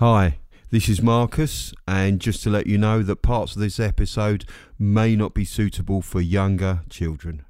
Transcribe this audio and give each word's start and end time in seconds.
Hi, 0.00 0.38
this 0.70 0.88
is 0.88 1.02
Marcus, 1.02 1.74
and 1.86 2.22
just 2.22 2.42
to 2.44 2.48
let 2.48 2.66
you 2.66 2.78
know 2.78 3.02
that 3.02 3.16
parts 3.16 3.54
of 3.54 3.60
this 3.60 3.78
episode 3.78 4.46
may 4.78 5.14
not 5.14 5.34
be 5.34 5.44
suitable 5.44 6.00
for 6.00 6.22
younger 6.22 6.80
children. 6.88 7.44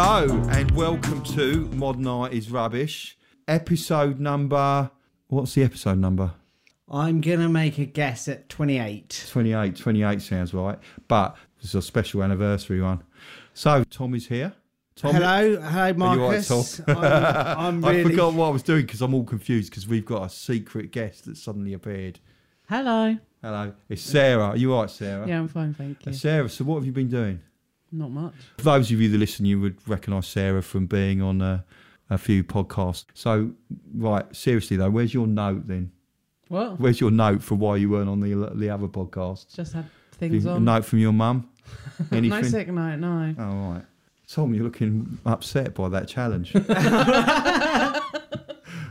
Hello, 0.00 0.28
and 0.50 0.70
welcome 0.76 1.24
to 1.24 1.62
Modern 1.74 2.06
Art 2.06 2.32
is 2.32 2.52
Rubbish, 2.52 3.18
episode 3.48 4.20
number. 4.20 4.92
What's 5.26 5.54
the 5.54 5.64
episode 5.64 5.98
number? 5.98 6.34
I'm 6.88 7.20
gonna 7.20 7.48
make 7.48 7.78
a 7.78 7.84
guess 7.84 8.28
at 8.28 8.48
28. 8.48 9.26
28. 9.28 9.74
28 9.74 10.22
sounds 10.22 10.54
right, 10.54 10.78
but 11.08 11.36
it's 11.60 11.74
a 11.74 11.82
special 11.82 12.22
anniversary 12.22 12.80
one. 12.80 13.02
So, 13.54 13.82
Tom 13.90 14.14
is 14.14 14.28
here. 14.28 14.52
Tom, 14.94 15.16
Hello, 15.16 15.60
hello, 15.60 15.60
Are 15.60 16.14
you 16.14 16.22
all 16.22 16.30
right, 16.30 16.48
Marcus. 16.48 16.76
Tom? 16.86 16.96
I'm, 16.96 17.84
I'm 17.84 17.84
I 17.96 18.02
forgot 18.04 18.34
what 18.34 18.46
I 18.46 18.50
was 18.50 18.62
doing 18.62 18.82
because 18.86 19.02
I'm 19.02 19.14
all 19.14 19.24
confused 19.24 19.70
because 19.72 19.88
we've 19.88 20.06
got 20.06 20.22
a 20.22 20.28
secret 20.30 20.92
guest 20.92 21.24
that 21.24 21.36
suddenly 21.36 21.72
appeared. 21.72 22.20
Hello. 22.68 23.18
Hello, 23.42 23.72
it's 23.88 24.02
Sarah. 24.02 24.50
Are 24.50 24.56
you 24.56 24.74
all 24.74 24.82
right, 24.82 24.90
Sarah? 24.90 25.26
Yeah, 25.26 25.40
I'm 25.40 25.48
fine, 25.48 25.74
thank 25.74 25.98
Uh, 26.06 26.10
you. 26.10 26.12
Sarah, 26.12 26.48
so 26.48 26.62
what 26.62 26.76
have 26.76 26.86
you 26.86 26.92
been 26.92 27.08
doing? 27.08 27.40
Not 27.90 28.10
much. 28.10 28.34
For 28.58 28.64
those 28.64 28.90
of 28.90 29.00
you 29.00 29.08
that 29.08 29.18
listen, 29.18 29.44
you 29.46 29.60
would 29.60 29.76
recognise 29.88 30.26
Sarah 30.26 30.62
from 30.62 30.86
being 30.86 31.22
on 31.22 31.40
a, 31.40 31.64
a 32.10 32.18
few 32.18 32.44
podcasts. 32.44 33.06
So, 33.14 33.52
right, 33.94 34.24
seriously 34.34 34.76
though, 34.76 34.90
where's 34.90 35.14
your 35.14 35.26
note 35.26 35.66
then? 35.66 35.92
What? 36.48 36.78
Where's 36.80 37.00
your 37.00 37.10
note 37.10 37.42
for 37.42 37.54
why 37.54 37.76
you 37.76 37.90
weren't 37.90 38.08
on 38.08 38.20
the 38.20 38.50
the 38.54 38.70
other 38.70 38.88
podcast? 38.88 39.54
Just 39.54 39.72
had 39.74 39.86
things 40.12 40.46
a 40.46 40.50
on. 40.50 40.56
A 40.58 40.60
note 40.60 40.84
from 40.84 40.98
your 40.98 41.12
mum? 41.12 41.48
no 42.10 42.16
Anything? 42.16 42.44
sick 42.44 42.68
note, 42.68 42.96
no. 42.96 43.34
Oh, 43.38 43.72
right. 43.72 43.84
Tom, 44.26 44.54
you're 44.54 44.64
looking 44.64 45.18
upset 45.24 45.74
by 45.74 45.88
that 45.88 46.06
challenge. 46.08 46.52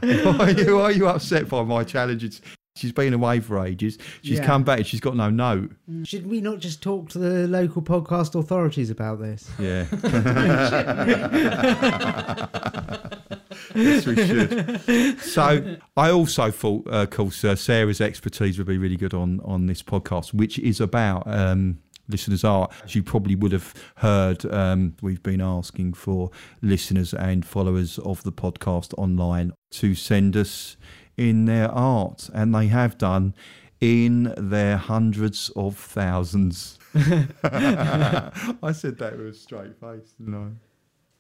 why, 0.02 0.36
are 0.40 0.52
you, 0.52 0.76
why 0.78 0.82
are 0.84 0.92
you 0.92 1.08
upset 1.08 1.48
by 1.48 1.62
my 1.64 1.84
challenge? 1.84 2.24
It's, 2.24 2.42
she's 2.78 2.92
been 2.92 3.14
away 3.14 3.40
for 3.40 3.64
ages. 3.66 3.98
She's 4.22 4.40
Yeah. 4.40 4.46
come 4.46 4.64
back 4.64 4.80
and 4.80 4.88
she's 4.88 5.00
got 5.00 5.16
no 5.16 5.30
note. 5.30 5.72
Should 6.04 6.28
we 6.28 6.42
not 6.42 6.60
just 6.60 6.82
talk 6.82 7.10
to 7.10 7.20
the 7.20 7.48
local 7.48 7.82
podcast 7.82 8.38
authorities 8.40 8.90
about 8.90 9.20
this? 9.20 9.50
Yeah. 9.60 9.86
yes, 13.76 14.06
we 14.06 14.16
should. 14.16 15.20
So, 15.22 15.78
I 15.96 16.12
also 16.12 16.52
thought, 16.52 16.88
uh, 16.88 17.04
of 17.04 17.10
course, 17.10 17.44
uh, 17.44 17.56
Sarah's 17.56 18.02
expertise 18.02 18.58
would 18.58 18.68
be 18.68 18.78
really 18.78 18.98
good 18.98 19.14
on 19.14 19.40
on 19.42 19.68
this 19.68 19.84
podcast, 19.84 20.34
which 20.34 20.60
is 20.60 20.80
about 20.82 21.24
um, 21.28 21.80
listeners' 22.10 22.44
art. 22.44 22.72
As 22.84 22.96
you 22.96 23.04
probably 23.04 23.36
would 23.36 23.52
have 23.52 23.74
heard, 23.98 24.46
um, 24.52 24.96
we've 25.02 25.24
been 25.24 25.42
asking 25.42 25.94
for 25.94 26.32
listeners 26.62 27.14
and 27.14 27.46
followers 27.46 28.00
of 28.00 28.24
the 28.24 28.32
podcast 28.32 28.94
online 28.98 29.54
to 29.72 29.96
send 29.96 30.36
us 30.38 30.78
in 31.18 31.46
their 31.46 31.70
art, 31.72 32.30
and 32.34 32.54
they 32.54 32.68
have 32.68 32.98
done 32.98 33.34
in 33.82 34.34
their 34.38 34.78
hundreds 34.78 35.50
of 35.56 35.76
thousands. 35.78 36.78
I 37.42 38.72
said 38.74 38.98
that 39.00 39.18
with 39.18 39.28
a 39.28 39.34
straight 39.34 39.80
face, 39.80 40.14
didn't 40.18 40.36
I? 40.36 40.48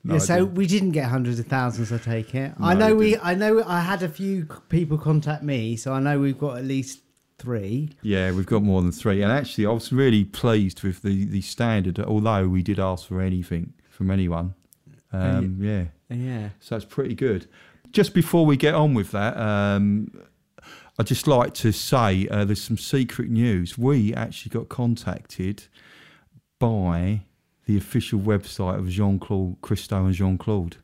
No, 0.03 0.13
yeah, 0.13 0.19
so 0.19 0.35
didn't. 0.39 0.53
we 0.55 0.67
didn't 0.67 0.91
get 0.91 1.05
hundreds 1.09 1.39
of 1.39 1.47
thousands, 1.47 1.91
I 1.91 1.97
take 1.97 2.33
it. 2.35 2.53
I 2.59 2.73
know 2.75 2.89
we 2.95 2.99
we. 3.05 3.09
didn't. 3.11 3.25
I 3.25 3.33
know. 3.35 3.63
I 3.65 3.81
had 3.81 4.03
a 4.03 4.09
few 4.09 4.45
people 4.69 4.97
contact 4.97 5.43
me, 5.43 5.75
so 5.75 5.91
I 5.93 5.99
know 5.99 6.19
we've 6.19 6.37
got 6.37 6.57
at 6.57 6.65
least 6.65 7.01
three. 7.39 7.89
Yeah, 8.01 8.31
we've 8.31 8.45
got 8.45 8.63
more 8.63 8.81
than 8.81 8.91
three. 8.91 9.21
And 9.21 9.31
actually, 9.31 9.65
I 9.65 9.71
was 9.71 9.91
really 9.91 10.23
pleased 10.23 10.83
with 10.83 11.01
the, 11.01 11.25
the 11.25 11.41
standard, 11.41 11.99
although 11.99 12.47
we 12.47 12.63
did 12.63 12.79
ask 12.79 13.07
for 13.07 13.21
anything 13.21 13.73
from 13.89 14.09
anyone. 14.11 14.53
Um, 15.11 15.57
yeah, 15.61 15.85
Yeah. 16.09 16.49
so 16.59 16.75
it's 16.77 16.85
pretty 16.85 17.15
good. 17.15 17.47
Just 17.97 18.13
before 18.13 18.45
we 18.45 18.57
get 18.57 18.75
on 18.75 18.93
with 18.93 19.09
that, 19.09 19.35
um, 19.37 20.11
I'd 20.99 21.07
just 21.07 21.25
like 21.25 21.55
to 21.55 21.71
say 21.71 22.27
uh, 22.27 22.45
there's 22.45 22.61
some 22.61 22.77
secret 22.77 23.27
news. 23.31 23.75
We 23.75 24.13
actually 24.13 24.51
got 24.51 24.69
contacted 24.69 25.63
by 26.59 27.21
the 27.65 27.75
official 27.75 28.19
website 28.19 28.77
of 28.77 28.87
Jeanne-Claude 28.87 29.55
Christo 29.63 30.05
and 30.05 30.13
Jeanne-Claude. 30.13 30.77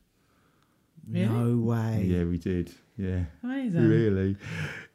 Really? 1.08 1.28
No 1.28 1.56
way. 1.56 2.04
Yeah, 2.04 2.24
we 2.24 2.36
did. 2.36 2.74
Yeah. 2.96 3.26
Amazing. 3.44 3.88
Really? 3.88 4.36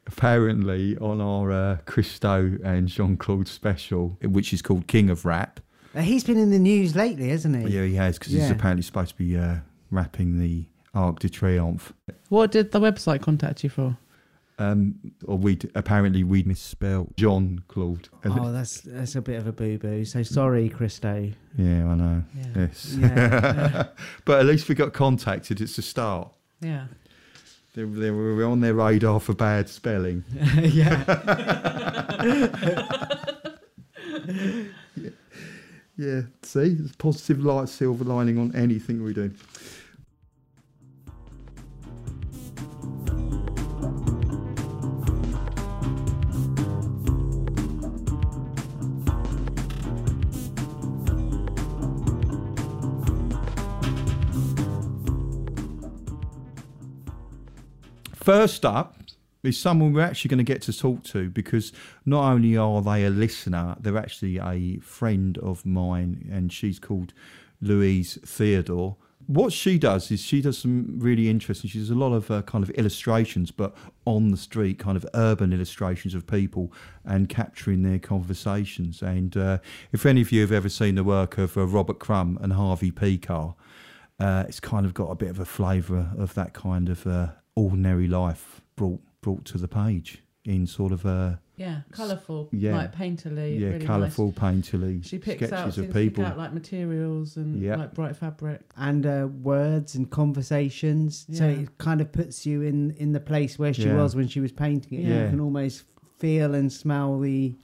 Apparently, 0.06 0.98
on 0.98 1.22
our 1.22 1.50
uh, 1.50 1.78
Christo 1.86 2.58
and 2.62 2.86
Jeanne-Claude 2.86 3.48
special, 3.48 4.18
which 4.22 4.52
is 4.52 4.60
called 4.60 4.86
King 4.86 5.08
of 5.08 5.24
Rap. 5.24 5.58
Uh, 5.94 6.02
He's 6.02 6.24
been 6.24 6.36
in 6.36 6.50
the 6.50 6.58
news 6.58 6.94
lately, 6.94 7.30
hasn't 7.30 7.56
he? 7.56 7.74
Yeah, 7.74 7.86
he 7.86 7.94
has, 7.94 8.18
because 8.18 8.34
he's 8.34 8.50
apparently 8.50 8.82
supposed 8.82 9.12
to 9.12 9.16
be 9.16 9.38
uh, 9.38 9.60
wrapping 9.90 10.38
the 10.38 10.66
Arc 10.94 11.20
de 11.20 11.28
Triomphe. 11.28 11.92
What 12.28 12.52
did 12.52 12.72
the 12.72 12.80
website 12.80 13.22
contact 13.22 13.62
you 13.64 13.70
for? 13.70 13.96
Um, 14.58 14.96
or 15.24 15.38
we 15.38 15.58
apparently 15.74 16.22
we 16.22 16.42
misspelled 16.42 17.16
John 17.16 17.64
Claude. 17.68 18.10
Oh, 18.26 18.52
that's 18.52 18.82
that's 18.82 19.14
a 19.14 19.22
bit 19.22 19.38
of 19.38 19.46
a 19.46 19.52
boo 19.52 19.78
boo. 19.78 20.04
So 20.04 20.22
sorry, 20.22 20.68
Christo. 20.68 21.32
Yeah, 21.56 21.88
I 21.88 21.94
know. 21.94 22.22
Yeah. 22.36 22.44
Yes. 22.56 22.94
Yeah. 22.98 23.86
but 24.26 24.40
at 24.40 24.46
least 24.46 24.68
we 24.68 24.74
got 24.74 24.92
contacted. 24.92 25.62
It's 25.62 25.78
a 25.78 25.82
start. 25.82 26.30
Yeah. 26.60 26.86
They, 27.74 27.84
they 27.84 28.10
were 28.10 28.44
on 28.44 28.60
their 28.60 28.74
radar 28.74 29.18
for 29.20 29.32
bad 29.32 29.68
spelling. 29.70 30.24
yeah. 30.58 31.04
Yeah, 36.00 36.22
see, 36.40 36.70
there's 36.70 36.96
positive 36.96 37.44
light, 37.44 37.68
silver 37.68 38.04
lining 38.04 38.38
on 38.38 38.56
anything 38.56 39.04
we 39.04 39.12
do. 39.12 39.30
First 58.30 58.64
up 58.64 58.96
is 59.42 59.58
someone 59.58 59.92
we're 59.92 60.02
actually 60.02 60.28
going 60.28 60.38
to 60.38 60.44
get 60.44 60.62
to 60.62 60.72
talk 60.72 61.02
to 61.02 61.28
because 61.28 61.72
not 62.06 62.30
only 62.30 62.56
are 62.56 62.80
they 62.80 63.04
a 63.04 63.10
listener, 63.10 63.74
they're 63.80 63.98
actually 63.98 64.38
a 64.38 64.78
friend 64.78 65.36
of 65.38 65.66
mine, 65.66 66.30
and 66.30 66.52
she's 66.52 66.78
called 66.78 67.12
Louise 67.60 68.20
Theodore. 68.24 68.94
What 69.26 69.52
she 69.52 69.80
does 69.80 70.12
is 70.12 70.20
she 70.20 70.40
does 70.40 70.58
some 70.58 71.00
really 71.00 71.28
interesting. 71.28 71.68
She 71.70 71.80
does 71.80 71.90
a 71.90 71.96
lot 71.96 72.12
of 72.12 72.30
uh, 72.30 72.42
kind 72.42 72.62
of 72.62 72.70
illustrations, 72.70 73.50
but 73.50 73.76
on 74.04 74.30
the 74.30 74.36
street, 74.36 74.78
kind 74.78 74.96
of 74.96 75.04
urban 75.14 75.52
illustrations 75.52 76.14
of 76.14 76.24
people 76.28 76.72
and 77.04 77.28
capturing 77.28 77.82
their 77.82 77.98
conversations. 77.98 79.02
And 79.02 79.36
uh, 79.36 79.58
if 79.90 80.06
any 80.06 80.20
of 80.20 80.30
you 80.30 80.40
have 80.42 80.52
ever 80.52 80.68
seen 80.68 80.94
the 80.94 81.02
work 81.02 81.36
of 81.36 81.56
uh, 81.56 81.66
Robert 81.66 81.98
Crumb 81.98 82.38
and 82.40 82.52
Harvey 82.52 82.92
Pekar, 82.92 83.56
uh, 84.20 84.44
it's 84.46 84.60
kind 84.60 84.86
of 84.86 84.94
got 84.94 85.10
a 85.10 85.16
bit 85.16 85.30
of 85.30 85.40
a 85.40 85.44
flavour 85.44 86.12
of 86.16 86.34
that 86.34 86.52
kind 86.52 86.88
of 86.88 87.04
uh, 87.08 87.30
ordinary 87.54 88.06
life 88.06 88.60
brought 88.76 89.00
brought 89.20 89.44
to 89.46 89.58
the 89.58 89.68
page 89.68 90.22
in 90.44 90.66
sort 90.66 90.92
of 90.92 91.04
a 91.04 91.38
Yeah. 91.56 91.80
Colourful. 91.92 92.48
Yeah. 92.52 92.74
Like 92.76 92.94
painterly. 92.94 93.60
yeah 93.60 93.68
really 93.68 93.84
colourful, 93.86 94.28
Nice. 94.28 94.38
painterly 94.38 95.04
She 95.04 95.18
picks 95.18 95.46
sketches 95.46 95.78
out, 95.78 95.84
of 95.84 95.92
people. 95.92 96.24
pick 96.24 96.32
out 96.32 96.38
like 96.38 96.54
materials 96.54 97.36
and 97.36 97.60
Yeah. 97.60 97.76
like 97.76 97.92
bright 97.92 98.16
fabric. 98.16 98.62
and 98.78 99.04
uh, 99.04 99.28
words 99.42 99.94
and 99.94 100.08
conversations. 100.10 101.26
So 101.32 101.46
it 101.46 101.76
kind 101.78 102.00
of 102.00 102.10
puts 102.12 102.46
you 102.46 102.62
in 102.62 102.92
in 102.92 103.12
the 103.12 103.20
place 103.20 103.58
where 103.58 103.74
she 103.74 103.84
Yeah. 103.84 103.96
was 104.02 104.16
when 104.16 104.28
she 104.28 104.40
was 104.40 104.52
painting 104.52 104.98
it. 105.00 105.04
Yeah. 105.06 105.24
You 105.24 105.30
can 105.30 105.40
almost 105.40 105.84
feel 106.18 106.54
and 106.54 106.72
smell 106.72 107.18
the 107.20 107.54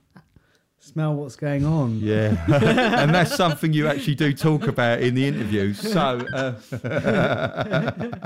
smell 0.78 1.14
what's 1.16 1.36
going 1.36 1.64
on. 1.64 1.98
Yeah, 2.00 2.36
and 3.02 3.12
that's 3.14 3.34
something 3.34 3.72
you 3.72 3.88
actually 3.88 4.14
do 4.14 4.32
talk 4.34 4.68
about 4.68 5.00
in 5.00 5.14
the 5.14 5.26
interview. 5.26 5.72
So, 5.72 6.20
uh, 6.32 6.52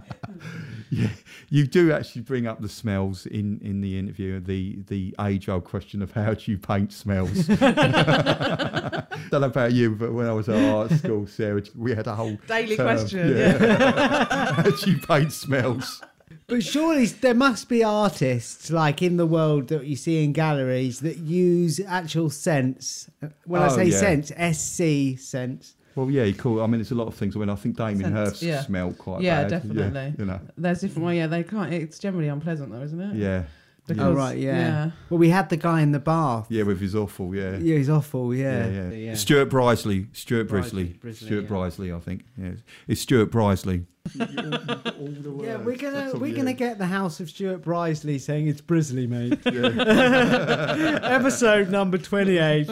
yeah, 0.91 1.09
you 1.49 1.67
do 1.67 1.93
actually 1.93 2.23
bring 2.23 2.47
up 2.47 2.61
the 2.61 2.69
smells 2.69 3.27
in, 3.27 3.61
in 3.63 3.81
the 3.81 3.99
interview. 3.99 4.41
The 4.41 4.79
the 4.89 5.15
age 5.21 5.49
old 5.49 5.65
question 5.65 6.03
of 6.03 6.13
how 6.13 6.35
do 6.35 6.51
you 6.51 6.59
paint 6.59 6.93
smells? 6.93 7.47
Don't 7.47 9.41
know 9.41 9.47
about 9.47 9.73
you, 9.73 9.95
but 9.95 10.13
when 10.13 10.27
I 10.27 10.33
was 10.33 10.49
at 10.49 10.63
art 10.73 10.91
school, 10.93 11.27
Sarah, 11.27 11.63
we 11.77 11.95
had 11.95 12.07
a 12.07 12.15
whole 12.15 12.39
Daily 12.47 12.77
term, 12.77 12.87
question. 12.87 13.37
Yeah. 13.37 14.53
how 14.55 14.63
do 14.71 14.91
you 14.91 14.99
paint 14.99 15.33
smells? 15.33 16.03
But 16.47 16.65
surely 16.65 17.07
there 17.07 17.35
must 17.35 17.69
be 17.69 17.85
artists 17.85 18.71
like 18.71 19.03
in 19.03 19.17
the 19.17 19.27
world 19.27 19.69
that 19.69 19.87
you 19.87 19.95
see 19.95 20.25
in 20.25 20.33
galleries 20.33 20.99
that 21.01 21.19
use 21.19 21.81
actual 21.87 22.29
scents. 22.31 23.09
When 23.45 23.63
I 23.63 23.67
Oh, 23.67 23.77
say 23.77 23.85
yeah. 23.85 23.99
scents, 23.99 24.59
SC 24.59 25.19
scents. 25.21 25.77
Well, 25.97 26.11
yeah, 26.11 26.31
cool. 26.33 26.63
I 26.63 26.67
mean, 26.67 26.79
there's 26.79 26.91
a 26.93 26.95
lot 26.95 27.09
of 27.09 27.15
things. 27.15 27.35
I 27.37 27.41
mean, 27.41 27.51
I 27.51 27.55
think 27.57 27.77
Damien 27.77 28.01
Scents, 28.03 28.15
Hirst 28.31 28.43
yeah. 28.43 28.63
smell 28.63 28.93
quite 28.93 29.23
Yeah, 29.23 29.43
bad. 29.43 29.51
definitely. 29.51 30.15
you 30.19 30.25
know. 30.25 30.41
There's 30.57 30.81
different 30.81 31.07
way. 31.07 31.17
Yeah, 31.19 31.27
they 31.27 31.43
can't. 31.43 31.73
It's 31.73 31.99
generally 31.99 32.29
unpleasant 32.29 32.71
though, 32.71 32.83
isn't 32.83 33.01
it? 33.01 33.17
Yeah. 33.17 33.43
Because, 33.87 34.05
Oh 34.05 34.13
right, 34.13 34.39
yeah. 34.39 34.57
yeah. 34.59 34.91
Well, 35.09 35.19
we 35.19 35.31
had 35.31 35.49
the 35.49 35.57
guy 35.57 35.81
in 35.81 35.91
the 35.91 35.99
bath. 35.99 36.47
Yeah, 36.49 36.63
with 36.63 36.81
his 36.81 36.95
awful. 36.95 37.35
Yeah. 37.35 37.57
Yeah, 37.57 37.77
he's 37.77 37.91
awful. 37.91 38.33
Yeah, 38.33 38.69
Yeah, 38.69 38.91
yeah. 38.91 39.15
Stuart 39.15 39.47
Brisley. 39.47 40.07
Stuart 40.13 40.49
Brisley, 40.49 40.85
Brisley. 40.95 41.01
Brisley, 41.01 41.27
Stuart 41.27 41.41
yeah. 41.43 41.49
Brisley, 41.49 41.93
I 41.93 41.99
think. 41.99 42.25
Yeah. 42.37 42.51
It's 42.87 43.01
Stuart 43.01 43.33
Brisley. 43.33 43.87
Yeah, 44.15 45.57
we're 45.59 45.77
gonna 45.77 46.13
we're 46.15 46.35
gonna 46.35 46.53
get 46.53 46.79
the 46.79 46.87
House 46.87 47.21
of 47.21 47.31
Stuart 47.31 47.63
Brisley 47.63 48.19
saying 48.19 48.49
it's 48.49 48.61
Brisley, 48.61 49.07
mate. 49.07 49.39
Episode 49.47 51.71
number 51.71 51.99
twenty-eight. 51.99 52.69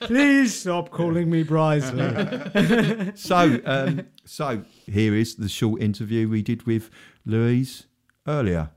Please 0.00 0.54
stop 0.54 0.90
calling 0.90 1.30
me 1.30 1.44
Brisley. 1.44 3.12
So, 3.14 3.60
um, 3.64 4.06
so 4.24 4.64
here 4.86 5.14
is 5.14 5.36
the 5.36 5.48
short 5.48 5.82
interview 5.82 6.28
we 6.28 6.42
did 6.42 6.66
with 6.66 6.90
Louise 7.24 7.86
earlier. 8.26 8.70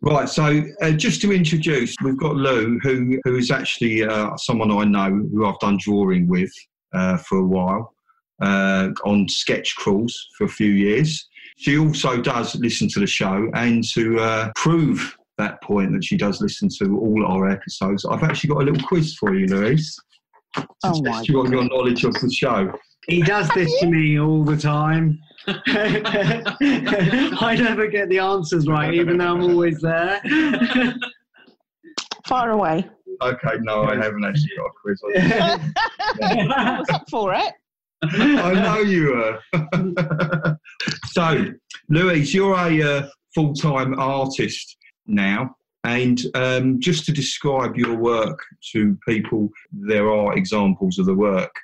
Right, 0.00 0.28
so 0.28 0.62
uh, 0.82 0.90
just 0.92 1.20
to 1.22 1.32
introduce, 1.32 1.96
we've 2.02 2.18
got 2.18 2.36
Lou, 2.36 2.78
who 2.80 3.18
who 3.24 3.36
is 3.36 3.50
actually 3.50 4.04
uh, 4.04 4.36
someone 4.36 4.70
I 4.70 4.84
know 4.84 5.26
who 5.32 5.46
I've 5.46 5.58
done 5.60 5.78
drawing 5.80 6.28
with 6.28 6.52
uh, 6.92 7.16
for 7.18 7.38
a 7.38 7.46
while 7.46 7.95
uh, 8.40 8.90
on 9.04 9.28
sketch 9.28 9.74
crawls 9.76 10.28
for 10.36 10.44
a 10.44 10.48
few 10.48 10.70
years. 10.70 11.28
She 11.58 11.78
also 11.78 12.20
does 12.20 12.54
listen 12.56 12.88
to 12.90 13.00
the 13.00 13.06
show, 13.06 13.50
and 13.54 13.82
to 13.92 14.18
uh, 14.20 14.52
prove 14.56 15.16
that 15.38 15.62
point 15.62 15.92
that 15.92 16.04
she 16.04 16.16
does 16.16 16.40
listen 16.40 16.68
to 16.78 16.98
all 16.98 17.26
our 17.26 17.48
episodes, 17.48 18.04
I've 18.04 18.22
actually 18.22 18.48
got 18.48 18.62
a 18.62 18.64
little 18.64 18.86
quiz 18.86 19.14
for 19.14 19.34
you, 19.34 19.46
Louise, 19.46 19.96
to 20.54 20.66
Oh 20.84 21.02
my 21.02 21.18
test 21.18 21.28
you 21.28 21.40
on 21.40 21.50
your 21.50 21.64
knowledge 21.64 22.04
of 22.04 22.14
the 22.14 22.30
show. 22.30 22.72
He 23.08 23.22
does 23.22 23.48
this 23.54 23.70
to 23.80 23.86
me 23.86 24.18
all 24.18 24.44
the 24.44 24.56
time. 24.56 25.20
I 25.46 25.56
never 27.58 27.86
get 27.86 28.08
the 28.08 28.18
answers 28.18 28.66
right, 28.66 28.92
even 28.94 29.18
though 29.18 29.34
I'm 29.34 29.42
always 29.42 29.80
there. 29.80 30.20
Far 32.26 32.50
away. 32.50 32.88
Okay, 33.22 33.58
no, 33.60 33.84
I 33.84 33.94
haven't 33.94 34.24
actually 34.24 34.50
got 34.56 34.66
a 34.66 34.70
quiz 34.82 35.00
on 35.04 35.10
you. 35.14 36.52
I 36.52 36.78
was 36.80 36.90
up 36.90 37.08
for 37.08 37.32
it. 37.34 37.54
I 38.12 38.52
know 38.54 38.78
you 38.80 39.14
are. 39.14 40.58
so, 41.06 41.46
Louise, 41.88 42.34
you're 42.34 42.54
a 42.54 42.82
uh, 42.82 43.08
full 43.34 43.54
time 43.54 43.98
artist 43.98 44.76
now. 45.06 45.56
And 45.84 46.20
um, 46.34 46.80
just 46.80 47.04
to 47.06 47.12
describe 47.12 47.76
your 47.76 47.94
work 47.94 48.40
to 48.72 48.98
people, 49.06 49.50
there 49.70 50.10
are 50.10 50.36
examples 50.36 50.98
of 50.98 51.06
the 51.06 51.14
work 51.14 51.54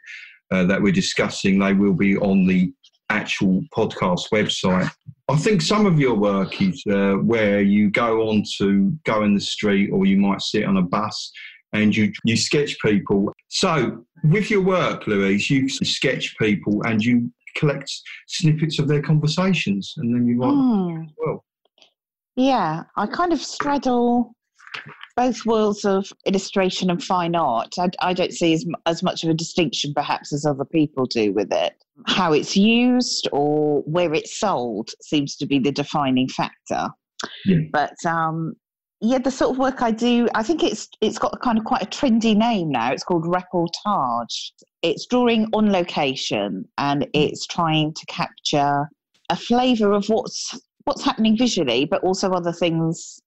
uh, 0.52 0.64
that 0.66 0.80
we're 0.80 0.92
discussing. 0.92 1.58
They 1.58 1.72
will 1.72 1.94
be 1.94 2.16
on 2.18 2.46
the 2.46 2.72
actual 3.10 3.62
podcast 3.76 4.26
website. 4.32 4.90
I 5.28 5.36
think 5.36 5.60
some 5.60 5.86
of 5.86 5.98
your 5.98 6.14
work 6.14 6.60
is 6.62 6.82
uh, 6.90 7.14
where 7.14 7.62
you 7.62 7.90
go 7.90 8.28
on 8.28 8.44
to 8.58 8.96
go 9.04 9.22
in 9.22 9.34
the 9.34 9.40
street 9.40 9.90
or 9.90 10.06
you 10.06 10.18
might 10.18 10.40
sit 10.40 10.64
on 10.64 10.76
a 10.76 10.82
bus 10.82 11.32
and 11.72 11.96
you, 11.96 12.12
you 12.24 12.36
sketch 12.36 12.78
people. 12.80 13.32
So, 13.48 14.04
with 14.24 14.50
your 14.50 14.62
work, 14.62 15.06
Louise, 15.06 15.50
you 15.50 15.68
sketch 15.68 16.36
people 16.38 16.82
and 16.84 17.02
you 17.04 17.30
collect 17.56 17.90
snippets 18.28 18.78
of 18.78 18.88
their 18.88 19.02
conversations 19.02 19.94
and 19.96 20.14
then 20.14 20.26
you 20.26 20.40
write 20.40 20.50
them 20.50 21.02
as 21.02 21.14
well. 21.18 21.44
Yeah, 22.36 22.84
I 22.96 23.06
kind 23.06 23.32
of 23.32 23.40
straddle 23.40 24.34
both 25.16 25.44
worlds 25.44 25.84
of 25.84 26.10
illustration 26.26 26.90
and 26.90 27.02
fine 27.02 27.34
art. 27.34 27.74
I, 27.78 27.90
I 28.00 28.12
don't 28.14 28.32
see 28.32 28.54
as, 28.54 28.64
as 28.86 29.02
much 29.02 29.24
of 29.24 29.30
a 29.30 29.34
distinction, 29.34 29.92
perhaps, 29.94 30.32
as 30.32 30.46
other 30.46 30.64
people 30.64 31.06
do 31.06 31.32
with 31.32 31.52
it. 31.52 31.74
How 32.06 32.32
it's 32.32 32.56
used 32.56 33.28
or 33.32 33.82
where 33.82 34.14
it's 34.14 34.38
sold 34.38 34.90
seems 35.02 35.36
to 35.36 35.46
be 35.46 35.58
the 35.58 35.72
defining 35.72 36.28
factor. 36.28 36.88
Yeah. 37.44 37.58
But 37.70 37.94
um, 38.06 38.54
yeah, 39.04 39.18
the 39.18 39.32
sort 39.32 39.50
of 39.50 39.58
work 39.58 39.82
I 39.82 39.90
do, 39.90 40.28
I 40.36 40.44
think 40.44 40.62
it's 40.62 40.88
it's 41.00 41.18
got 41.18 41.40
kind 41.40 41.58
of 41.58 41.64
quite 41.64 41.82
a 41.82 41.86
trendy 41.86 42.36
name 42.36 42.70
now. 42.70 42.92
It's 42.92 43.02
called 43.02 43.24
reportage. 43.24 44.52
It's 44.82 45.06
drawing 45.06 45.48
on 45.52 45.72
location 45.72 46.64
and 46.78 47.08
it's 47.12 47.44
trying 47.48 47.94
to 47.94 48.06
capture 48.06 48.88
a 49.28 49.36
flavour 49.36 49.92
of 49.92 50.06
what's 50.08 50.56
what's 50.84 51.02
happening 51.02 51.36
visually, 51.36 51.84
but 51.84 52.04
also 52.04 52.30
other 52.30 52.52
things 52.52 53.20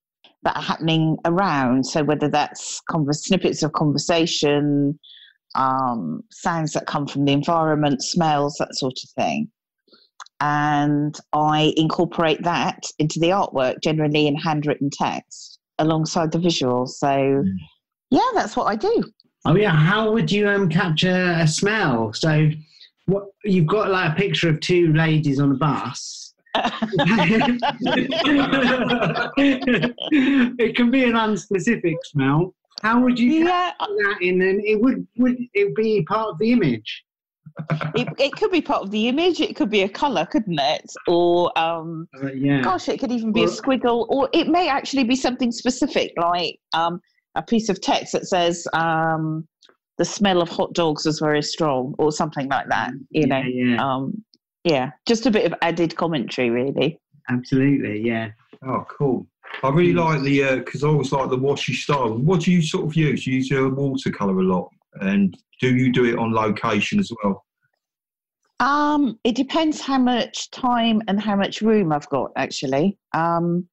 that 0.43 0.55
are 0.55 0.63
happening 0.63 1.17
around. 1.25 1.85
So 1.85 2.05
whether 2.05 2.29
that's 2.29 2.81
snippets 3.11 3.61
of 3.61 3.73
conversation, 3.73 4.97
um, 5.55 6.21
sounds 6.31 6.71
that 6.71 6.85
come 6.85 7.05
from 7.05 7.25
the 7.25 7.33
environment, 7.33 8.01
smells, 8.01 8.55
that 8.59 8.75
sort 8.75 8.97
of 9.03 9.09
thing. 9.09 9.49
And 10.39 11.17
I 11.33 11.73
incorporate 11.75 12.43
that 12.43 12.83
into 12.99 13.19
the 13.19 13.29
artwork, 13.29 13.81
generally 13.81 14.27
in 14.27 14.35
handwritten 14.35 14.89
text, 14.89 15.54
alongside 15.79 16.31
the 16.31 16.39
visuals. 16.39 16.89
So, 16.89 17.43
yeah, 18.11 18.29
that's 18.33 18.55
what 18.55 18.65
I 18.65 18.75
do. 18.75 19.03
Oh 19.45 19.55
yeah, 19.55 19.75
how 19.75 20.11
would 20.11 20.31
you 20.31 20.49
um, 20.49 20.69
capture 20.69 21.35
a 21.39 21.47
smell? 21.47 22.13
So, 22.13 22.49
what 23.05 23.27
you've 23.43 23.67
got 23.67 23.91
like 23.91 24.13
a 24.13 24.15
picture 24.15 24.49
of 24.49 24.59
two 24.59 24.91
ladies 24.93 25.39
on 25.39 25.51
a 25.51 25.55
bus. 25.55 26.33
it 29.37 30.75
can 30.75 30.89
be 30.89 31.03
an 31.03 31.13
unspecific 31.13 31.97
smell. 32.05 32.55
How 32.81 32.99
would 33.01 33.19
you 33.19 33.45
yeah, 33.45 33.73
capture 33.77 33.93
that 33.93 34.17
in? 34.21 34.41
And 34.41 34.63
it 34.63 34.81
would 34.81 35.05
would 35.17 35.37
it 35.53 35.75
be 35.75 36.03
part 36.03 36.29
of 36.29 36.39
the 36.39 36.51
image? 36.51 37.04
It, 37.95 38.07
it 38.19 38.31
could 38.33 38.51
be 38.51 38.61
part 38.61 38.83
of 38.83 38.91
the 38.91 39.07
image. 39.07 39.39
It 39.39 39.55
could 39.55 39.69
be 39.69 39.83
a 39.83 39.89
colour, 39.89 40.25
couldn't 40.25 40.59
it? 40.59 40.91
Or 41.07 41.57
um, 41.57 42.07
Uh, 42.21 42.31
yeah. 42.31 42.61
Gosh, 42.61 42.89
it 42.89 42.99
could 42.99 43.11
even 43.11 43.31
be 43.31 43.43
a 43.43 43.47
squiggle, 43.47 44.07
or 44.09 44.29
it 44.33 44.47
may 44.47 44.67
actually 44.69 45.03
be 45.03 45.15
something 45.15 45.51
specific, 45.51 46.11
like 46.17 46.59
um, 46.73 46.99
a 47.35 47.41
piece 47.41 47.69
of 47.69 47.81
text 47.81 48.13
that 48.13 48.27
says 48.27 48.67
um, 48.73 49.47
"the 49.97 50.05
smell 50.05 50.41
of 50.41 50.49
hot 50.49 50.73
dogs 50.73 51.05
was 51.05 51.19
very 51.19 51.41
strong," 51.43 51.95
or 51.97 52.11
something 52.11 52.47
like 52.49 52.67
that. 52.69 52.91
You 53.09 53.27
know, 53.27 53.41
Yeah, 53.45 53.75
yeah. 53.75 53.83
um, 53.83 54.23
yeah, 54.63 54.91
just 55.05 55.25
a 55.25 55.31
bit 55.31 55.45
of 55.45 55.53
added 55.61 55.95
commentary, 55.95 56.49
really. 56.49 56.99
Absolutely, 57.29 58.01
yeah. 58.01 58.31
Oh, 58.67 58.85
cool. 58.89 59.27
I 59.63 59.69
really 59.69 59.93
like 59.93 60.21
the, 60.21 60.57
because 60.57 60.83
I 60.83 60.87
always 60.87 61.11
like 61.11 61.29
the 61.29 61.37
washy 61.37 61.73
style. 61.73 62.17
What 62.17 62.41
do 62.41 62.51
you 62.51 62.61
sort 62.61 62.85
of 62.85 62.95
use? 62.95 63.25
You 63.25 63.35
use 63.35 63.51
uh, 63.51 63.69
watercolour 63.69 64.39
a 64.39 64.43
lot. 64.43 64.69
And 65.01 65.37
do 65.59 65.75
you 65.75 65.91
do 65.91 66.05
it 66.05 66.17
on 66.17 66.33
location 66.33 66.99
as 66.99 67.11
well? 67.23 67.45
Um, 68.59 69.19
it 69.23 69.35
depends 69.35 69.81
how 69.81 69.97
much 69.97 70.49
time 70.51 71.01
and 71.07 71.19
how 71.19 71.35
much 71.35 71.61
room 71.61 71.91
I've 71.91 72.09
got, 72.09 72.31
actually. 72.37 72.97
Um, 73.13 73.67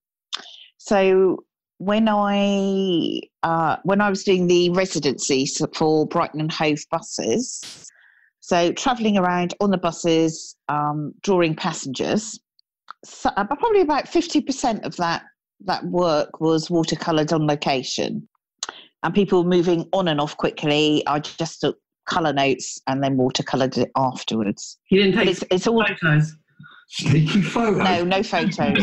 so 0.79 1.45
when 1.79 2.09
I 2.09 3.21
uh, 3.43 3.77
when 3.85 4.01
I 4.01 4.09
was 4.09 4.25
doing 4.25 4.47
the 4.47 4.71
residency 4.71 5.47
for 5.75 6.07
Brighton 6.07 6.41
and 6.41 6.53
Hove 6.53 6.85
buses, 6.91 7.89
so 8.41 8.73
travelling 8.73 9.19
around 9.19 9.55
on 9.61 9.71
the 9.71 9.79
buses, 9.79 10.57
um, 10.69 11.13
drawing 11.23 11.55
passengers, 11.55 12.41
so, 13.05 13.31
uh, 13.37 13.45
probably 13.45 13.81
about 13.81 14.09
fifty 14.09 14.41
percent 14.41 14.85
of 14.85 14.97
that 14.97 15.23
that 15.65 15.85
work 15.85 16.41
was 16.41 16.69
watercoloured 16.69 17.33
on 17.33 17.47
location, 17.47 18.29
and 19.03 19.15
people 19.15 19.45
moving 19.45 19.89
on 19.93 20.09
and 20.09 20.21
off 20.21 20.37
quickly. 20.37 21.03
I 21.07 21.19
just 21.21 21.61
took 21.61 21.79
colour 22.09 22.33
notes 22.33 22.81
and 22.87 23.03
then 23.03 23.17
watercoloured 23.17 23.79
it 23.79 23.91
afterwards. 23.97 24.79
You 24.91 25.03
didn't 25.03 25.17
take 25.19 25.29
it's, 25.29 25.45
it's 25.51 25.67
all 25.67 25.85
photos. 25.87 26.35
Sneaky 26.95 27.41
photo. 27.41 27.83
no, 27.83 28.05
no 28.05 28.23
photos. 28.23 28.79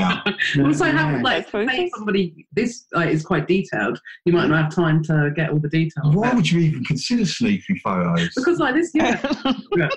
Also, 0.58 0.86
how 0.86 1.12
Yeah. 1.12 1.22
like 1.22 1.48
Photos? 1.48 1.70
say 1.76 1.92
somebody 1.96 2.48
this 2.54 2.86
like, 2.92 3.10
is 3.10 3.24
quite 3.24 3.48
detailed. 3.48 4.00
You 4.26 4.34
might 4.34 4.48
not 4.48 4.64
have 4.64 4.74
time 4.74 5.04
to 5.04 5.32
get 5.36 5.52
all 5.52 5.60
the 5.60 5.70
details. 5.70 6.16
Why 6.16 6.34
would 6.34 6.50
you 6.50 6.60
even 6.60 6.84
consider 6.86 7.24
sneaky 7.26 7.78
photos? 7.84 8.30
Because 8.36 8.58
like 8.58 8.74
this, 8.74 8.90
yeah, 8.96 9.22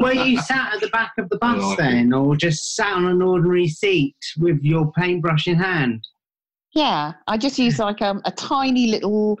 Were 0.00 0.14
you 0.14 0.40
sat 0.40 0.74
at 0.74 0.80
the 0.80 0.88
back 0.90 1.12
of 1.18 1.28
the 1.28 1.36
bus 1.38 1.62
like 1.62 1.78
then, 1.78 2.14
or 2.14 2.34
just 2.34 2.74
sat 2.74 2.94
on 2.94 3.04
an 3.04 3.20
ordinary 3.20 3.68
seat 3.68 4.16
with 4.38 4.62
your 4.62 4.90
paintbrush 4.92 5.48
in 5.48 5.56
hand? 5.56 6.02
Yeah, 6.78 7.14
I 7.26 7.36
just 7.36 7.58
use 7.58 7.78
like 7.88 8.00
um, 8.02 8.22
a 8.24 8.30
tiny 8.30 8.86
little 8.86 9.36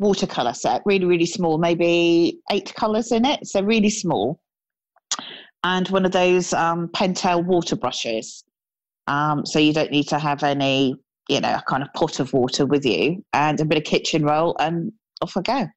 watercolor 0.00 0.54
set, 0.54 0.82
really, 0.84 1.04
really 1.04 1.26
small, 1.26 1.56
maybe 1.56 2.40
eight 2.50 2.74
colors 2.74 3.12
in 3.12 3.24
it, 3.24 3.46
so 3.46 3.62
really 3.62 3.90
small, 3.90 4.40
and 5.62 5.88
one 5.88 6.04
of 6.04 6.10
those 6.10 6.52
um, 6.52 6.88
Pentel 6.88 7.44
water 7.44 7.76
brushes. 7.76 8.42
Um, 9.06 9.46
so 9.46 9.58
you 9.58 9.72
don't 9.72 9.90
need 9.90 10.08
to 10.08 10.18
have 10.18 10.42
any, 10.42 10.94
you 11.28 11.40
know, 11.40 11.54
a 11.54 11.62
kind 11.68 11.82
of 11.82 11.92
pot 11.94 12.18
of 12.18 12.32
water 12.32 12.66
with 12.66 12.84
you, 12.84 13.24
and 13.32 13.60
a 13.60 13.64
bit 13.64 13.78
of 13.78 13.84
kitchen 13.84 14.24
roll, 14.24 14.56
and 14.58 14.92
off 15.22 15.36
I 15.36 15.42
go. 15.42 15.68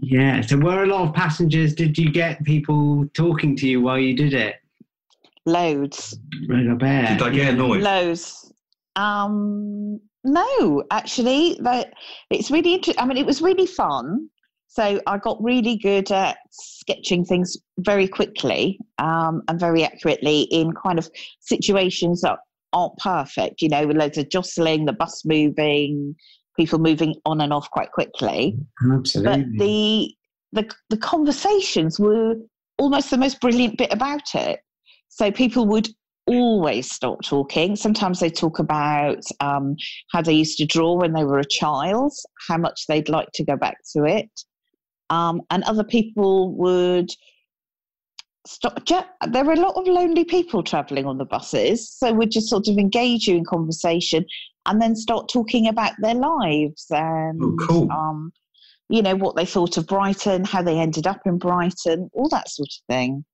Yeah. 0.00 0.40
So, 0.40 0.56
were 0.56 0.84
a 0.84 0.86
lot 0.86 1.08
of 1.08 1.14
passengers? 1.14 1.74
Did 1.74 1.98
you 1.98 2.10
get 2.10 2.42
people 2.44 3.06
talking 3.12 3.54
to 3.56 3.68
you 3.68 3.82
while 3.82 3.98
you 3.98 4.16
did 4.16 4.32
it? 4.32 4.56
Loads, 5.44 6.18
Right, 6.48 6.66
I 6.68 6.74
bet. 6.74 7.18
Did 7.18 7.32
they 7.32 7.36
get 7.36 7.54
annoyed? 7.54 7.82
loads. 7.82 8.52
Um, 8.96 10.00
no, 10.28 10.84
actually, 10.90 11.58
that 11.62 11.92
it's 12.30 12.50
really 12.50 12.74
interesting. 12.74 13.02
I 13.02 13.06
mean, 13.06 13.16
it 13.16 13.26
was 13.26 13.42
really 13.42 13.66
fun. 13.66 14.28
So 14.68 15.00
I 15.06 15.18
got 15.18 15.42
really 15.42 15.76
good 15.76 16.10
at 16.12 16.36
sketching 16.50 17.24
things 17.24 17.56
very 17.78 18.06
quickly 18.06 18.78
um, 18.98 19.42
and 19.48 19.58
very 19.58 19.82
accurately 19.82 20.42
in 20.42 20.72
kind 20.72 20.98
of 20.98 21.08
situations 21.40 22.20
that 22.20 22.38
aren't 22.72 22.96
perfect. 22.98 23.62
You 23.62 23.70
know, 23.70 23.86
with 23.86 23.96
loads 23.96 24.18
of 24.18 24.28
jostling, 24.28 24.84
the 24.84 24.92
bus 24.92 25.22
moving, 25.24 26.14
people 26.56 26.78
moving 26.78 27.14
on 27.24 27.40
and 27.40 27.52
off 27.52 27.70
quite 27.70 27.92
quickly. 27.92 28.56
Absolutely. 28.92 29.44
But 29.44 29.64
the 29.64 30.14
the 30.52 30.74
the 30.90 30.98
conversations 30.98 31.98
were 31.98 32.34
almost 32.78 33.10
the 33.10 33.18
most 33.18 33.40
brilliant 33.40 33.78
bit 33.78 33.92
about 33.92 34.34
it. 34.34 34.60
So 35.08 35.32
people 35.32 35.66
would 35.66 35.88
always 36.28 36.90
stop 36.90 37.22
talking. 37.24 37.74
Sometimes 37.76 38.20
they 38.20 38.30
talk 38.30 38.58
about 38.58 39.22
um, 39.40 39.76
how 40.12 40.22
they 40.22 40.34
used 40.34 40.58
to 40.58 40.66
draw 40.66 40.94
when 40.94 41.12
they 41.12 41.24
were 41.24 41.38
a 41.38 41.44
child, 41.48 42.12
how 42.48 42.58
much 42.58 42.86
they'd 42.86 43.08
like 43.08 43.28
to 43.34 43.44
go 43.44 43.56
back 43.56 43.76
to 43.96 44.04
it, 44.04 44.30
um, 45.10 45.40
and 45.50 45.62
other 45.64 45.84
people 45.84 46.52
would 46.56 47.10
stop. 48.46 48.84
ju- 48.84 49.00
There 49.28 49.44
were 49.44 49.54
a 49.54 49.60
lot 49.60 49.74
of 49.76 49.86
lonely 49.86 50.24
people 50.24 50.62
travelling 50.62 51.06
on 51.06 51.18
the 51.18 51.24
buses, 51.24 51.90
so 51.90 52.12
would 52.12 52.30
just 52.30 52.48
sort 52.48 52.68
of 52.68 52.78
engage 52.78 53.26
you 53.26 53.36
in 53.36 53.44
conversation 53.44 54.24
and 54.66 54.80
then 54.82 54.94
start 54.94 55.28
talking 55.32 55.66
about 55.68 55.92
their 56.00 56.14
lives 56.14 56.86
and 56.90 57.40
Oh, 57.42 57.56
cool. 57.66 57.90
um, 57.90 58.32
you 58.90 59.02
know 59.02 59.16
what 59.16 59.36
they 59.36 59.46
thought 59.46 59.76
of 59.76 59.86
Brighton, 59.86 60.44
how 60.44 60.62
they 60.62 60.78
ended 60.78 61.06
up 61.06 61.20
in 61.26 61.38
Brighton, 61.38 62.10
all 62.12 62.28
that 62.30 62.48
sort 62.48 62.68
of 62.68 62.94
thing. 62.94 63.24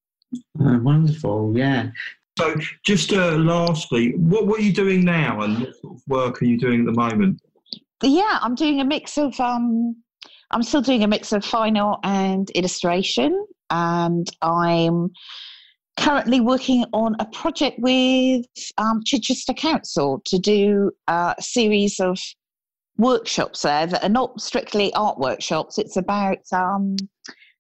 Oh, 0.60 0.78
wonderful. 0.80 1.52
Yeah. 1.56 1.90
So, 2.36 2.56
just 2.84 3.12
uh, 3.12 3.36
lastly, 3.36 4.14
what 4.16 4.46
what 4.46 4.58
are 4.58 4.62
you 4.62 4.72
doing 4.72 5.04
now, 5.04 5.42
and 5.42 5.60
what 5.60 5.76
sort 5.76 5.96
of 5.96 6.02
work 6.08 6.42
are 6.42 6.44
you 6.44 6.58
doing 6.58 6.80
at 6.80 6.86
the 6.86 6.92
moment? 6.92 7.40
Yeah, 8.02 8.38
I'm 8.42 8.54
doing 8.54 8.80
a 8.80 8.84
mix 8.84 9.16
of 9.18 9.38
um, 9.38 9.96
I'm 10.50 10.62
still 10.62 10.82
doing 10.82 11.04
a 11.04 11.08
mix 11.08 11.32
of 11.32 11.44
fine 11.44 11.76
art 11.76 12.00
and 12.02 12.50
illustration, 12.50 13.46
and 13.70 14.28
I'm 14.42 15.10
currently 15.96 16.40
working 16.40 16.84
on 16.92 17.14
a 17.20 17.24
project 17.26 17.78
with 17.78 18.44
um, 18.78 19.02
Chichester 19.04 19.54
Council 19.54 20.20
to 20.26 20.38
do 20.38 20.90
a 21.06 21.36
series 21.38 22.00
of 22.00 22.18
workshops 22.98 23.62
there 23.62 23.86
that 23.86 24.02
are 24.02 24.08
not 24.08 24.40
strictly 24.40 24.92
art 24.94 25.18
workshops. 25.18 25.78
It's 25.78 25.96
about 25.96 26.38
um, 26.52 26.96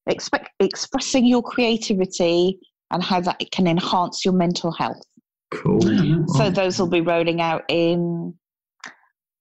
expect, 0.08 0.50
expressing 0.60 1.26
your 1.26 1.42
creativity 1.42 2.58
and 2.90 3.02
how 3.02 3.20
that 3.20 3.36
it 3.40 3.50
can 3.50 3.66
enhance 3.66 4.24
your 4.24 4.34
mental 4.34 4.72
health. 4.72 5.02
Cool. 5.50 5.80
So 6.28 6.50
those 6.50 6.78
will 6.78 6.88
be 6.88 7.00
rolling 7.00 7.40
out 7.40 7.64
in 7.68 8.34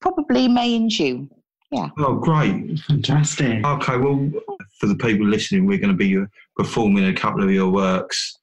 probably 0.02 0.48
May 0.48 0.76
and 0.76 0.90
June. 0.90 1.30
Yeah. 1.72 1.90
Oh, 1.98 2.16
great. 2.16 2.80
Fantastic. 2.82 3.66
Okay, 3.66 3.98
well, 3.98 4.30
for 4.80 4.86
the 4.86 4.96
people 4.96 5.26
listening, 5.26 5.66
we're 5.66 5.80
going 5.80 5.90
to 5.90 5.98
be 5.98 6.16
uh, 6.18 6.26
performing 6.56 7.06
a 7.08 7.14
couple 7.14 7.44
of 7.44 7.50
your 7.50 7.72
works. 7.72 8.38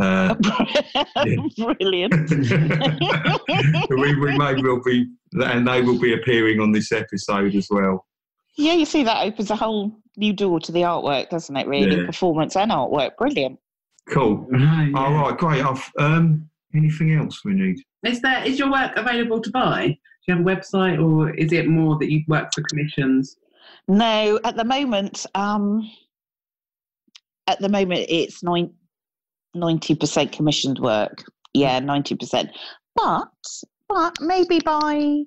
Uh, 0.00 0.34
Brilliant. 1.56 2.30
we, 3.90 4.14
we 4.16 4.36
may 4.36 4.60
well 4.60 4.80
be, 4.84 5.06
and 5.34 5.68
they 5.68 5.80
will 5.82 6.00
be 6.00 6.14
appearing 6.14 6.58
on 6.60 6.72
this 6.72 6.90
episode 6.90 7.54
as 7.54 7.68
well. 7.70 8.04
Yeah, 8.56 8.72
you 8.72 8.84
see, 8.84 9.04
that 9.04 9.24
opens 9.24 9.50
a 9.50 9.56
whole 9.56 9.92
new 10.16 10.32
door 10.32 10.58
to 10.60 10.72
the 10.72 10.80
artwork, 10.82 11.30
doesn't 11.30 11.56
it? 11.56 11.68
Really, 11.68 12.00
Yeah. 12.00 12.06
performance 12.06 12.56
and 12.56 12.72
artwork. 12.72 13.16
Brilliant. 13.16 13.58
Cool. 14.10 14.46
Right, 14.50 14.90
yeah. 14.92 14.98
All 14.98 15.12
right, 15.12 15.36
great. 15.36 15.64
I've, 15.64 15.90
um, 15.98 16.48
anything 16.74 17.14
else 17.14 17.44
we 17.44 17.54
need? 17.54 17.76
Is 18.04 18.20
there 18.20 18.44
is 18.44 18.58
your 18.58 18.70
work 18.70 18.92
available 18.96 19.40
to 19.40 19.50
buy? 19.50 19.86
Do 19.86 19.94
you 20.32 20.34
have 20.36 20.46
a 20.46 20.48
website, 20.48 21.02
or 21.02 21.30
is 21.34 21.52
it 21.52 21.68
more 21.68 21.98
that 21.98 22.10
you 22.10 22.22
work 22.28 22.48
for 22.54 22.62
commissions? 22.62 23.36
No, 23.88 24.38
at 24.44 24.56
the 24.56 24.64
moment, 24.64 25.26
um, 25.34 25.88
at 27.46 27.60
the 27.60 27.68
moment, 27.68 28.06
it's 28.08 28.42
ninety 28.42 29.94
percent 29.94 30.32
commissioned 30.32 30.78
work. 30.78 31.24
Yeah, 31.54 31.78
ninety 31.80 32.14
percent. 32.16 32.50
But 32.96 33.28
but 33.88 34.16
maybe 34.20 34.60
by 34.60 35.22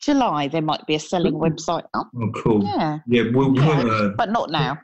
July 0.00 0.48
there 0.48 0.62
might 0.62 0.86
be 0.86 0.94
a 0.94 1.00
selling 1.00 1.34
website 1.34 1.84
up. 1.94 2.08
Oh, 2.16 2.30
cool. 2.34 2.64
Yeah, 2.64 2.98
Yeah, 3.06 3.24
we'll 3.32 3.54
put. 3.54 3.64
Yeah. 3.64 3.82
Uh, 3.92 4.08
but 4.16 4.30
not 4.30 4.50
now. 4.50 4.78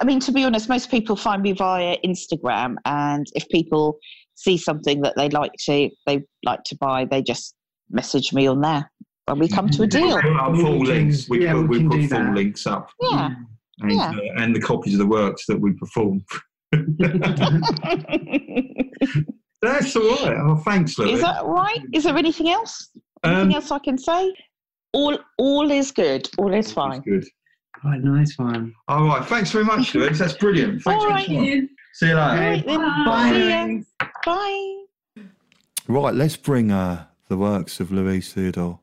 I 0.00 0.04
mean, 0.04 0.20
to 0.20 0.32
be 0.32 0.44
honest, 0.44 0.68
most 0.68 0.90
people 0.90 1.16
find 1.16 1.42
me 1.42 1.52
via 1.52 1.96
Instagram, 2.04 2.76
and 2.84 3.26
if 3.34 3.48
people 3.48 3.98
see 4.34 4.56
something 4.56 5.00
that 5.02 5.14
they 5.16 5.28
like 5.30 5.52
to 5.66 5.90
they 6.06 6.22
like 6.44 6.62
to 6.64 6.76
buy, 6.76 7.04
they 7.04 7.22
just 7.22 7.54
message 7.90 8.32
me 8.32 8.46
on 8.46 8.60
there, 8.60 8.90
and 9.26 9.40
we 9.40 9.48
come 9.48 9.68
to 9.70 9.82
a 9.82 9.86
deal. 9.86 10.20
Put 10.20 10.56
full 10.56 10.78
We 10.80 10.86
links. 10.86 11.28
We 11.28 11.44
yeah, 11.44 11.52
put, 11.54 11.68
we 11.68 11.78
we 11.86 11.88
put 12.02 12.08
full 12.10 12.24
that. 12.24 12.34
links 12.34 12.66
up, 12.66 12.90
Yeah. 13.00 13.30
and, 13.80 13.92
Yeah. 13.92 14.10
uh, 14.10 14.42
and 14.42 14.54
the 14.54 14.60
copies 14.60 14.94
of 14.94 15.00
the 15.00 15.06
works 15.06 15.44
that 15.46 15.60
we 15.60 15.72
perform. 15.72 16.24
That's 19.60 19.96
all 19.96 20.02
right. 20.24 20.36
Oh, 20.40 20.56
thanks, 20.64 20.98
Louis. 20.98 21.14
is 21.14 21.20
that 21.22 21.44
right? 21.44 21.80
Is 21.92 22.04
there 22.04 22.16
anything 22.16 22.48
else? 22.48 22.90
Anything 23.24 23.46
Um, 23.46 23.52
else 23.52 23.70
I 23.72 23.78
can 23.80 23.98
say? 23.98 24.32
All 24.92 25.18
all 25.38 25.70
is 25.70 25.90
good. 25.90 26.28
All 26.38 26.52
is 26.54 26.66
That's 26.66 26.72
fine. 26.74 27.00
good. 27.00 27.24
Quite 27.80 28.00
a 28.00 28.06
nice 28.06 28.36
one. 28.38 28.74
All 28.88 29.06
right. 29.06 29.24
Thanks 29.24 29.50
very 29.50 29.64
much, 29.64 29.94
Louis. 29.94 30.18
That's 30.18 30.34
brilliant. 30.34 30.82
Thanks 30.82 31.02
All 31.04 31.08
for 31.08 31.14
right. 31.14 31.28
your 31.28 31.44
time. 31.44 31.70
See 31.94 32.08
you 32.08 32.14
later. 32.14 32.70
All 32.70 32.78
right 33.06 33.32
then. 33.32 33.86
Bye. 33.98 34.08
Bye. 34.24 34.74
Right, 35.86 36.14
let's 36.14 36.36
bring 36.36 36.70
uh, 36.70 37.06
the 37.28 37.38
works 37.38 37.80
of 37.80 37.90
Louise 37.90 38.32
Theodore 38.32 38.78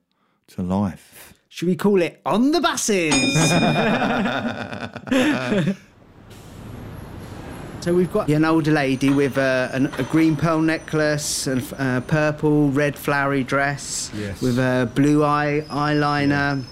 to 0.48 0.62
life. 0.64 1.34
Should 1.50 1.68
we 1.70 1.76
call 1.76 2.02
it 2.02 2.20
On 2.26 2.52
the 2.52 2.60
Buses? 2.60 3.14
so 7.82 7.94
we've 7.94 8.12
got 8.12 8.28
an 8.30 8.44
older 8.44 8.72
lady 8.72 9.12
with 9.12 9.38
a, 9.38 9.70
an, 9.74 9.86
a 10.00 10.04
green 10.04 10.36
pearl 10.36 10.60
necklace 10.62 11.46
and 11.48 11.62
a 11.74 12.02
purple, 12.06 12.72
red 12.72 12.98
flowery 12.98 13.44
dress 13.44 14.12
Yes. 14.16 14.42
with 14.42 14.58
a 14.58 14.90
blue 14.96 15.24
eye 15.24 15.64
eyeliner, 15.70 16.64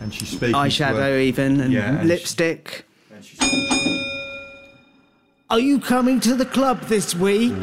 And 0.00 0.14
she's 0.14 0.28
speaking. 0.28 0.54
eyeshadow 0.54 1.20
even, 1.20 1.60
and 1.60 1.72
Yeah, 1.72 1.90
and 1.90 2.00
she- 2.02 2.06
lipstick. 2.08 2.84
And 3.10 3.24
Are 5.50 5.58
you 5.60 5.78
coming 5.80 6.20
to 6.20 6.34
the 6.34 6.44
club 6.46 6.82
this 6.82 7.14
week? 7.14 7.54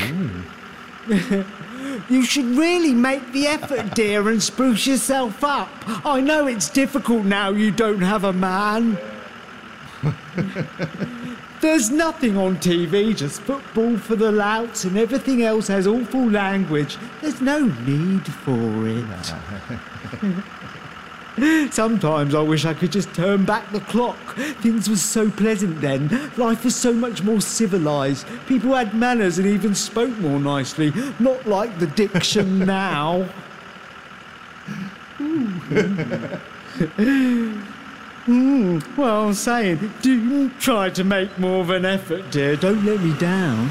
you 2.10 2.24
should 2.26 2.46
really 2.58 2.94
make 2.94 3.32
the 3.32 3.48
effort, 3.48 3.94
dear, 3.96 4.28
and 4.30 4.42
spruce 4.42 4.88
yourself 4.88 5.44
up. 5.44 5.70
I 6.06 6.20
know 6.20 6.48
it's 6.48 6.70
difficult 6.70 7.26
now 7.26 7.52
you 7.52 7.72
don't 7.72 8.02
have 8.02 8.24
a 8.24 8.34
man. 8.34 8.98
There's 11.62 11.90
nothing 11.90 12.38
on 12.38 12.58
TV, 12.58 13.16
just 13.16 13.42
football 13.42 13.98
for 13.98 14.16
the 14.16 14.32
louts, 14.32 14.84
and 14.84 14.98
everything 14.98 15.42
else 15.44 15.68
has 15.68 15.88
awful 15.88 16.30
language. 16.30 16.98
There's 17.22 17.40
no 17.42 17.66
need 17.86 18.26
for 18.28 18.88
it. 18.88 19.34
Sometimes 21.72 22.34
I 22.34 22.42
wish 22.42 22.66
I 22.66 22.74
could 22.74 22.92
just 22.92 23.14
turn 23.14 23.44
back 23.44 23.70
the 23.72 23.82
clock. 23.82 24.36
Things 24.62 24.90
were 24.90 24.96
so 24.96 25.30
pleasant 25.30 25.82
then. 25.82 26.32
Life 26.38 26.64
was 26.64 26.76
so 26.76 26.94
much 26.94 27.24
more 27.24 27.42
civilized. 27.42 28.26
People 28.48 28.74
had 28.74 28.94
manners 28.94 29.38
and 29.38 29.48
even 29.48 29.76
spoke 29.76 30.18
more 30.20 30.40
nicely. 30.40 30.94
Not 31.20 31.46
like 31.46 31.78
the 31.80 31.88
diction 31.88 32.60
now. 32.60 33.28
Hmm, 35.18 36.00
well, 38.98 39.28
I'm 39.28 39.34
saying, 39.34 39.92
do 40.02 40.50
try 40.60 40.90
to 40.90 41.04
make 41.04 41.38
more 41.38 41.62
of 41.62 41.70
an 41.70 41.86
effort, 41.86 42.32
dear. 42.32 42.56
Don't 42.56 42.84
let 42.86 43.02
me 43.02 43.18
down. 43.18 43.70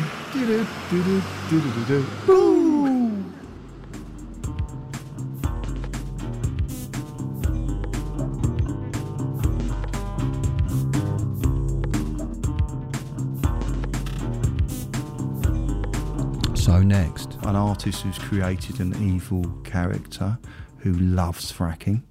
An 17.44 17.56
artist 17.56 18.02
who's 18.02 18.18
created 18.18 18.80
an 18.80 18.94
evil 19.02 19.44
character 19.64 20.38
who 20.78 20.92
loves 20.92 21.52
fracking. 21.52 22.02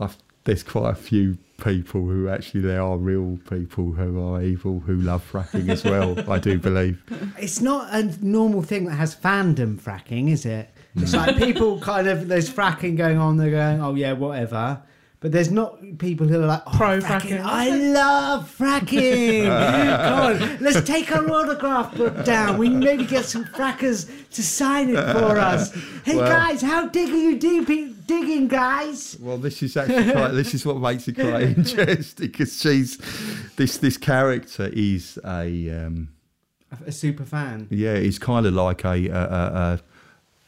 I've, 0.00 0.16
there's 0.44 0.62
quite 0.62 0.90
a 0.90 0.94
few 0.94 1.38
people 1.62 2.02
who 2.02 2.28
actually 2.28 2.60
there 2.60 2.80
are 2.80 2.96
real 2.96 3.38
people 3.50 3.92
who 3.92 4.22
are 4.22 4.42
evil 4.42 4.80
who 4.80 4.96
love 4.96 5.28
fracking 5.30 5.68
as 5.68 5.84
well. 5.84 6.18
I 6.30 6.38
do 6.38 6.58
believe. 6.58 7.02
It's 7.38 7.60
not 7.60 7.92
a 7.92 8.04
normal 8.24 8.62
thing 8.62 8.86
that 8.86 8.94
has 8.94 9.14
fandom 9.14 9.80
fracking, 9.80 10.30
is 10.30 10.46
it? 10.46 10.70
It's 10.96 11.14
like 11.14 11.36
hmm. 11.36 11.42
people 11.42 11.80
kind 11.80 12.08
of 12.08 12.28
there's 12.28 12.50
fracking 12.50 12.96
going 12.96 13.18
on. 13.18 13.36
They're 13.36 13.50
going, 13.50 13.80
oh 13.80 13.94
yeah, 13.94 14.12
whatever. 14.12 14.82
But 15.20 15.32
there's 15.32 15.50
not 15.50 15.80
people 15.98 16.28
who 16.28 16.40
are 16.40 16.46
like, 16.46 16.62
oh, 16.64 16.70
Pro 16.76 16.98
fracking. 17.00 17.40
fracking. 17.40 17.42
I 17.44 17.70
love 17.76 18.56
fracking. 18.56 19.46
Come 20.04 20.20
on, 20.52 20.58
let's 20.60 20.86
take 20.86 21.10
our 21.10 21.28
autograph 21.28 21.96
book 21.96 22.24
down. 22.24 22.56
We 22.56 22.68
maybe 22.68 23.04
get 23.04 23.24
some 23.24 23.44
frackers 23.44 24.08
to 24.30 24.42
sign 24.44 24.90
it 24.90 25.12
for 25.12 25.36
us. 25.38 25.72
Hey 26.04 26.16
Well- 26.16 26.28
guys, 26.28 26.62
how 26.62 26.86
dig 26.86 27.08
are 27.10 27.16
you 27.16 27.36
dig- 27.36 28.06
digging, 28.06 28.46
guys? 28.46 29.16
Well, 29.20 29.38
this 29.38 29.60
is 29.60 29.76
actually 29.76 30.12
quite. 30.12 30.28
this 30.32 30.54
is 30.54 30.64
what 30.64 30.76
makes 30.78 31.08
it 31.08 31.14
quite 31.14 31.42
interesting 31.56 32.28
because 32.28 32.60
she's 32.60 32.98
this 33.56 33.78
this 33.78 33.96
character 33.96 34.70
is 34.72 35.18
a 35.24 35.68
um, 35.86 36.10
A 36.86 36.92
super 36.92 37.24
fan. 37.24 37.66
yeah, 37.70 37.96
he's 37.98 38.20
kind 38.20 38.46
of 38.46 38.54
like 38.54 38.84
a 38.84 39.08
a, 39.08 39.10
a, 39.10 39.18
a 39.74 39.80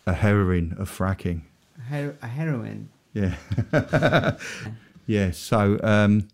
a 0.06 0.12
heroine 0.14 0.76
of 0.78 0.88
fracking. 0.88 1.40
A, 1.76 1.80
her- 1.82 2.16
a 2.22 2.26
heroine. 2.28 2.88
Yeah. 3.12 3.34
yeah. 5.06 5.30
So, 5.32 5.78
um, 5.82 6.28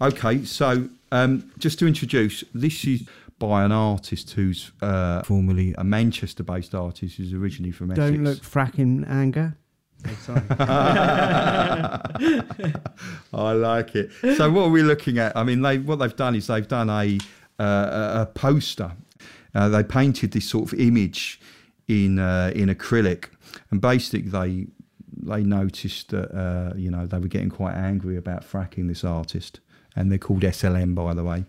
okay. 0.00 0.44
So, 0.44 0.88
um, 1.12 1.50
just 1.58 1.78
to 1.80 1.86
introduce, 1.86 2.44
this 2.54 2.84
is 2.84 3.06
by 3.38 3.64
an 3.64 3.72
artist 3.72 4.30
who's 4.30 4.72
uh, 4.80 5.22
formerly 5.22 5.74
a 5.76 5.84
Manchester 5.84 6.42
based 6.42 6.74
artist 6.74 7.16
who's 7.16 7.32
originally 7.32 7.72
from 7.72 7.90
Essex. 7.90 8.10
Don't 8.10 8.24
look 8.24 8.38
fracking 8.38 9.08
anger. 9.08 9.56
Oh. 10.28 10.42
I 13.32 13.52
like 13.52 13.96
it. 13.96 14.10
So, 14.36 14.50
what 14.50 14.64
are 14.64 14.70
we 14.70 14.82
looking 14.82 15.18
at? 15.18 15.36
I 15.36 15.44
mean, 15.44 15.62
they 15.62 15.78
what 15.78 15.98
they've 15.98 16.14
done 16.14 16.34
is 16.34 16.46
they've 16.46 16.68
done 16.68 16.90
a 16.90 17.18
uh, 17.58 17.64
a 17.64 18.22
a 18.22 18.26
poster. 18.26 18.92
Uh, 19.54 19.68
they 19.68 19.84
painted 19.84 20.32
this 20.32 20.48
sort 20.48 20.72
of 20.72 20.78
image 20.78 21.40
in 21.88 22.18
uh, 22.18 22.52
in 22.54 22.68
acrylic, 22.68 23.26
and 23.70 23.80
basically 23.80 24.28
they 24.28 24.66
they 25.24 25.42
noticed 25.42 26.10
that 26.10 26.34
uh, 26.36 26.74
you 26.76 26.90
know 26.90 27.06
they 27.06 27.18
were 27.18 27.28
getting 27.28 27.50
quite 27.50 27.74
angry 27.74 28.16
about 28.16 28.42
fracking 28.42 28.88
this 28.88 29.04
artist, 29.04 29.60
and 29.96 30.10
they're 30.10 30.18
called 30.18 30.42
SLM 30.42 30.94
by 30.94 31.14
the 31.14 31.24
way. 31.24 31.44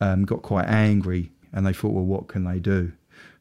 Um, 0.00 0.24
got 0.24 0.42
quite 0.42 0.66
angry, 0.66 1.30
and 1.52 1.66
they 1.66 1.72
thought, 1.72 1.92
well, 1.92 2.04
what 2.04 2.28
can 2.28 2.44
they 2.44 2.58
do? 2.58 2.92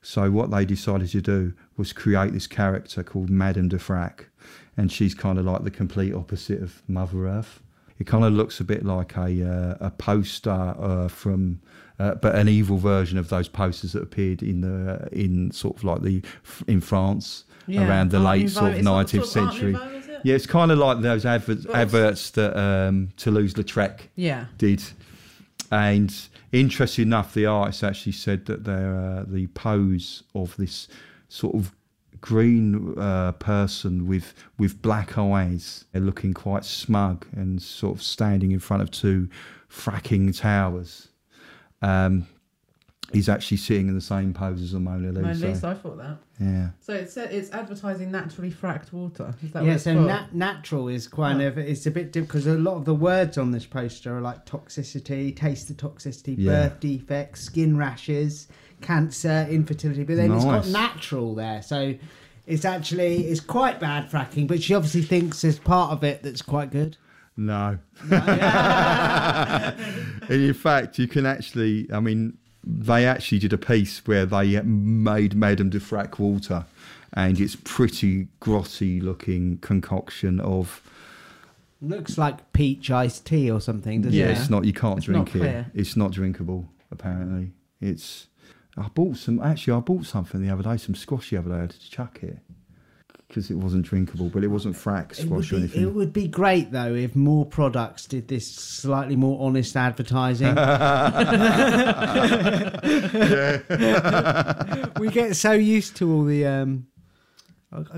So 0.02 0.32
what 0.32 0.52
they 0.52 0.66
decided 0.66 1.10
to 1.10 1.22
do 1.22 1.54
was 1.78 1.94
create 1.94 2.34
this 2.34 2.48
character 2.48 3.04
called 3.04 3.30
Madame 3.30 3.70
de 3.70 3.78
Frac, 3.78 4.26
and 4.78 4.92
she's 4.92 5.14
kind 5.14 5.38
of 5.38 5.46
like 5.46 5.64
the 5.64 5.72
complete 5.72 6.14
opposite 6.14 6.62
of 6.62 6.82
Mother 6.88 7.28
Earth. 7.28 7.62
It 7.98 8.08
kind 8.08 8.24
of 8.24 8.32
looks 8.34 8.60
a 8.60 8.64
bit 8.64 8.86
like 8.86 9.18
a 9.18 9.50
uh, 9.50 9.88
a 9.88 9.92
poster 9.92 10.52
uh, 10.52 11.10
from, 11.10 11.62
uh, 12.00 12.16
but 12.16 12.36
an 12.36 12.48
evil 12.48 12.78
version 12.78 13.18
of 13.18 13.30
those 13.30 13.50
posters 13.50 13.92
that 13.94 14.04
appeared 14.04 14.42
in 14.42 14.62
the 14.62 15.10
in 15.12 15.52
sort 15.52 15.78
of 15.78 15.84
like 15.84 16.02
the 16.02 16.24
in 16.68 16.80
France 16.80 17.44
Yeah, 17.70 17.88
around 17.88 18.12
the 18.12 18.20
late 18.20 18.50
sort 18.50 18.74
of 18.74 18.84
nineteenth 18.84 19.26
sort 19.26 19.46
Art 19.46 19.54
century. 19.54 19.74
Nouveau, 19.74 19.90
is 19.98 20.08
it? 20.08 20.22
Yeah, 20.24 20.36
it's 20.36 20.46
kind 20.46 20.72
of 20.72 20.78
like 20.78 21.02
those 21.02 21.26
adverts, 21.26 21.66
adverts 21.74 22.32
that 22.32 22.58
um, 22.60 23.10
Toulouse-Lautrec 23.18 24.00
Yeah. 24.16 24.46
did. 24.58 24.84
And 25.72 26.14
interesting 26.52 27.04
enough, 27.04 27.34
the 27.34 27.46
artist 27.46 27.84
actually 27.84 28.14
said 28.14 28.46
that 28.48 28.64
they're, 28.64 28.96
uh, 29.00 29.24
the 29.28 29.48
pose 29.48 30.24
of 30.34 30.58
this 30.58 30.88
sort 31.28 31.56
of 31.56 31.74
green 32.22 32.98
uh, 33.00 33.32
person 33.34 34.06
with 34.08 34.34
with 34.58 34.82
black 34.82 35.18
eyes, 35.18 35.86
they're 35.92 36.02
looking 36.02 36.34
quite 36.34 36.66
smug 36.66 37.26
and 37.32 37.62
sort 37.62 37.96
of 37.96 38.04
standing 38.04 38.52
in 38.52 38.60
front 38.60 38.84
of 38.84 38.92
two 38.92 39.30
fracking 39.70 40.38
towers. 40.38 41.10
Um, 41.82 42.28
he's 43.12 43.30
actually 43.30 43.58
sitting 43.58 43.88
in 43.88 43.96
the 43.96 44.02
same 44.02 44.34
pose 44.34 44.62
as 44.62 44.72
the 44.74 44.80
Mona 44.80 45.10
Lisa. 45.12 45.22
Mona 45.22 45.34
Lisa, 45.54 45.68
I 45.68 45.74
thought 45.74 45.98
that. 45.98 46.18
Yeah. 46.40 46.70
So 46.82 46.94
it's 46.94 47.18
it's 47.18 47.52
advertising 47.52 48.12
naturally 48.12 48.52
fracked 48.52 48.94
water. 48.94 49.34
Is 49.44 49.52
that 49.52 49.64
Yeah, 49.66 49.74
it's 49.74 49.84
so 49.84 49.96
for? 49.96 50.02
nat- 50.02 50.34
natural 50.34 50.88
is 50.88 51.08
kind 51.08 51.42
Oh. 51.42 51.48
of 51.48 51.58
it's 51.58 51.86
a 51.86 51.92
bit 51.92 52.12
because 52.14 52.48
a 52.48 52.58
lot 52.58 52.76
of 52.76 52.86
the 52.86 52.96
words 52.96 53.38
on 53.38 53.52
this 53.52 53.66
poster 53.66 54.18
are 54.18 54.22
like 54.22 54.46
toxicity, 54.46 55.36
taste 55.36 55.68
the 55.68 55.74
toxicity, 55.74 56.36
Yeah. 56.38 56.70
birth 56.70 56.80
defects, 56.80 57.42
skin 57.42 57.78
rashes, 57.78 58.48
cancer, 58.82 59.48
infertility. 59.50 60.04
But 60.04 60.16
then 60.18 60.32
it's 60.32 60.46
got 60.46 60.68
natural 60.68 61.36
there, 61.36 61.62
so 61.62 61.96
it's 62.48 62.66
actually 62.66 63.26
it's 63.26 63.42
quite 63.42 63.80
bad 63.80 64.10
fracking. 64.10 64.48
But 64.48 64.64
she 64.64 64.74
obviously 64.74 65.02
thinks 65.02 65.42
there's 65.42 65.60
part 65.60 65.92
of 65.92 66.04
it 66.04 66.24
that's 66.24 66.42
quite 66.42 66.72
good. 66.72 66.98
No. 67.36 67.78
and 68.12 69.76
in 70.30 70.54
fact, 70.54 71.00
you 71.00 71.08
can 71.08 71.26
actually, 71.26 71.88
I 71.94 72.00
mean, 72.00 72.38
they 72.64 73.06
actually 73.06 73.40
did 73.40 73.54
a 73.54 73.58
piece 73.58 74.06
where 74.06 74.26
they 74.26 74.56
uh, 74.58 74.64
made 74.64 75.36
Madame 75.36 75.70
de 75.70 75.80
Frac 75.80 76.20
water, 76.20 76.66
and 77.14 77.40
it's 77.40 77.56
pretty 77.56 78.28
grotty 78.42 79.02
looking 79.02 79.58
concoction 79.60 80.40
of. 80.40 80.82
Looks 81.82 82.18
like 82.18 82.52
peach 82.52 82.92
iced 82.92 83.26
tea 83.26 83.50
or 83.50 83.62
something, 83.62 84.02
doesn't 84.02 84.18
Yeah, 84.18 84.26
it? 84.28 84.32
it's 84.38 84.50
not. 84.50 84.66
You 84.66 84.74
can't 84.74 84.98
It's 84.98 85.06
drink 85.06 85.30
it. 85.36 85.40
clear. 85.40 85.72
It's 85.74 85.96
not 85.96 86.12
drinkable. 86.12 86.68
Apparently, 86.92 87.52
it's. 87.80 88.28
I 88.78 88.88
bought 88.90 89.18
some. 89.18 89.40
Actually, 89.42 89.78
I 89.78 89.80
bought 89.80 90.06
something 90.06 90.42
the 90.42 90.50
other 90.52 90.64
day. 90.64 90.76
Some 90.78 90.96
squash 90.96 91.30
the 91.30 91.38
other 91.38 91.50
day. 91.50 91.56
I 91.56 91.60
had 91.62 91.70
to 91.72 91.90
chuck 91.92 92.20
it 92.22 92.40
because 93.30 93.50
it 93.52 93.56
wasn't 93.58 93.86
drinkable, 93.86 94.28
but 94.28 94.44
it 94.44 94.48
wasn't 94.48 94.76
frack 94.76 95.18
It 95.20 95.30
would, 95.30 95.46
or 95.46 95.50
be, 95.50 95.58
anything. 95.58 95.84
it 95.84 95.94
would 95.94 96.12
be 96.12 96.28
great 96.28 96.72
though 96.72 96.96
if 96.96 97.16
more 97.16 97.46
products 97.46 98.08
did 98.08 98.28
this 98.28 98.50
slightly 98.52 99.16
more 99.16 99.40
honest 99.46 99.78
advertising. 99.78 100.56
we 105.00 105.10
get 105.10 105.36
so 105.36 105.52
used 105.54 105.96
to 105.98 106.12
all 106.12 106.24
the 106.26 106.46
um, 106.46 106.88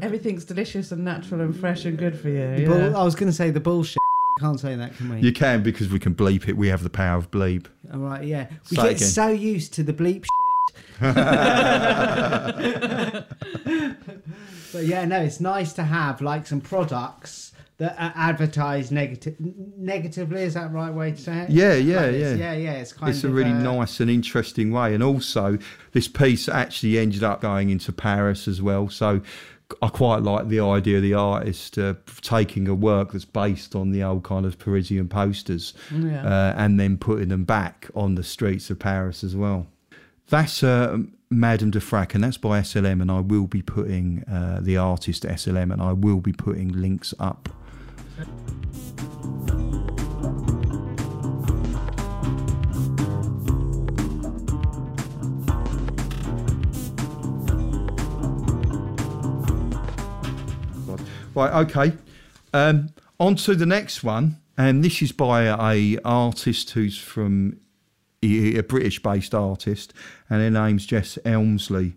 Everything's 0.01 0.43
delicious 0.43 0.91
and 0.91 1.05
natural 1.05 1.39
and 1.41 1.57
fresh 1.57 1.85
and 1.85 1.97
good 1.97 2.19
for 2.19 2.27
you. 2.29 2.65
bull- 2.67 2.77
Yeah. 2.91 2.97
I 2.99 3.03
was 3.03 3.15
going 3.15 3.29
to 3.31 3.35
say 3.35 3.51
the 3.51 3.59
bullshit. 3.61 3.97
Can't 4.39 4.59
say 4.59 4.75
that, 4.75 4.95
can 4.97 5.09
we? 5.09 5.19
You 5.21 5.31
can 5.33 5.61
because 5.63 5.89
we 5.89 5.99
can 5.99 6.13
bleep 6.15 6.47
it. 6.49 6.55
We 6.57 6.67
have 6.69 6.83
the 6.83 6.89
power 6.89 7.17
of 7.17 7.31
bleep. 7.31 7.67
All 7.93 7.99
right, 7.99 8.23
yeah. 8.25 8.47
We 8.69 8.75
Say 8.77 8.89
get 8.89 8.99
so 8.99 9.27
used 9.29 9.73
to 9.75 9.83
the 9.83 9.93
bleep. 9.93 10.25
but 14.73 14.83
yeah, 14.83 15.05
no, 15.05 15.21
it's 15.21 15.39
nice 15.39 15.73
to 15.73 15.83
have 15.83 16.21
like 16.21 16.47
some 16.47 16.61
products 16.61 17.53
that 17.77 17.95
are 17.97 18.13
advertised 18.15 18.91
negative, 18.91 19.35
negatively. 19.39 20.43
Is 20.43 20.53
that 20.53 20.69
the 20.69 20.75
right 20.75 20.93
way 20.93 21.11
to 21.11 21.17
say 21.17 21.39
it? 21.39 21.49
Yeah, 21.49 21.73
yeah, 21.73 22.05
Like 22.05 22.15
yeah. 22.15 22.33
yeah, 22.35 22.53
yeah. 22.53 22.73
It's 22.73 22.93
kind 22.93 23.09
it's 23.09 23.23
of 23.23 23.31
a 23.31 23.33
really 23.33 23.51
uh, 23.51 23.63
nice 23.63 23.99
and 23.99 24.09
interesting 24.09 24.71
way. 24.71 24.93
And 24.93 25.03
also, 25.03 25.57
this 25.93 26.07
piece 26.07 26.47
actually 26.47 26.99
ended 26.99 27.23
up 27.23 27.41
going 27.41 27.69
into 27.69 27.91
Paris 27.91 28.47
as 28.47 28.61
well. 28.61 28.87
So 28.89 29.21
I 29.81 29.87
quite 29.87 30.21
like 30.21 30.49
the 30.49 30.59
idea 30.59 30.97
of 30.97 31.03
the 31.03 31.13
artist 31.15 31.77
uh, 31.77 31.95
taking 32.21 32.67
a 32.67 32.75
work 32.75 33.13
that's 33.13 33.25
based 33.25 33.75
on 33.75 33.91
the 33.91 34.03
old 34.03 34.23
kind 34.23 34.45
of 34.45 34.59
Parisian 34.59 35.07
posters 35.07 35.73
Yeah. 35.91 36.23
uh, 36.25 36.53
and 36.57 36.79
then 36.79 36.97
putting 36.97 37.29
them 37.29 37.45
back 37.45 37.89
on 37.95 38.15
the 38.15 38.23
streets 38.23 38.69
of 38.69 38.79
Paris 38.79 39.23
as 39.23 39.35
well. 39.35 39.67
That's 40.31 40.63
uh, 40.63 40.97
Madame 41.29 41.71
de 41.71 41.79
Frac, 41.79 42.15
and 42.15 42.23
that's 42.23 42.37
by 42.37 42.61
SLM. 42.61 43.01
And 43.01 43.11
I 43.11 43.19
will 43.19 43.47
be 43.47 43.61
putting 43.61 44.23
uh, 44.23 44.59
the 44.61 44.77
artist 44.77 45.23
SLM, 45.23 45.73
and 45.73 45.81
I 45.81 45.91
will 45.91 46.21
be 46.21 46.31
putting 46.31 46.69
links 46.69 47.13
up. 47.19 47.49
Right, 61.35 61.53
okay. 61.65 61.97
Um, 62.53 62.89
on 63.19 63.35
to 63.35 63.53
the 63.53 63.65
next 63.65 64.01
one, 64.01 64.37
and 64.57 64.81
this 64.81 65.01
is 65.01 65.11
by 65.11 65.43
a 65.73 65.97
artist 66.05 66.69
who's 66.69 66.97
from 66.97 67.59
a 68.23 68.57
a 68.57 68.63
British-based 68.63 69.33
artist, 69.33 69.93
and 70.29 70.41
her 70.41 70.49
name's 70.49 70.85
Jess 70.85 71.17
Elmsley, 71.25 71.95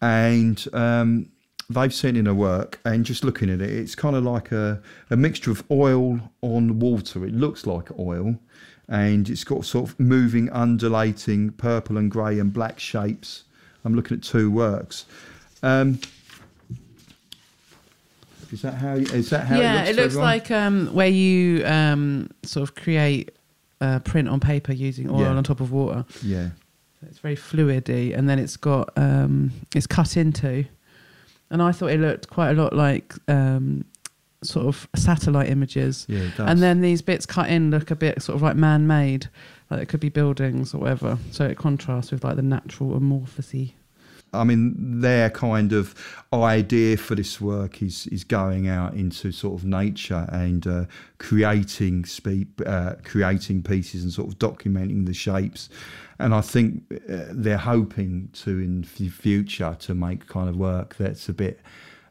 and 0.00 0.66
um, 0.72 1.30
they've 1.68 1.94
sent 1.94 2.16
in 2.16 2.26
a 2.26 2.34
work, 2.34 2.80
and 2.84 3.04
just 3.04 3.24
looking 3.24 3.50
at 3.50 3.60
it, 3.60 3.70
it's 3.70 3.94
kind 3.94 4.16
of 4.16 4.24
like 4.24 4.52
a, 4.52 4.82
a 5.10 5.16
mixture 5.16 5.50
of 5.50 5.64
oil 5.70 6.20
on 6.42 6.78
water. 6.78 7.24
It 7.24 7.34
looks 7.34 7.66
like 7.66 7.96
oil, 7.98 8.36
and 8.88 9.28
it's 9.28 9.44
got 9.44 9.64
sort 9.64 9.90
of 9.90 10.00
moving, 10.00 10.50
undulating 10.50 11.50
purple 11.52 11.96
and 11.96 12.10
grey 12.10 12.38
and 12.38 12.52
black 12.52 12.78
shapes. 12.78 13.44
I'm 13.84 13.94
looking 13.94 14.18
at 14.18 14.22
two 14.22 14.50
works. 14.50 15.06
Um, 15.62 16.00
is 18.52 18.62
that 18.62 18.74
how? 18.74 18.94
Is 18.94 19.30
that 19.30 19.46
how? 19.46 19.58
yeah, 19.58 19.84
it 19.84 19.88
looks, 19.88 19.90
it 19.90 20.02
looks 20.02 20.16
like 20.16 20.50
um, 20.50 20.88
where 20.88 21.08
you 21.08 21.64
um, 21.64 22.30
sort 22.42 22.68
of 22.68 22.74
create 22.74 23.30
uh, 23.80 23.98
print 24.00 24.28
on 24.28 24.40
paper 24.40 24.72
using 24.72 25.10
oil 25.10 25.20
Yeah. 25.20 25.28
on 25.36 25.42
top 25.44 25.60
of 25.60 25.72
water. 25.72 26.04
Yeah. 26.22 26.50
It's 27.02 27.18
very 27.18 27.36
fluidy, 27.36 28.16
and 28.16 28.28
then 28.28 28.38
it's 28.38 28.56
got 28.58 28.90
um, 28.96 29.52
it's 29.74 29.86
cut 29.86 30.16
into, 30.18 30.66
and 31.50 31.62
I 31.62 31.72
thought 31.72 31.88
it 31.90 31.98
looked 32.00 32.28
quite 32.28 32.50
a 32.50 32.54
lot 32.54 32.74
like 32.74 33.14
um, 33.26 33.86
sort 34.44 34.66
of 34.66 34.86
satellite 34.94 35.48
images. 35.48 36.04
Yeah, 36.10 36.18
it 36.20 36.36
does. 36.36 36.50
And 36.50 36.60
then 36.62 36.82
these 36.82 37.00
bits 37.00 37.24
cut 37.24 37.48
in 37.48 37.70
look 37.70 37.90
a 37.90 37.96
bit 37.96 38.20
sort 38.20 38.36
of 38.36 38.42
like 38.42 38.54
man-made, 38.56 39.28
like 39.70 39.80
it 39.82 39.88
could 39.88 40.00
be 40.00 40.10
buildings 40.10 40.74
or 40.74 40.78
whatever. 40.78 41.16
So 41.30 41.46
it 41.46 41.56
contrasts 41.56 42.10
with 42.12 42.22
like 42.22 42.36
the 42.36 42.42
natural 42.42 42.90
amorphousy 43.00 43.72
I 44.32 44.44
mean, 44.44 45.00
their 45.00 45.30
kind 45.30 45.72
of 45.72 45.94
idea 46.32 46.96
for 46.96 47.14
this 47.14 47.40
work 47.40 47.82
is 47.82 48.06
is 48.08 48.24
going 48.24 48.68
out 48.68 48.94
into 48.94 49.32
sort 49.32 49.60
of 49.60 49.66
nature 49.66 50.26
and 50.30 50.66
uh, 50.66 50.84
creating 51.18 52.04
spe- 52.04 52.60
uh, 52.64 52.94
creating 53.02 53.62
pieces 53.62 54.02
and 54.04 54.12
sort 54.12 54.28
of 54.28 54.38
documenting 54.38 55.06
the 55.06 55.14
shapes. 55.14 55.68
And 56.18 56.34
I 56.34 56.42
think 56.42 56.84
uh, 56.92 57.24
they're 57.30 57.56
hoping 57.56 58.28
to 58.44 58.50
in 58.50 58.86
the 58.98 59.08
future 59.08 59.76
to 59.80 59.94
make 59.94 60.26
kind 60.26 60.48
of 60.48 60.56
work 60.56 60.96
that's 60.96 61.28
a 61.28 61.32
bit 61.32 61.60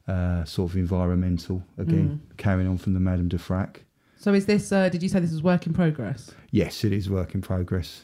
uh, 0.07 0.43
sort 0.43 0.71
of 0.71 0.77
environmental 0.77 1.63
again, 1.77 2.21
carrying 2.37 2.67
on 2.67 2.77
from 2.77 2.95
the 2.95 2.99
Madame 2.99 3.27
de 3.27 3.37
Frac. 3.37 3.77
So 4.17 4.33
is 4.33 4.45
this? 4.45 4.71
Uh, 4.71 4.89
did 4.89 5.01
you 5.03 5.09
say 5.09 5.19
this 5.19 5.31
is 5.31 5.43
work 5.43 5.65
in 5.67 5.73
progress? 5.73 6.31
Yes, 6.51 6.83
it 6.83 6.91
is 6.91 7.09
work 7.09 7.35
in 7.35 7.41
progress. 7.41 8.03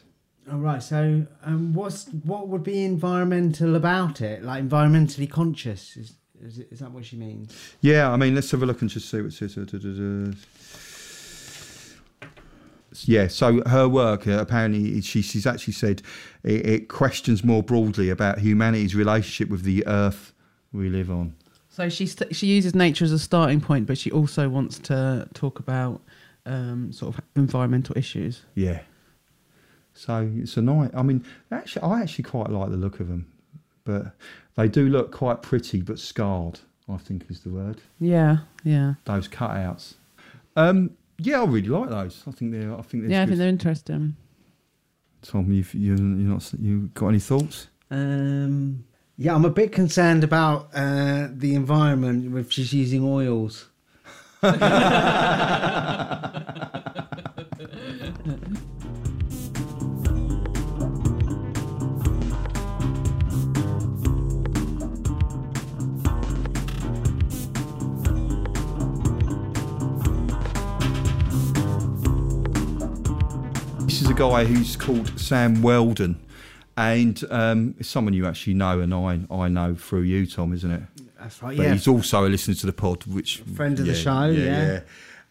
All 0.51 0.59
right. 0.59 0.81
So, 0.81 1.25
um, 1.43 1.73
what's 1.73 2.07
what 2.23 2.47
would 2.49 2.63
be 2.63 2.83
environmental 2.83 3.75
about 3.75 4.21
it? 4.21 4.43
Like 4.43 4.63
environmentally 4.63 5.29
conscious? 5.29 5.97
Is 5.97 6.13
is, 6.41 6.59
it, 6.59 6.67
is 6.71 6.79
that 6.79 6.91
what 6.91 7.05
she 7.05 7.15
means? 7.15 7.55
Yeah, 7.81 8.11
I 8.11 8.17
mean, 8.17 8.35
let's 8.35 8.51
have 8.51 8.61
a 8.61 8.65
look 8.65 8.81
and 8.81 8.89
just 8.89 9.09
see 9.09 9.21
what 9.21 9.27
it 9.27 9.33
says. 9.33 9.57
Yeah, 13.03 13.27
so 13.27 13.61
her 13.67 13.89
work 13.89 14.25
uh, 14.27 14.37
apparently 14.39 15.01
she, 15.01 15.21
she's 15.21 15.45
actually 15.45 15.73
said 15.73 16.01
it, 16.43 16.65
it 16.65 16.87
questions 16.87 17.43
more 17.43 17.61
broadly 17.61 18.09
about 18.09 18.39
humanity's 18.39 18.95
relationship 18.95 19.49
with 19.49 19.63
the 19.63 19.85
earth 19.85 20.31
we 20.71 20.87
live 20.89 21.11
on. 21.11 21.35
So 21.67 21.89
she 21.89 22.07
st- 22.07 22.33
she 22.33 22.47
uses 22.47 22.73
nature 22.73 23.03
as 23.03 23.11
a 23.11 23.19
starting 23.19 23.59
point, 23.59 23.85
but 23.85 23.97
she 23.97 24.11
also 24.11 24.47
wants 24.47 24.79
to 24.79 25.27
talk 25.33 25.59
about 25.59 26.01
um, 26.45 26.93
sort 26.93 27.15
of 27.15 27.21
environmental 27.35 27.97
issues. 27.97 28.43
Yeah. 28.55 28.79
So 29.95 30.29
it's 30.35 30.57
a 30.57 30.61
nice. 30.61 30.91
I 30.93 31.01
mean, 31.01 31.25
actually, 31.51 31.83
I 31.83 32.01
actually 32.01 32.25
quite 32.25 32.49
like 32.49 32.69
the 32.69 32.77
look 32.77 32.99
of 32.99 33.07
them, 33.07 33.31
but 33.85 34.13
they 34.55 34.67
do 34.67 34.89
look 34.89 35.11
quite 35.11 35.41
pretty, 35.41 35.81
but 35.81 35.97
scarred. 35.97 36.59
I 36.87 36.97
think 36.97 37.25
is 37.29 37.39
the 37.39 37.49
word. 37.49 37.81
Yeah, 37.99 38.39
yeah, 38.63 38.93
Those 39.05 39.27
cutouts. 39.27 39.95
Um, 40.55 40.91
yeah, 41.17 41.41
I 41.41 41.45
really 41.45 41.67
like 41.67 41.89
those. 41.89 42.23
I 42.27 42.31
think 42.31 42.51
they're. 42.51 42.77
I 42.77 42.81
think 42.83 43.03
they're. 43.03 43.11
yeah. 43.11 43.23
I 43.23 43.25
think 43.25 43.37
they're 43.39 43.47
interesting. 43.47 44.15
Tom, 45.23 45.51
you've 45.51 45.73
you 45.73 45.93
you 45.95 45.97
not 45.97 46.53
you 46.59 46.91
got 46.93 47.07
any 47.07 47.19
thoughts? 47.19 47.67
Um, 47.89 48.83
yeah, 49.17 49.33
I'm 49.33 49.45
a 49.45 49.49
bit 49.49 49.71
concerned 49.71 50.23
about 50.23 50.69
uh, 50.75 51.29
the 51.31 51.55
environment 51.55 52.31
with 52.31 52.49
just 52.49 52.73
using 52.73 53.03
oils. 53.03 53.69
guy 74.15 74.45
who's 74.45 74.77
called 74.77 75.19
Sam 75.19 75.61
Weldon, 75.61 76.17
and 76.77 77.21
um, 77.29 77.75
it's 77.79 77.89
someone 77.89 78.13
you 78.13 78.25
actually 78.25 78.53
know, 78.53 78.79
and 78.79 78.93
I 78.93 79.19
I 79.29 79.49
know 79.49 79.75
through 79.75 80.01
you, 80.03 80.25
Tom, 80.25 80.53
isn't 80.53 80.71
it? 80.71 80.81
That's 81.19 81.41
right. 81.43 81.57
But 81.57 81.63
Yeah. 81.63 81.73
he's 81.73 81.87
also 81.87 82.25
a 82.25 82.29
listener 82.29 82.55
to 82.55 82.65
the 82.65 82.73
pod, 82.73 83.05
which 83.05 83.41
a 83.41 83.43
Friend 83.43 83.77
of 83.77 83.85
the 83.85 83.93
show, 83.93 84.27
yeah. 84.27 84.81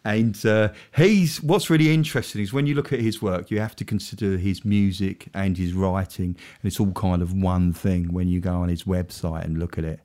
And 0.05 0.45
uh, 0.45 0.69
he's 0.95 1.43
what's 1.43 1.71
really 1.71 1.95
interesting 1.95 2.43
is 2.43 2.53
when 2.53 2.67
you 2.67 2.75
look 2.75 2.93
at 2.93 3.01
his 3.01 3.23
work, 3.23 3.51
you 3.51 3.59
have 3.59 3.75
to 3.77 3.87
consider 3.87 4.37
his 4.37 4.63
music 4.67 5.29
and 5.33 5.57
his 5.57 5.73
writing, 5.73 6.37
and 6.37 6.65
it's 6.65 6.79
all 6.79 6.93
kind 6.93 7.23
of 7.23 7.33
one 7.33 7.73
thing 7.73 8.13
when 8.13 8.29
you 8.29 8.39
go 8.39 8.53
on 8.57 8.69
his 8.69 8.85
website 8.85 9.45
and 9.45 9.59
look 9.59 9.79
at 9.79 9.85
it. 9.85 10.01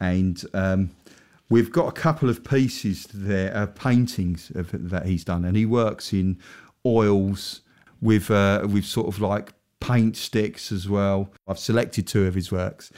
And 0.00 0.44
um, 0.52 0.90
we've 1.48 1.72
got 1.72 1.88
a 1.88 1.92
couple 1.92 2.28
of 2.28 2.44
pieces 2.44 3.06
there, 3.14 3.56
uh, 3.56 3.66
paintings 3.66 4.52
of, 4.54 4.68
that 4.90 5.06
he's 5.06 5.24
done, 5.24 5.46
and 5.46 5.56
he 5.56 5.64
works 5.64 6.12
in 6.12 6.38
oils 6.84 7.62
with 8.00 8.30
uh, 8.30 8.66
with 8.70 8.84
sort 8.84 9.08
of 9.08 9.20
like 9.20 9.52
paint 9.80 10.16
sticks 10.16 10.72
as 10.72 10.88
well. 10.88 11.30
I've 11.46 11.58
selected 11.58 12.06
two 12.06 12.26
of 12.26 12.34
his 12.34 12.50
works, 12.52 12.92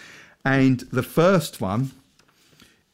and 0.44 0.80
the 0.92 1.02
first 1.02 1.60
one 1.60 1.92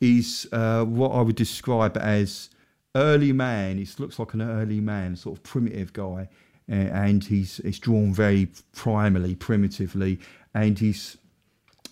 is 0.00 0.48
uh, 0.52 0.84
what 0.84 1.10
I 1.10 1.20
would 1.20 1.36
describe 1.36 1.96
as 1.96 2.50
early 2.94 3.32
man. 3.32 3.78
It 3.78 3.98
looks 3.98 4.18
like 4.18 4.34
an 4.34 4.42
early 4.42 4.80
man, 4.80 5.16
sort 5.16 5.38
of 5.38 5.42
primitive 5.42 5.92
guy, 5.92 6.28
and 6.68 7.24
he's 7.24 7.58
he's 7.58 7.78
drawn 7.78 8.12
very 8.12 8.46
primally, 8.74 9.38
primitively, 9.38 10.18
and 10.54 10.78
he's 10.78 11.16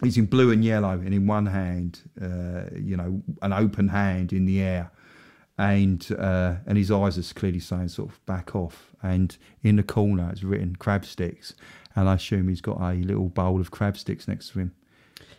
he's 0.03 0.19
in 0.19 0.27
blue 0.27 0.51
and 0.51 0.65
yellow, 0.65 0.93
and 0.93 1.15
in 1.15 1.27
one 1.27 1.47
hand, 1.47 2.01
uh, 2.21 2.65
you 2.77 2.97
know, 2.97 3.23
an 3.43 3.53
open 3.53 3.89
hand 3.89 4.33
in 4.33 4.45
the 4.45 4.61
air, 4.61 4.91
and 5.63 6.09
uh, 6.19 6.57
and 6.67 6.77
his 6.77 6.91
eyes 6.91 7.17
are 7.17 7.35
clearly 7.35 7.61
saying 7.61 7.89
sort 7.89 8.11
of 8.11 8.27
back 8.27 8.57
off, 8.57 8.91
and 9.01 9.37
in 9.63 9.77
the 9.77 9.85
corner 9.85 10.29
it's 10.33 10.43
written 10.43 10.75
crab 10.75 11.05
sticks, 11.05 11.55
and 11.95 12.09
I 12.09 12.15
assume 12.15 12.49
he's 12.49 12.61
got 12.61 12.81
a 12.81 12.95
little 12.95 13.29
bowl 13.29 13.61
of 13.61 13.71
crab 13.71 13.97
sticks 13.97 14.27
next 14.27 14.51
to 14.51 14.59
him. 14.59 14.75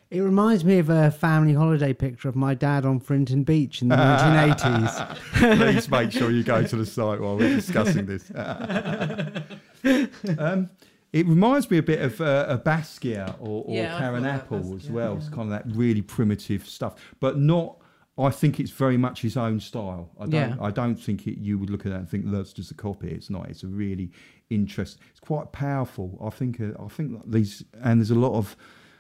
It 0.09 0.21
reminds 0.21 0.63
me 0.63 0.79
of 0.79 0.89
a 0.89 1.12
family 1.12 1.53
holiday 1.53 1.91
picture 1.91 2.29
of 2.29 2.38
my 2.38 2.53
dad 2.53 2.86
on 2.86 2.99
Frinton 2.99 3.43
Beach 3.43 3.81
in 3.81 3.89
the 3.89 3.95
1980s. 3.95 5.17
Please 5.57 5.89
make 5.89 6.12
sure 6.12 6.31
you 6.31 6.43
go 6.43 6.63
to 6.63 6.75
the 6.75 6.86
site 6.86 7.19
while 7.19 7.36
we're 7.36 7.55
discussing 7.55 8.05
this. 8.05 8.29
um, 10.38 10.69
it 11.12 11.25
reminds 11.25 11.69
me 11.69 11.79
a 11.79 11.83
bit 11.83 11.99
of 11.99 12.21
uh, 12.21 12.45
a 12.47 12.57
Basquiat 12.59 13.36
or, 13.39 13.63
or 13.65 13.75
Yeah, 13.75 13.97
Karen 13.97 14.21
thought 14.23 14.29
that 14.29 14.36
Apple 14.43 14.75
as 14.75 14.89
well. 14.89 15.13
yeah. 15.13 15.17
It's 15.17 15.29
kind 15.29 15.41
of 15.41 15.49
that 15.49 15.65
really 15.75 16.03
primitive 16.03 16.65
stuff, 16.67 16.95
but 17.19 17.39
not. 17.39 17.77
I 18.17 18.30
think 18.30 18.60
it's 18.60 18.71
very 18.71 18.97
much 18.97 19.21
his 19.23 19.36
own 19.38 19.60
style. 19.60 20.12
I 20.19 20.23
don't. 20.26 20.34
Yeah. 20.34 20.56
I 20.62 20.69
don't 20.71 20.95
think 20.95 21.26
it, 21.28 21.39
you 21.39 21.58
would 21.58 21.69
look 21.69 21.86
at 21.86 21.91
that 21.91 21.99
and 21.99 22.10
think 22.10 22.30
that's 22.30 22.54
just 22.54 22.69
a 22.71 22.76
copy. 22.76 23.08
It's 23.10 23.30
not. 23.30 23.49
It's 23.49 23.63
a 23.63 23.67
really 23.67 24.12
interesting. 24.52 25.02
It's 25.12 25.19
quite 25.19 25.52
powerful. 25.52 26.17
I 26.23 26.30
think. 26.30 26.62
Uh, 26.62 26.71
I 26.84 26.88
think 26.89 27.21
these 27.30 27.63
and 27.82 27.99
there's 27.99 28.12
a 28.12 28.15
lot 28.15 28.34
of 28.38 28.56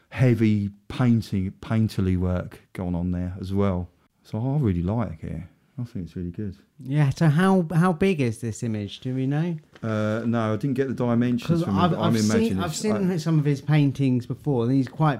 heavy 0.09 0.69
painting, 0.87 1.51
painterly 1.61 2.17
work 2.17 2.59
going 2.73 2.95
on 2.95 3.11
there 3.11 3.35
as 3.39 3.53
well. 3.53 3.89
So 4.23 4.37
I 4.39 4.57
really 4.59 4.83
like 4.83 5.23
it. 5.23 5.41
I 5.79 5.83
think 5.85 6.05
it's 6.05 6.15
really 6.15 6.29
good. 6.29 6.55
yeah, 6.79 7.09
so 7.09 7.27
how 7.29 7.65
how 7.73 7.93
big 7.93 8.21
is 8.21 8.39
this 8.39 8.61
image? 8.63 8.99
Do 8.99 9.13
we 9.15 9.25
know? 9.25 9.57
Uh, 9.81 10.21
no, 10.25 10.53
I 10.53 10.55
didn't 10.57 10.75
get 10.75 10.87
the 10.87 10.93
dimensions 10.93 11.63
from 11.63 11.77
I've, 11.79 11.93
I'm 11.93 11.99
I've 12.01 12.15
imagining. 12.15 12.49
seen 12.49 12.59
I've 12.59 12.75
seen 12.75 13.11
I- 13.11 13.17
some 13.17 13.39
of 13.39 13.45
his 13.45 13.59
paintings 13.61 14.25
before, 14.27 14.63
and 14.65 14.73
he's 14.73 14.87
quite 14.87 15.19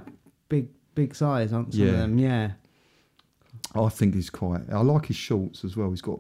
big 0.50 0.68
big 0.96 1.16
size, 1.16 1.52
aren't 1.54 1.74
some 1.74 1.88
of 1.88 1.92
them? 1.94 2.18
Yeah. 2.20 2.52
I 3.76 3.90
think 3.90 4.14
he's 4.16 4.30
quite. 4.30 4.62
I 4.72 4.82
like 4.82 5.08
his 5.08 5.16
shorts 5.18 5.64
as 5.66 5.76
well. 5.78 5.90
He's 5.90 6.02
got. 6.02 6.20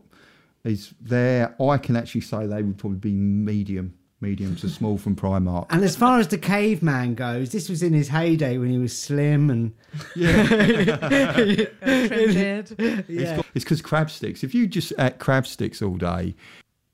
He's 0.63 0.93
there. 1.01 1.55
I 1.61 1.77
can 1.77 1.95
actually 1.95 2.21
say 2.21 2.45
they 2.47 2.61
would 2.63 2.77
probably 2.77 2.97
be 2.99 3.11
medium, 3.11 3.93
medium 4.21 4.55
to 4.57 4.69
small 4.69 4.97
from 4.97 5.15
Primark. 5.15 5.65
And 5.69 5.83
as 5.83 5.95
far 5.95 6.19
as 6.19 6.29
the 6.29 6.37
caveman 6.37 7.15
goes, 7.15 7.51
this 7.51 7.67
was 7.69 7.83
in 7.83 7.91
his 7.93 8.07
heyday 8.07 8.57
when 8.57 8.69
he 8.69 8.77
was 8.77 8.97
slim 8.97 9.49
and 9.49 9.73
Yeah, 10.15 10.45
Trim 10.47 12.33
beard. 12.33 12.75
yeah. 13.07 13.41
it's 13.53 13.63
because 13.65 13.81
crab 13.81 14.09
sticks. 14.09 14.43
If 14.43 14.53
you 14.55 14.67
just 14.67 14.93
ate 14.99 15.19
crab 15.19 15.45
sticks 15.47 15.81
all 15.81 15.95
day, 15.97 16.35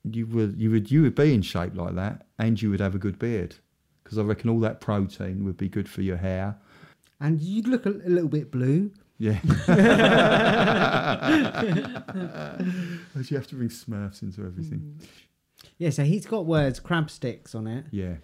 you 0.04 0.26
would 0.26 0.58
you 0.60 0.70
would 0.70 0.90
you 0.90 1.02
would 1.02 1.14
be 1.14 1.32
in 1.34 1.42
shape 1.42 1.74
like 1.76 1.94
that, 1.94 2.26
and 2.38 2.60
you 2.60 2.70
would 2.70 2.80
have 2.80 2.94
a 2.94 2.98
good 2.98 3.18
beard. 3.18 3.54
Because 4.02 4.18
I 4.18 4.22
reckon 4.22 4.50
all 4.50 4.60
that 4.60 4.80
protein 4.80 5.44
would 5.44 5.56
be 5.56 5.68
good 5.68 5.88
for 5.88 6.02
your 6.02 6.16
hair. 6.16 6.56
and 7.20 7.40
you'd 7.40 7.68
look 7.68 7.86
a, 7.86 7.90
a 7.90 8.10
little 8.10 8.28
bit 8.28 8.50
blue. 8.50 8.90
Yeah. 9.20 9.38
you 13.28 13.36
have 13.36 13.46
to 13.48 13.54
bring 13.54 13.68
Smurfs 13.68 14.22
into 14.22 14.46
everything. 14.46 14.98
Yeah, 15.76 15.90
so 15.90 16.04
he's 16.04 16.24
got 16.24 16.46
words 16.46 16.80
crab 16.80 17.10
sticks 17.10 17.54
on 17.54 17.66
it. 17.66 17.84
Yeah. 17.90 18.14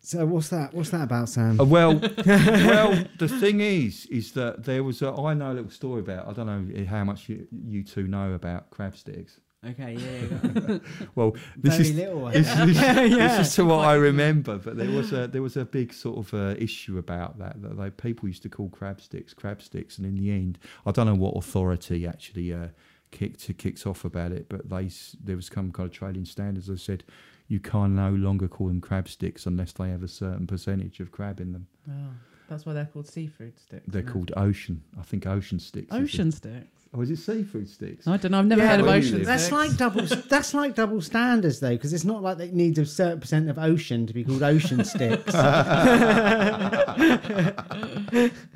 So 0.00 0.26
what's 0.26 0.48
that? 0.48 0.74
What's 0.74 0.90
that 0.90 1.02
about, 1.02 1.28
Sam? 1.28 1.60
Uh, 1.60 1.64
well, 1.64 1.94
well, 2.26 3.04
the 3.18 3.28
thing 3.28 3.60
is, 3.60 4.06
is 4.06 4.32
that 4.32 4.64
there 4.64 4.82
was 4.82 5.02
a, 5.02 5.12
I 5.12 5.34
know 5.34 5.52
a 5.52 5.54
little 5.54 5.70
story 5.70 6.00
about. 6.00 6.26
I 6.26 6.32
don't 6.32 6.46
know 6.46 6.84
how 6.86 7.04
much 7.04 7.28
you, 7.28 7.46
you 7.66 7.84
two 7.84 8.08
know 8.08 8.32
about 8.32 8.70
crab 8.70 8.96
sticks. 8.96 9.38
Okay, 9.66 9.96
yeah, 9.98 10.38
yeah. 10.68 10.78
Well, 11.16 11.32
this 11.56 11.76
Very 11.76 11.88
is 11.88 11.94
little. 11.96 12.26
this, 12.26 12.46
this, 12.54 12.76
Yeah. 12.80 13.08
this 13.38 13.48
is 13.48 13.54
to 13.56 13.64
what 13.64 13.84
I 13.88 13.94
remember. 13.94 14.56
But 14.56 14.76
there 14.76 14.90
was 14.90 15.12
a 15.12 15.26
there 15.32 15.42
was 15.42 15.56
a 15.56 15.64
big 15.64 15.92
sort 15.92 16.18
of 16.18 16.32
uh, 16.34 16.54
issue 16.58 16.96
about 16.96 17.38
that 17.40 17.60
that 17.62 17.76
they, 17.76 17.90
people 17.90 18.28
used 18.28 18.42
to 18.44 18.48
call 18.48 18.68
crab 18.68 19.00
sticks 19.00 19.34
crab 19.34 19.60
sticks, 19.60 19.98
and 19.98 20.06
in 20.06 20.14
the 20.14 20.30
end, 20.30 20.58
I 20.86 20.92
don't 20.92 21.06
know 21.06 21.16
what 21.16 21.36
authority 21.36 22.06
actually 22.06 22.52
uh, 22.52 22.68
kicked 23.10 23.50
kicks 23.58 23.84
off 23.84 24.04
about 24.04 24.30
it, 24.30 24.48
but 24.48 24.68
they 24.68 24.90
there 25.22 25.34
was 25.36 25.46
some 25.46 25.72
kind 25.72 25.88
of 25.88 25.92
trading 25.92 26.24
standards 26.24 26.68
that 26.68 26.78
said 26.78 27.02
you 27.48 27.58
can 27.58 27.96
no 27.96 28.10
longer 28.10 28.46
call 28.46 28.68
them 28.68 28.80
crab 28.80 29.08
sticks 29.08 29.44
unless 29.44 29.72
they 29.72 29.88
have 29.90 30.04
a 30.04 30.08
certain 30.08 30.46
percentage 30.46 31.00
of 31.00 31.10
crab 31.10 31.40
in 31.40 31.52
them. 31.52 31.66
Oh, 31.90 32.12
that's 32.48 32.64
why 32.66 32.72
they're 32.72 32.86
called 32.86 33.06
seafood 33.06 33.58
sticks. 33.58 33.84
They're 33.86 34.00
isn't 34.02 34.12
called 34.12 34.32
ocean. 34.36 34.82
I 34.98 35.02
think 35.02 35.26
ocean 35.26 35.58
sticks. 35.58 35.88
ocean 35.92 36.32
sticks. 36.32 36.66
Or 36.94 37.02
is 37.02 37.10
it 37.10 37.18
seafood 37.18 37.68
sticks? 37.68 38.08
I 38.08 38.16
don't 38.16 38.32
know. 38.32 38.38
I've 38.38 38.46
never 38.46 38.62
Yeah, 38.62 38.68
heard 38.70 38.80
of 38.80 38.88
ocean 38.88 39.18
live. 39.18 39.26
That's 39.26 39.42
sticks. 39.44 39.52
like 39.52 39.76
double. 39.76 40.02
That's 40.28 40.54
like 40.54 40.74
double 40.74 41.02
standards, 41.02 41.60
though, 41.60 41.70
because 41.76 41.92
it's 41.92 42.04
not 42.04 42.22
like 42.22 42.38
they 42.38 42.50
need 42.50 42.78
a 42.78 42.86
certain 42.86 43.20
percent 43.20 43.50
of 43.50 43.58
ocean 43.58 44.06
to 44.06 44.14
be 44.14 44.24
called 44.24 44.42
ocean 44.42 44.84
sticks. 44.84 45.34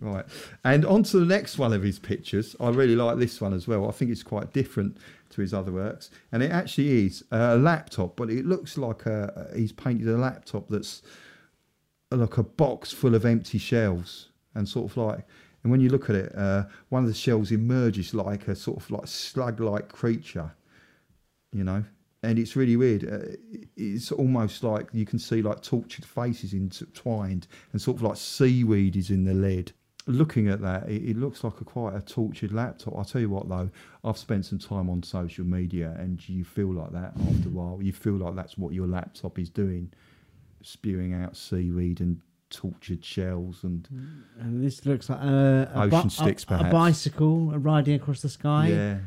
Right. 0.00 0.24
And 0.64 0.84
on 0.84 1.02
to 1.04 1.18
the 1.18 1.26
next 1.26 1.58
one 1.58 1.72
of 1.72 1.82
his 1.82 1.98
pictures. 1.98 2.54
I 2.60 2.68
really 2.68 2.94
like 2.94 3.18
this 3.18 3.40
one 3.40 3.52
as 3.52 3.66
well. 3.66 3.88
I 3.88 3.90
think 3.90 4.10
it's 4.12 4.22
quite 4.22 4.52
different 4.52 4.96
to 5.30 5.40
his 5.40 5.52
other 5.52 5.72
works. 5.72 6.10
And 6.30 6.42
it 6.42 6.52
actually 6.52 7.06
is 7.06 7.24
a 7.32 7.56
laptop, 7.56 8.14
but 8.16 8.30
it 8.30 8.46
looks 8.46 8.78
like 8.78 9.06
a, 9.06 9.50
he's 9.56 9.72
painted 9.72 10.06
a 10.08 10.16
laptop 10.16 10.68
that's 10.68 11.02
like 12.10 12.38
a 12.38 12.42
box 12.42 12.92
full 12.92 13.14
of 13.14 13.24
empty 13.24 13.58
shells 13.58 14.30
and 14.54 14.68
sort 14.68 14.90
of 14.90 14.96
like 14.96 15.26
and 15.62 15.70
when 15.70 15.80
you 15.80 15.88
look 15.88 16.08
at 16.08 16.16
it 16.16 16.34
uh, 16.36 16.64
one 16.88 17.02
of 17.02 17.08
the 17.08 17.14
shells 17.14 17.50
emerges 17.52 18.14
like 18.14 18.48
a 18.48 18.54
sort 18.56 18.78
of 18.78 18.90
like 18.90 19.06
slug 19.06 19.60
like 19.60 19.90
creature 19.92 20.52
you 21.52 21.64
know? 21.64 21.84
And 22.22 22.38
it's 22.38 22.56
really 22.56 22.76
weird. 22.76 23.04
Uh, 23.04 23.36
it's 23.76 24.10
almost 24.10 24.64
like 24.64 24.88
you 24.92 25.06
can 25.06 25.18
see 25.18 25.40
like 25.40 25.62
tortured 25.62 26.04
faces 26.04 26.52
intertwined 26.52 27.46
and 27.72 27.80
sort 27.80 27.98
of 27.98 28.02
like 28.02 28.16
seaweed 28.16 28.96
is 28.96 29.10
in 29.10 29.24
the 29.24 29.34
lid. 29.34 29.72
Looking 30.06 30.48
at 30.48 30.60
that 30.62 30.88
it, 30.88 31.10
it 31.10 31.16
looks 31.16 31.44
like 31.44 31.60
a 31.60 31.64
quite 31.64 31.94
a 31.94 32.00
tortured 32.00 32.52
laptop. 32.52 32.94
I'll 32.96 33.04
tell 33.04 33.20
you 33.20 33.30
what 33.30 33.48
though 33.48 33.70
i've 34.04 34.16
spent 34.18 34.46
some 34.46 34.58
time 34.58 34.88
on 34.88 35.02
social 35.02 35.44
media 35.44 35.94
and 35.98 36.26
you 36.28 36.44
feel 36.44 36.72
like 36.72 36.90
that 36.92 37.12
after 37.28 37.48
a 37.48 37.52
while. 37.52 37.78
You 37.80 37.92
feel 37.92 38.14
like 38.14 38.34
that's 38.34 38.58
what 38.58 38.72
your 38.72 38.88
laptop 38.88 39.38
is 39.38 39.48
doing 39.48 39.92
spewing 40.62 41.14
out 41.14 41.36
seaweed 41.36 42.00
and 42.00 42.20
tortured 42.50 43.04
shells 43.04 43.62
and 43.62 43.86
and 44.40 44.64
this 44.64 44.86
looks 44.86 45.10
like 45.10 45.20
a, 45.20 45.70
a, 45.74 45.82
Ocean 45.82 46.02
bi- 46.02 46.08
sticks, 46.08 46.46
a, 46.48 46.54
a 46.54 46.64
bicycle 46.64 47.50
riding 47.58 47.94
across 47.94 48.22
the 48.22 48.28
sky, 48.28 48.68
yeah. 48.68 48.98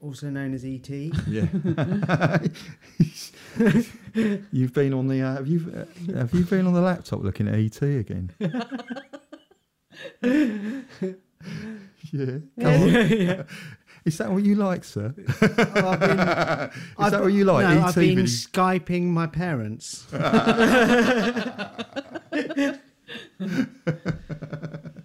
Also 0.00 0.30
known 0.30 0.54
as 0.54 0.64
ET. 0.64 0.88
yeah. 1.26 1.46
You've 4.52 4.72
been 4.72 4.94
on 4.94 5.08
the 5.08 5.20
uh, 5.22 5.34
have 5.34 5.48
you 5.48 5.72
uh, 5.76 5.84
have 6.16 6.32
you 6.32 6.44
been 6.44 6.68
on 6.68 6.72
the 6.72 6.80
laptop 6.80 7.24
looking 7.24 7.48
at 7.48 7.54
et 7.54 7.82
again? 7.82 8.30
Yeah. 12.10 12.38
Come 12.60 12.66
on. 12.66 12.88
yeah. 12.88 13.42
Is 14.04 14.18
that 14.18 14.30
what 14.30 14.44
you 14.44 14.54
like 14.54 14.84
sir 14.84 15.14
Oh, 15.16 15.88
I've 15.88 16.00
been, 16.00 16.10
is 17.06 17.10
that 17.12 17.20
what 17.20 17.32
you 17.32 17.44
like 17.44 17.66
No, 17.68 17.80
ET 17.80 17.84
I've 17.88 17.94
been 17.94 18.16
video- 18.16 18.24
skyping 18.24 19.04
my 19.04 19.26
parents. 19.26 20.06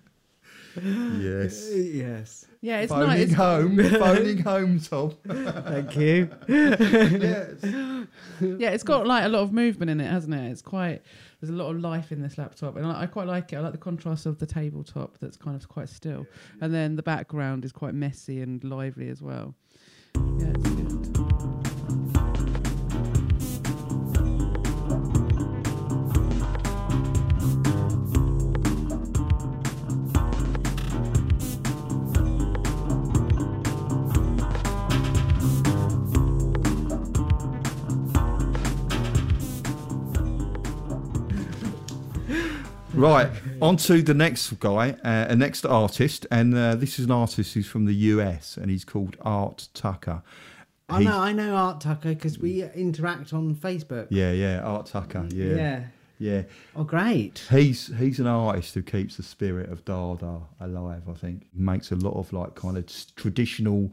yes 1.19 1.69
yes. 1.73 2.45
Yeah, 2.61 2.79
it's 2.79 2.91
phoning 2.91 3.07
nice. 3.29 3.33
home 3.33 3.77
phoning 3.77 4.37
home 4.39 4.79
tom 4.79 5.13
Thank 5.27 5.95
you. 5.97 6.29
yes 6.47 7.59
Yeah, 8.41 8.69
it's 8.69 8.83
got 8.83 9.05
like 9.05 9.25
a 9.25 9.29
lot 9.29 9.41
of 9.43 9.53
movement 9.53 9.91
in 9.91 9.99
it, 10.01 10.09
hasn't 10.09 10.33
it? 10.33 10.51
It's 10.51 10.61
quite. 10.61 11.01
There's 11.43 11.53
a 11.53 11.61
lot 11.61 11.75
of 11.75 11.81
life 11.81 12.13
in 12.13 12.21
this 12.21 12.37
laptop, 12.37 12.77
and 12.77 12.85
I, 12.85 13.01
I 13.01 13.05
quite 13.05 13.27
like 13.27 13.51
it. 13.51 13.57
I 13.57 13.59
like 13.59 13.73
the 13.73 13.77
contrast 13.77 14.25
of 14.25 14.39
the 14.39 14.45
tabletop 14.45 15.17
that's 15.19 15.35
kind 15.35 15.57
of 15.57 15.67
quite 15.67 15.89
still, 15.89 16.25
and 16.61 16.73
then 16.73 16.95
the 16.95 17.03
background 17.03 17.65
is 17.65 17.73
quite 17.73 17.93
messy 17.93 18.41
and 18.41 18.63
lively 18.63 19.09
as 19.09 19.21
well. 19.21 19.53
Yeah, 20.39 20.53
Right, 42.93 43.29
on 43.61 43.77
to 43.77 44.03
the 44.03 44.13
next 44.13 44.51
guy, 44.59 44.91
uh, 45.03 45.25
a 45.29 45.35
next 45.35 45.65
artist, 45.65 46.27
and 46.29 46.53
uh, 46.55 46.75
this 46.75 46.99
is 46.99 47.05
an 47.05 47.11
artist 47.11 47.53
who's 47.55 47.65
from 47.67 47.85
the 47.85 47.93
US, 47.93 48.55
and 48.55 48.69
he's 48.69 48.85
called 48.85 49.17
Art 49.21 49.67
Tucker. 49.73 50.21
I 50.89 50.99
He's- 51.01 51.11
know, 51.11 51.19
I 51.19 51.31
know 51.33 51.55
Art 51.55 51.81
Tucker 51.81 52.09
because 52.09 52.37
we 52.37 52.63
interact 52.75 53.33
on 53.33 53.55
Facebook. 53.55 54.07
Yeah, 54.09 54.31
yeah, 54.31 54.59
Art 54.61 54.85
Tucker. 54.87 55.27
Yeah, 55.31 55.55
yeah. 55.55 55.83
Yeah. 56.19 56.43
Oh, 56.75 56.83
great. 56.83 57.43
He's 57.49 57.87
he's 57.97 58.19
an 58.19 58.27
artist 58.27 58.75
who 58.75 58.83
keeps 58.83 59.17
the 59.17 59.23
spirit 59.23 59.69
of 59.71 59.83
Dada 59.83 60.41
alive. 60.61 61.09
I 61.09 61.13
think 61.13 61.47
he 61.51 61.59
makes 61.59 61.91
a 61.91 61.95
lot 61.95 62.13
of 62.17 62.31
like 62.31 62.53
kind 62.55 62.77
of 62.77 62.85
s- 62.85 63.07
traditional, 63.15 63.91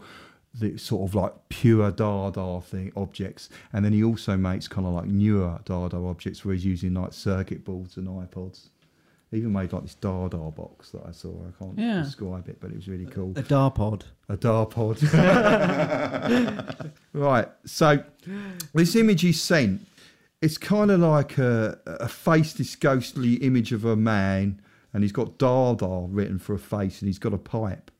the 0.54 0.76
sort 0.76 1.08
of 1.08 1.14
like 1.14 1.32
pure 1.48 1.90
Dada 1.90 2.60
thing 2.60 2.92
objects, 2.96 3.48
and 3.72 3.82
then 3.84 3.94
he 3.94 4.04
also 4.04 4.36
makes 4.36 4.68
kind 4.68 4.86
of 4.86 4.92
like 4.92 5.06
newer 5.06 5.58
Dada 5.64 5.96
objects 5.96 6.44
where 6.44 6.54
he's 6.54 6.64
using 6.66 6.92
like 6.94 7.14
circuit 7.14 7.64
boards 7.64 7.96
and 7.96 8.06
iPods. 8.06 8.68
He 9.30 9.38
even 9.38 9.52
made 9.52 9.72
like 9.72 9.82
this 9.82 9.94
Dada 9.94 10.36
box 10.50 10.90
that 10.90 11.02
I 11.06 11.12
saw. 11.12 11.30
I 11.46 11.50
can't 11.62 11.78
Yeah. 11.78 12.02
describe 12.02 12.48
it, 12.48 12.58
but 12.60 12.70
it 12.70 12.76
was 12.76 12.88
really 12.88 13.06
cool. 13.06 13.30
A 13.36 13.42
Darpod. 13.42 14.02
A 14.28 14.36
Darpod. 14.36 15.00
right. 17.12 17.48
So 17.64 18.02
this 18.74 18.96
image 18.96 19.22
he 19.22 19.32
sent, 19.32 19.86
it's 20.42 20.58
kind 20.58 20.90
of 20.90 21.00
like 21.00 21.38
a, 21.38 21.78
a 21.86 22.08
faceless, 22.08 22.74
ghostly 22.76 23.34
image 23.34 23.72
of 23.72 23.84
a 23.84 23.96
man, 23.96 24.60
and 24.92 25.04
he's 25.04 25.12
got 25.12 25.38
Dada 25.38 26.06
written 26.08 26.38
for 26.38 26.54
a 26.54 26.58
face, 26.58 27.00
and 27.00 27.08
he's 27.08 27.18
got 27.18 27.32
a 27.32 27.38
pipe, 27.38 27.90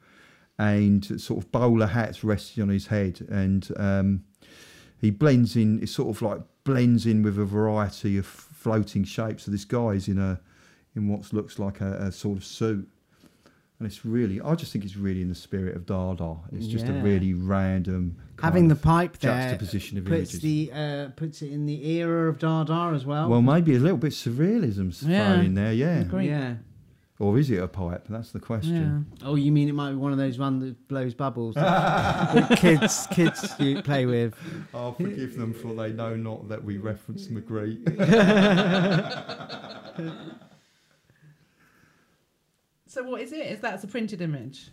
and 0.59 1.21
sort 1.21 1.45
of 1.45 1.53
bowler 1.53 1.87
hats 1.87 2.25
resting 2.25 2.62
on 2.62 2.69
his 2.71 2.88
head, 2.88 3.25
and 3.31 3.69
um, 3.77 4.25
he 5.01 5.11
blends 5.11 5.55
in. 5.55 5.81
It 5.83 5.88
sort 5.90 6.09
of 6.16 6.23
like 6.23 6.40
blends 6.64 7.07
in 7.07 7.23
with 7.23 7.38
a 7.38 7.45
variety 7.45 8.19
of 8.19 8.27
floating 8.27 9.05
shapes. 9.05 9.45
So 9.45 9.53
this 9.53 9.64
guy 9.64 9.90
is 9.90 10.09
in 10.09 10.19
a 10.19 10.40
in 10.96 11.09
what 11.09 11.33
looks 11.33 11.59
like 11.59 11.81
a, 11.81 11.92
a 11.94 12.12
sort 12.12 12.38
of 12.38 12.44
suit. 12.44 12.88
And 13.79 13.87
it's 13.87 14.05
really, 14.05 14.42
I 14.42 14.55
just 14.57 14.72
think 14.72 14.85
it's 14.85 14.96
really 14.96 15.22
in 15.22 15.31
the 15.31 15.35
spirit 15.35 15.74
of 15.74 15.87
Dada. 15.87 16.37
It's 16.53 16.66
just 16.66 16.87
a 16.87 16.92
really 16.92 17.33
random 17.33 18.16
kind 18.37 18.53
Having 18.53 18.68
the 18.68 18.76
pipe 18.76 19.16
there 19.18 19.33
juxtaposition 19.40 19.96
of 19.96 20.05
puts 20.05 20.35
images. 20.35 20.40
the 20.42 20.70
uh, 20.74 21.09
puts 21.16 21.40
it 21.40 21.50
in 21.50 21.64
the 21.64 21.87
era 21.98 22.29
of 22.29 22.38
Dada 22.38 22.92
as 22.94 23.07
well. 23.07 23.31
well, 23.31 23.40
maybe 23.40 23.74
a 23.74 23.79
little 23.79 23.96
bit 23.96 24.12
surrealism's 24.12 25.03
Yeah. 25.03 25.33
thrown 25.33 25.46
in 25.46 25.55
there, 25.55 25.72
yeah. 25.72 26.00
Agree. 26.00 26.29
yeah. 26.29 26.57
Or 27.18 27.38
is 27.38 27.50
it 27.50 27.62
a 27.62 27.68
pipe? 27.68 28.07
That's 28.09 28.33
the 28.33 28.40
question. 28.40 29.07
Oh, 29.22 29.35
you 29.35 29.53
mean 29.53 29.68
it 29.68 29.74
might 29.74 29.90
be 29.90 29.96
one 29.96 30.12
of 30.12 30.18
those 30.18 30.38
one 30.38 30.59
that 30.61 30.88
blows 30.88 31.12
bubbles 31.14 31.55
that 31.55 32.35
that 32.48 32.59
kids 32.59 33.07
kids 33.12 33.55
you 33.59 33.83
play 33.83 34.05
with? 34.07 34.35
I'll 34.74 34.92
forgive 34.94 35.37
them 35.37 35.53
for 35.55 35.74
they 35.74 35.92
know 35.92 36.16
not 36.16 36.48
that 36.48 36.64
we 36.64 36.76
reference 36.79 37.29
Magritte. 37.29 37.87
So 42.90 43.05
what 43.05 43.20
is 43.20 43.33
it? 43.33 43.46
Is 43.46 43.61
that 43.61 43.85
a 43.85 43.87
printed 43.87 44.20
image? 44.20 44.70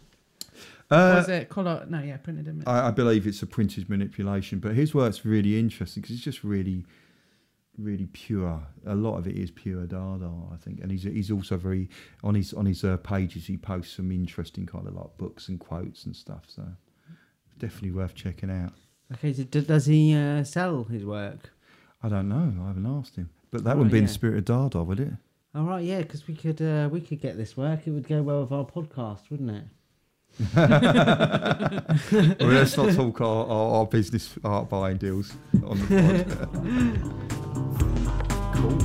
Uh, 0.89 1.13
or 1.13 1.19
is 1.19 1.29
it 1.29 1.49
color? 1.49 1.85
No, 1.87 2.01
yeah, 2.01 2.17
printed 2.17 2.47
image. 2.47 2.65
I, 2.65 2.87
I 2.87 2.91
believe 2.91 3.27
it's 3.27 3.43
a 3.43 3.45
printed 3.45 3.87
manipulation, 3.91 4.57
but 4.57 4.73
his 4.73 4.95
work's 4.95 5.23
really 5.23 5.59
interesting 5.59 6.01
because 6.01 6.15
it's 6.15 6.23
just 6.25 6.43
really, 6.43 6.83
really 7.77 8.07
pure. 8.07 8.65
A 8.87 8.95
lot 8.95 9.17
of 9.17 9.27
it 9.27 9.35
is 9.37 9.51
pure 9.51 9.85
Dada, 9.85 10.31
I 10.51 10.57
think, 10.57 10.79
and 10.81 10.89
he's 10.89 11.03
he's 11.03 11.29
also 11.29 11.57
very 11.57 11.89
on 12.23 12.33
his 12.33 12.55
on 12.55 12.65
his 12.65 12.83
uh, 12.83 12.97
pages. 12.97 13.45
He 13.45 13.55
posts 13.55 13.97
some 13.97 14.11
interesting 14.11 14.65
kind 14.65 14.87
of 14.87 14.95
like 14.95 15.15
books 15.19 15.47
and 15.49 15.59
quotes 15.59 16.05
and 16.05 16.15
stuff. 16.15 16.45
So 16.47 16.63
definitely 17.59 17.91
worth 17.91 18.15
checking 18.15 18.49
out. 18.49 18.73
Okay, 19.13 19.31
so 19.31 19.43
d- 19.43 19.61
does 19.61 19.85
he 19.85 20.15
uh, 20.15 20.43
sell 20.43 20.85
his 20.85 21.05
work? 21.05 21.51
I 22.01 22.09
don't 22.09 22.29
know. 22.29 22.63
I 22.63 22.67
haven't 22.67 22.87
asked 22.87 23.15
him, 23.15 23.29
but 23.51 23.63
that 23.63 23.69
Right, 23.71 23.77
wouldn't 23.77 23.91
be 23.91 23.99
in 23.99 24.05
the 24.05 24.11
spirit 24.11 24.37
of 24.39 24.45
Dada, 24.45 24.81
would 24.83 24.99
it? 24.99 25.13
All 25.57 25.63
right, 25.63 25.83
yeah, 25.83 26.03
because 26.03 26.27
we 26.27 26.35
could 26.35 26.61
uh, 26.61 26.87
we 26.91 27.01
could 27.01 27.19
get 27.19 27.35
this 27.35 27.57
work. 27.57 27.87
It 27.87 27.89
would 27.89 28.07
go 28.07 28.21
well 28.21 28.41
with 28.41 28.51
our 28.51 28.63
podcast, 28.63 29.21
wouldn't 29.31 29.49
it? 29.49 29.63
well, 32.39 32.47
let's 32.47 32.77
not 32.77 32.93
talk 32.93 33.21
our, 33.21 33.47
our, 33.47 33.77
our 33.77 33.87
business 33.87 34.35
art 34.43 34.69
buying 34.69 34.97
deals 34.97 35.33
on 35.65 35.79
the 35.79 35.87
pod. 35.87 36.27
cool. 38.53 38.77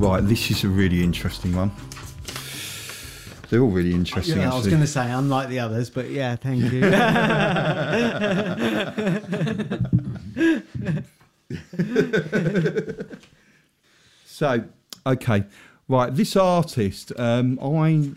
Right, 0.00 0.26
this 0.26 0.50
is 0.50 0.64
a 0.64 0.68
really 0.68 1.04
interesting 1.04 1.54
one. 1.54 1.72
They're 3.50 3.60
all 3.60 3.68
really 3.68 3.92
interesting. 3.92 4.38
yeah, 4.38 4.52
I 4.52 4.56
was 4.56 4.66
going 4.68 4.80
to 4.80 4.86
say 4.86 5.10
unlike 5.10 5.48
the 5.48 5.58
others, 5.58 5.90
but 5.90 6.08
yeah, 6.08 6.36
thank 6.36 6.72
you. 6.72 6.80
So, 14.40 14.64
okay, 15.06 15.44
right. 15.86 16.14
This 16.14 16.34
artist, 16.34 17.12
um, 17.18 17.58
I 17.60 18.12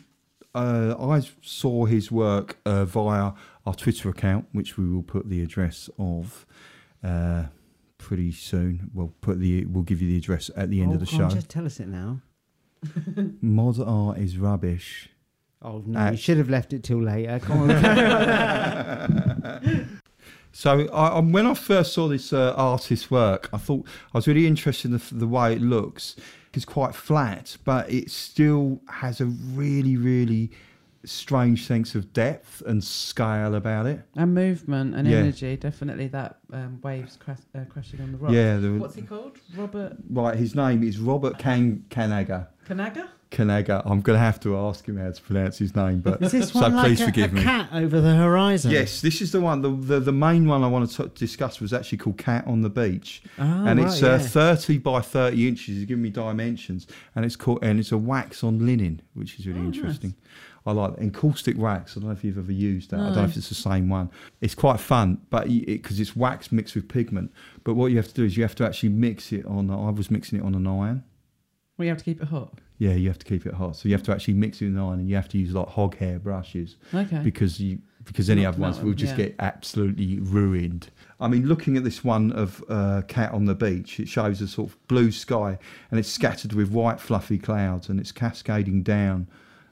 uh, 0.58 0.96
I 0.98 1.22
saw 1.42 1.84
his 1.84 2.14
work 2.14 2.60
uh, 2.66 2.86
via 2.86 3.34
our 3.66 3.76
Twitter 3.76 4.08
account, 4.08 4.46
which 4.54 4.78
we 4.78 4.88
will 4.88 5.04
put 5.04 5.28
the 5.28 5.44
address 5.44 5.90
of 6.00 6.46
uh, 7.04 7.48
pretty 7.98 8.32
soon. 8.32 8.90
We'll 8.94 9.14
put 9.20 9.42
the 9.42 9.66
we'll 9.66 9.84
give 9.84 10.02
you 10.02 10.08
the 10.08 10.18
address 10.18 10.50
at 10.56 10.70
the 10.70 10.82
end 10.82 10.92
oh, 10.92 10.94
of 10.94 11.02
the 11.02 11.06
show. 11.06 11.28
Just 11.28 11.50
tell 11.50 11.66
us 11.66 11.82
it 11.82 11.90
now. 11.90 12.22
Mod 13.42 13.82
art 13.82 14.18
is 14.18 14.38
rubbish. 14.38 15.10
Oh 15.64 15.82
no, 15.86 16.00
Uh, 16.00 16.12
you 16.12 16.18
should 16.18 16.38
have 16.38 16.50
left 16.50 16.74
it 16.74 16.84
till 16.84 17.02
later. 17.02 17.40
Come 17.40 17.70
on. 17.70 17.70
So 20.56 20.88
I, 20.94 21.08
I, 21.08 21.20
when 21.20 21.48
I 21.48 21.56
first 21.56 21.94
saw 21.94 22.08
this 22.08 22.32
uh, 22.32 22.54
artist's 22.56 23.10
work, 23.10 23.50
I 23.52 23.58
thought 23.58 23.88
I 24.14 24.18
was 24.20 24.28
really 24.28 24.46
interested 24.46 24.92
in 24.92 24.98
the, 25.00 25.16
the 25.16 25.28
way 25.28 25.54
it 25.54 25.62
looks. 25.64 26.16
It's 26.54 26.64
quite 26.64 26.94
flat, 26.94 27.58
but 27.66 27.92
it 27.92 28.12
still 28.12 28.80
has 28.88 29.20
a 29.20 29.26
really, 29.26 29.98
really 29.98 30.52
strange 31.06 31.66
sense 31.66 31.96
of 31.96 32.14
depth 32.14 32.62
and 32.68 32.84
scale 32.84 33.56
about 33.56 33.88
it. 33.88 34.02
And 34.16 34.36
movement 34.36 34.94
and 34.94 35.08
Yeah. 35.08 35.18
energy, 35.18 35.58
definitely 35.58 36.08
that 36.10 36.38
um, 36.54 36.80
waves 36.84 37.18
crash, 37.18 37.40
uh, 37.56 37.62
crashing 37.68 38.02
on 38.02 38.12
the 38.12 38.18
rock. 38.20 38.32
Yeah, 38.32 38.58
the- 38.58 38.74
What's 38.78 38.94
he 38.94 39.02
called? 39.02 39.40
Robert 39.58 39.98
Right, 40.08 40.38
his 40.38 40.54
name 40.54 40.84
is 40.84 41.00
Robert 41.00 41.40
Kan 41.40 41.84
Kanaga. 41.90 42.50
Kanaga? 42.70 43.08
Kanaga. 43.34 43.82
I'm 43.86 44.00
going 44.02 44.16
to 44.18 44.24
have 44.24 44.40
to 44.42 44.56
ask 44.58 44.88
him 44.88 44.98
how 44.98 45.12
to 45.12 45.22
pronounce 45.22 45.58
his 45.58 45.76
name, 45.76 46.00
but 46.00 46.22
Is 46.22 46.32
this 46.32 46.52
so 46.52 46.62
one 46.62 46.76
like 46.76 46.86
please 46.88 47.02
a, 47.02 47.06
forgive 47.06 47.32
a 47.34 47.36
me. 47.36 47.44
cat 47.44 47.70
over 47.74 48.00
the 48.00 48.16
horizon? 48.16 48.72
Yes, 48.72 49.02
this 49.02 49.22
is 49.22 49.32
the 49.32 49.42
one. 49.42 49.62
The, 49.62 49.70
the 49.72 50.00
the 50.00 50.12
main 50.14 50.48
one 50.48 50.64
I 50.64 50.68
want 50.68 50.90
to 50.90 51.04
t- 51.04 51.12
discuss 51.16 51.60
was 51.60 51.74
actually 51.74 51.98
called 51.98 52.18
Cat 52.18 52.46
on 52.48 52.62
the 52.62 52.70
Beach, 52.70 53.24
Oh, 53.40 53.44
and 53.44 53.80
it's 53.80 54.02
right, 54.02 54.10
uh, 54.12 54.16
yeah. 54.18 54.18
thirty 54.20 54.78
by 54.78 55.02
thirty 55.02 55.48
inches. 55.48 55.76
He's 55.76 55.86
given 55.86 56.04
me 56.04 56.10
dimensions, 56.10 56.88
and 57.16 57.26
it's 57.26 57.36
called 57.36 57.60
and 57.64 57.80
it's 57.80 57.92
a 57.92 57.98
wax 57.98 58.44
on 58.44 58.66
linen, 58.66 59.02
which 59.16 59.40
is 59.40 59.48
really 59.48 59.60
Oh, 59.62 59.66
interesting. 59.66 60.16
I 60.66 60.72
like 60.72 60.96
that. 60.96 61.02
encaustic 61.04 61.58
wax. 61.58 61.98
I 61.98 62.00
don't 62.00 62.08
know 62.10 62.14
if 62.16 62.24
you've 62.24 62.38
ever 62.38 62.52
used 62.54 62.92
that. 62.92 63.00
I 63.02 63.08
don't 63.08 63.16
know 63.18 63.24
if 63.26 63.36
it's 63.36 63.50
the 63.50 63.56
same 63.56 63.90
one. 63.90 64.10
It's 64.40 64.56
quite 64.56 64.80
fun, 64.80 65.18
but 65.30 65.50
because 65.50 66.00
it's 66.00 66.16
wax 66.16 66.54
mixed 66.54 66.76
with 66.76 66.88
pigment. 66.88 67.34
But 67.66 67.74
what 67.74 67.88
you 67.92 67.98
have 67.98 68.08
to 68.08 68.14
do 68.14 68.24
is 68.24 68.38
you 68.38 68.44
have 68.44 68.56
to 68.56 68.66
actually 68.66 68.88
mix 68.90 69.34
it 69.34 69.46
on. 69.46 69.70
I 69.70 69.90
was 69.90 70.10
mixing 70.10 70.40
it 70.40 70.46
on 70.46 70.56
an 70.56 70.66
iron. 70.66 71.04
You 71.84 71.90
have 71.90 71.98
to 72.00 72.04
keep 72.06 72.22
it 72.22 72.28
hot. 72.28 72.54
Yeah, 72.80 72.94
you 72.94 73.08
have 73.08 73.20
to 73.20 73.26
keep 73.26 73.46
it 73.46 73.54
hot. 73.54 73.76
So 73.76 73.88
you 73.88 73.96
have 73.96 74.04
to 74.04 74.12
actually 74.12 74.34
mix 74.34 74.62
it 74.62 74.66
in 74.68 74.78
iron, 74.78 75.00
and 75.00 75.10
you 75.10 75.16
have 75.16 75.30
to 75.30 75.38
use 75.38 75.54
like 75.54 75.68
hog 75.68 75.98
hair 75.98 76.20
brushes 76.20 76.76
Okay. 76.94 77.20
because 77.24 77.60
you 77.60 77.80
because 78.06 78.30
any 78.30 78.44
Not 78.44 78.50
other 78.56 78.60
ones 78.62 78.82
will 78.82 78.94
just 78.94 79.18
yeah. 79.18 79.26
get 79.28 79.36
absolutely 79.40 80.20
ruined. 80.20 80.90
I 81.22 81.30
mean, 81.30 81.48
looking 81.48 81.78
at 81.78 81.86
this 81.86 82.04
one 82.04 82.34
of 82.34 82.62
uh, 82.68 83.04
cat 83.08 83.32
on 83.32 83.46
the 83.46 83.56
beach, 83.56 83.98
it 84.02 84.10
shows 84.10 84.42
a 84.42 84.48
sort 84.48 84.70
of 84.72 84.88
blue 84.90 85.10
sky, 85.12 85.58
and 85.90 85.98
it's 86.00 86.10
scattered 86.10 86.52
with 86.52 86.70
white 86.70 87.00
fluffy 87.00 87.38
clouds, 87.38 87.88
and 87.88 88.00
it's 88.02 88.12
cascading 88.12 88.84
down. 88.84 89.28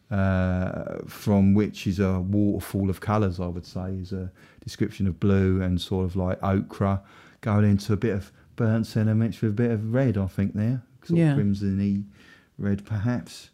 Uh, 0.09 0.97
from 1.07 1.53
which 1.53 1.87
is 1.87 1.97
a 1.99 2.19
waterfall 2.19 2.89
of 2.89 2.99
colours, 2.99 3.39
I 3.39 3.47
would 3.47 3.65
say, 3.65 3.91
is 3.95 4.11
a 4.11 4.29
description 4.61 5.07
of 5.07 5.21
blue 5.21 5.61
and 5.61 5.79
sort 5.79 6.05
of 6.05 6.17
like 6.17 6.37
ochre, 6.43 6.99
going 7.39 7.63
into 7.63 7.93
a 7.93 7.97
bit 7.97 8.13
of 8.13 8.29
burnt 8.57 8.87
sienna 8.87 9.15
mixed 9.15 9.41
with 9.41 9.51
a 9.51 9.53
bit 9.53 9.71
of 9.71 9.93
red, 9.93 10.17
I 10.17 10.27
think 10.27 10.53
there, 10.53 10.83
sort 11.03 11.17
Yeah. 11.19 11.31
of 11.31 11.35
crimson-y 11.37 12.03
red 12.57 12.85
perhaps. 12.85 13.49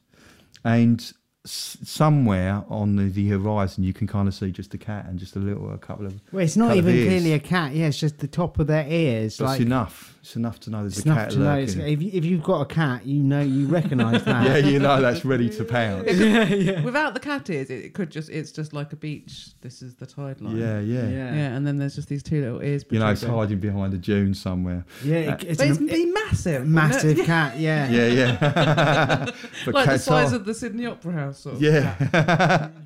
And 0.64 1.12
somewhere 1.50 2.64
on 2.70 2.96
the, 2.96 3.04
the 3.10 3.30
horizon, 3.30 3.84
you 3.84 3.94
can 3.94 4.08
kind 4.08 4.28
of 4.28 4.34
see 4.34 4.52
just 4.52 4.74
a 4.74 4.78
cat 4.78 5.06
and 5.08 5.18
just 5.18 5.36
a 5.36 5.40
little, 5.40 5.74
a 5.74 5.78
couple 5.78 6.06
of. 6.06 6.14
Well, 6.32 6.44
it's 6.44 6.58
not 6.58 6.76
even 6.76 6.94
clearly 6.94 7.34
a 7.34 7.40
cat. 7.40 7.74
Yeah, 7.74 7.88
it's 7.88 8.00
just 8.00 8.20
the 8.20 8.28
top 8.28 8.60
of 8.60 8.68
their 8.68 8.86
ears. 8.88 9.38
But 9.38 9.46
like 9.46 9.60
it's 9.62 9.66
enough. 9.66 10.14
It's 10.22 10.36
enough 10.36 10.60
to 10.62 10.70
know 10.70 10.82
there's 10.82 10.98
it's 10.98 11.06
a 11.08 11.10
cat 11.14 11.30
to 11.32 11.40
know. 11.40 11.56
Lurking. 11.60 11.80
if, 11.82 12.02
you, 12.02 12.10
if 12.14 12.26
you've 12.26 12.44
got 12.44 12.60
a 12.60 12.66
cat, 12.66 13.06
you 13.06 13.24
know 13.24 13.40
you 13.42 13.66
recognise 13.68 14.24
that. 14.26 14.46
yeah, 14.46 14.58
you 14.58 14.78
know 14.78 15.00
that's 15.02 15.24
ready 15.24 15.50
to 15.52 15.64
pounce. 15.64 16.12
yeah, 16.14 16.44
yeah. 16.44 16.84
Without 16.84 17.14
the 17.14 17.20
cat 17.22 17.50
ears, 17.50 17.70
it, 17.70 17.86
it 17.86 17.94
could 17.94 18.10
just, 18.10 18.30
it's 18.30 18.52
just 18.52 18.74
like 18.74 18.92
a 18.92 18.98
beach. 18.98 19.52
This 19.62 19.82
is 19.82 19.96
the 19.96 20.06
tide 20.06 20.42
line. 20.42 20.58
Yeah, 20.58 20.80
yeah, 20.82 21.08
Yeah. 21.08 21.34
Yeah, 21.34 21.56
and 21.56 21.66
then 21.66 21.78
there's 21.78 21.96
just 21.96 22.10
these 22.10 22.24
two 22.24 22.42
little 22.42 22.62
ears. 22.62 22.84
You 22.90 23.00
know, 23.00 23.08
it's 23.10 23.22
protruding. 23.22 23.40
hiding 23.40 23.60
behind 23.60 23.94
a 23.94 23.98
dune 23.98 24.34
somewhere. 24.34 24.84
Yeah, 25.04 25.16
Uh, 25.16 25.20
it- 25.36 25.44
it's 25.46 25.58
But 25.60 25.68
it's 25.70 25.80
an- 25.80 25.88
be 25.88 26.06
massive. 26.08 26.68
massive 26.68 27.26
cat. 27.26 27.58
Yeah. 27.58 27.90
Yeah, 27.90 28.08
yeah. 28.08 29.32
but 29.66 29.74
like 29.74 29.90
the 29.90 29.98
size 30.00 30.34
of 30.34 30.44
the 30.44 30.54
Sydney 30.54 30.86
Opera 30.88 31.14
House. 31.14 31.37
Sort 31.38 31.56
of. 31.56 31.62
Yeah. 31.62 32.70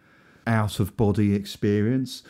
out 0.48 0.80
of 0.80 0.98
body 0.98 1.34
experience, 1.34 2.24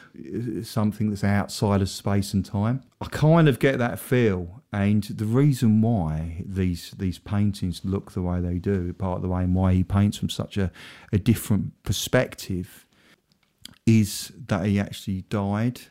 something 0.63 1.10
that's 1.10 1.24
outside 1.24 1.82
of 1.82 1.89
space 1.89 2.34
and 2.34 2.45
time. 2.45 2.84
I 3.00 3.06
kind 3.06 3.47
of 3.47 3.60
get 3.60 3.78
that 3.80 4.00
feel, 4.00 4.62
and 4.71 5.04
the 5.04 5.26
reason 5.26 5.82
why 5.82 6.43
these 6.45 6.91
these 6.97 7.19
paintings 7.19 7.82
look 7.84 8.12
the 8.12 8.21
way 8.21 8.39
they 8.41 8.60
do, 8.60 8.93
part 8.93 9.17
of 9.17 9.21
the 9.21 9.30
way 9.30 9.43
and 9.43 9.56
why 9.56 9.74
he 9.74 9.84
paints 9.84 10.17
from 10.17 10.30
such 10.30 10.58
a, 10.58 10.71
a 11.12 11.17
different 11.17 11.84
perspective, 11.84 12.86
is 13.86 14.32
that 14.47 14.65
he 14.65 14.80
actually 14.80 15.21
died. 15.24 15.82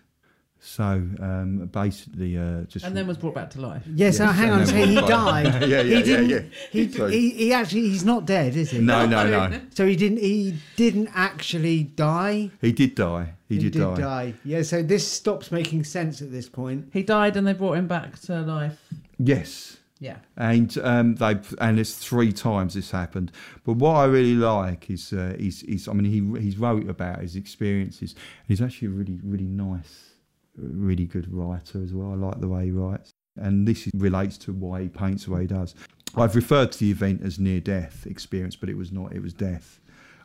So 0.63 0.85
um, 0.85 1.71
basically, 1.73 2.37
uh, 2.37 2.63
just 2.69 2.85
And 2.85 2.95
then 2.95 3.07
was 3.07 3.17
brought 3.17 3.35
back 3.35 3.51
to 3.51 3.61
life. 3.63 3.83
yeah, 3.87 4.11
so 4.11 4.25
Yes, 4.25 4.37
hang 4.37 4.51
on 4.51 4.61
a 4.63 4.65
then 4.67 4.67
second. 4.67 4.89
He 4.91 4.95
died. 4.97 5.45
Yeah, 5.63 5.67
yeah, 5.67 5.83
he 5.83 5.91
yeah, 5.95 6.03
didn't, 6.03 6.29
yeah. 6.29 6.41
He, 6.71 6.93
So- 6.93 7.07
he, 7.09 7.31
he 7.31 7.53
actually, 7.53 7.89
he's 7.89 8.05
not 8.05 8.27
dead, 8.27 8.57
is 8.57 8.71
he? 8.71 8.79
no, 8.79 9.07
no, 9.07 9.27
no. 9.49 9.61
So 9.75 9.87
he 9.87 9.97
didn't. 9.97 10.19
He 10.19 10.57
didn't 10.77 11.09
actually 11.15 11.85
die. 11.85 12.51
He 12.61 12.73
did 12.73 12.95
die. 12.95 13.35
He, 13.49 13.59
did, 13.59 13.73
die. 13.73 14.35
Yeah. 14.45 14.63
So 14.63 14.81
this 14.83 15.11
stops 15.11 15.51
making 15.51 15.83
sense 15.85 16.23
at 16.23 16.31
this 16.31 16.49
point. 16.49 16.91
He 16.93 17.03
died 17.03 17.37
and 17.37 17.45
they 17.47 17.53
brought 17.53 17.79
him 17.79 17.89
back 17.89 18.19
to 18.21 18.43
life. 18.43 18.79
Yes. 19.19 19.79
Yeah. 19.99 20.17
and 20.37 20.77
um, 20.79 21.17
they 21.17 21.39
and 21.59 21.79
it's 21.79 21.95
three 21.97 22.33
times 22.33 22.75
this 22.75 22.91
happened. 22.91 23.33
But 23.65 23.75
what 23.75 23.97
I 23.97 24.05
really 24.05 24.35
like 24.35 24.89
is 24.89 25.13
uh, 25.13 25.35
is, 25.39 25.63
is 25.65 25.89
I 25.89 25.93
mean 25.93 26.05
he 26.07 26.41
he's 26.41 26.57
wrote 26.59 26.89
about 26.89 27.21
his 27.21 27.35
experiences. 27.37 28.15
He's 28.49 28.63
actually 28.63 28.89
a 28.89 28.93
really 28.93 29.19
really 29.23 29.45
nice, 29.49 30.10
really 30.57 31.07
good 31.07 31.33
writer 31.33 31.83
as 31.83 31.93
well. 31.93 32.13
I 32.13 32.15
like 32.15 32.41
the 32.41 32.49
way 32.49 32.67
he 32.67 32.71
writes, 32.71 33.11
and 33.37 33.67
this 33.67 33.89
relates 33.95 34.37
to 34.39 34.53
why 34.53 34.83
he 34.83 34.89
paints 34.89 35.25
the 35.25 35.33
way 35.33 35.43
he 35.43 35.47
does. 35.47 35.75
I've 36.17 36.35
referred 36.35 36.73
to 36.73 36.79
the 36.79 36.91
event 36.91 37.23
as 37.23 37.39
near 37.39 37.61
death 37.61 38.07
experience, 38.07 38.57
but 38.57 38.69
it 38.69 38.77
was 38.77 38.91
not. 38.91 39.13
It 39.13 39.23
was 39.23 39.33
death. 39.33 39.81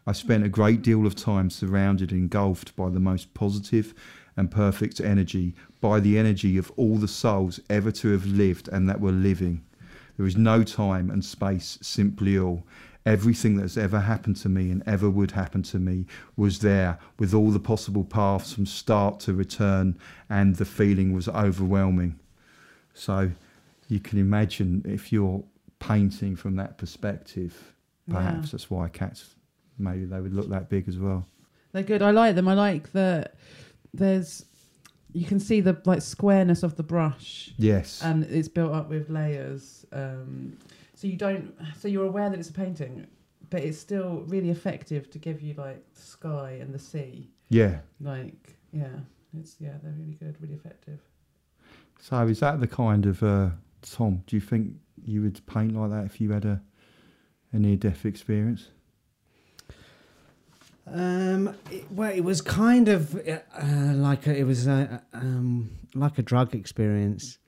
I 0.07 0.11
spent 0.11 0.43
a 0.43 0.49
great 0.49 0.81
deal 0.81 1.05
of 1.05 1.15
time 1.15 1.49
surrounded 1.49 2.11
and 2.11 2.21
engulfed 2.21 2.75
by 2.75 2.89
the 2.89 2.99
most 2.99 3.33
positive 3.33 3.93
and 4.37 4.51
perfect 4.51 4.99
energy, 4.99 5.55
by 5.81 5.99
the 5.99 6.17
energy 6.17 6.57
of 6.57 6.71
all 6.75 6.97
the 6.97 7.07
souls 7.07 7.59
ever 7.69 7.91
to 7.91 8.09
have 8.09 8.25
lived 8.25 8.67
and 8.67 8.87
that 8.89 8.99
were 8.99 9.11
living. 9.11 9.63
There 10.17 10.25
is 10.27 10.37
no 10.37 10.63
time 10.63 11.09
and 11.09 11.23
space, 11.23 11.77
simply 11.81 12.37
all. 12.37 12.65
Everything 13.05 13.57
that's 13.57 13.77
ever 13.77 13.99
happened 13.99 14.35
to 14.37 14.49
me 14.49 14.71
and 14.71 14.81
ever 14.87 15.09
would 15.09 15.31
happen 15.31 15.61
to 15.63 15.77
me 15.77 16.05
was 16.35 16.59
there, 16.59 16.97
with 17.19 17.33
all 17.35 17.51
the 17.51 17.59
possible 17.59 18.03
paths 18.03 18.53
from 18.53 18.65
start 18.65 19.19
to 19.21 19.33
return, 19.33 19.95
and 20.29 20.55
the 20.55 20.65
feeling 20.65 21.13
was 21.13 21.27
overwhelming. 21.29 22.19
So 22.95 23.29
you 23.89 23.99
can 23.99 24.17
imagine 24.17 24.81
if 24.85 25.11
you're 25.13 25.43
painting 25.77 26.35
from 26.35 26.55
that 26.55 26.77
perspective, 26.79 27.73
perhaps 28.09 28.47
Yeah. 28.47 28.51
that's 28.53 28.69
why 28.71 28.89
cats 28.89 29.35
maybe 29.77 30.05
they 30.05 30.19
would 30.21 30.33
look 30.33 30.49
that 30.49 30.69
big 30.69 30.87
as 30.87 30.97
well. 30.97 31.27
They're 31.73 31.83
good. 31.83 32.01
I 32.01 32.11
like 32.11 32.35
them. 32.35 32.47
I 32.47 32.53
like 32.53 32.91
that 32.93 33.35
there's 33.93 34.45
you 35.13 35.25
can 35.25 35.39
see 35.39 35.61
the 35.61 35.77
like 35.85 36.01
squareness 36.01 36.61
of 36.63 36.75
the 36.75 36.83
brush 36.83 37.53
Yes. 37.57 38.01
and 38.03 38.23
it's 38.25 38.47
built 38.49 38.73
up 38.73 38.89
with 38.89 39.09
layers. 39.09 39.85
Um, 39.93 40.57
so 40.95 41.07
you 41.07 41.17
don't 41.17 41.53
so 41.79 41.87
you're 41.87 42.05
aware 42.05 42.29
that 42.29 42.39
it's 42.39 42.49
a 42.49 42.53
painting, 42.53 43.07
but 43.49 43.61
it's 43.61 43.77
still 43.77 44.23
really 44.27 44.49
effective 44.49 45.09
to 45.11 45.19
give 45.19 45.41
you 45.41 45.53
like 45.53 45.83
the 45.93 46.01
sky 46.01 46.57
and 46.61 46.73
the 46.73 46.79
sea. 46.79 47.29
yeah. 47.49 47.79
Like 48.01 48.57
yeah, 48.71 48.87
it's 49.37 49.55
yeah, 49.59 49.73
they're 49.83 49.93
really 49.97 50.15
good, 50.15 50.37
really 50.41 50.55
effective. 50.55 50.99
So 52.01 52.25
is 52.27 52.39
that 52.39 52.59
the 52.59 52.67
kind 52.67 53.05
of 53.05 53.21
uh, 53.23 53.49
Tom? 53.81 54.23
Do 54.27 54.35
you 54.35 54.41
think 54.41 54.75
you 55.03 55.21
would 55.21 55.45
paint 55.45 55.75
like 55.75 55.91
that 55.91 56.05
if 56.05 56.19
you 56.19 56.31
had 56.31 56.45
a 56.45 56.61
a 57.51 57.59
near 57.59 57.75
death 57.75 58.05
experience? 58.05 58.69
Um, 60.87 61.55
it, 61.71 61.91
well, 61.91 62.11
it 62.11 62.23
was 62.23 62.41
kind 62.41 62.87
of 62.87 63.15
uh, 63.15 63.39
uh, 63.57 63.93
like 63.95 64.27
a, 64.27 64.37
it 64.37 64.43
was 64.43 64.67
a, 64.67 65.01
um, 65.13 65.71
like 65.95 66.19
a 66.19 66.21
drug 66.21 66.53
experience. 66.53 67.39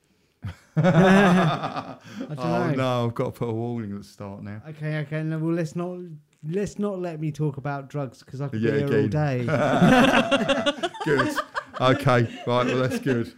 I 0.76 1.98
don't 2.20 2.40
oh 2.40 2.68
know. 2.70 2.74
no, 2.76 3.06
I've 3.08 3.16
got 3.16 3.26
to 3.26 3.32
put 3.32 3.50
a 3.50 3.54
warning 3.54 3.92
at 3.94 3.98
the 4.00 4.04
start 4.04 4.44
now. 4.44 4.62
Okay, 4.70 4.98
okay. 5.00 5.24
No, 5.24 5.40
well, 5.40 5.54
let's 5.54 5.76
not 5.76 5.98
let's 6.48 6.78
not 6.80 7.00
let 7.00 7.20
me 7.20 7.32
talk 7.32 7.58
about 7.58 7.90
drugs 7.90 8.22
because 8.24 8.42
I 8.42 8.48
could 8.48 8.62
Yeah, 8.62 8.72
be 8.72 8.78
here 8.80 9.02
all 9.02 9.08
day. 9.08 9.44
Good. 11.06 11.36
Okay. 11.80 12.22
Right. 12.24 12.48
Well, 12.48 12.66
that's 12.78 13.00
good. 13.00 13.32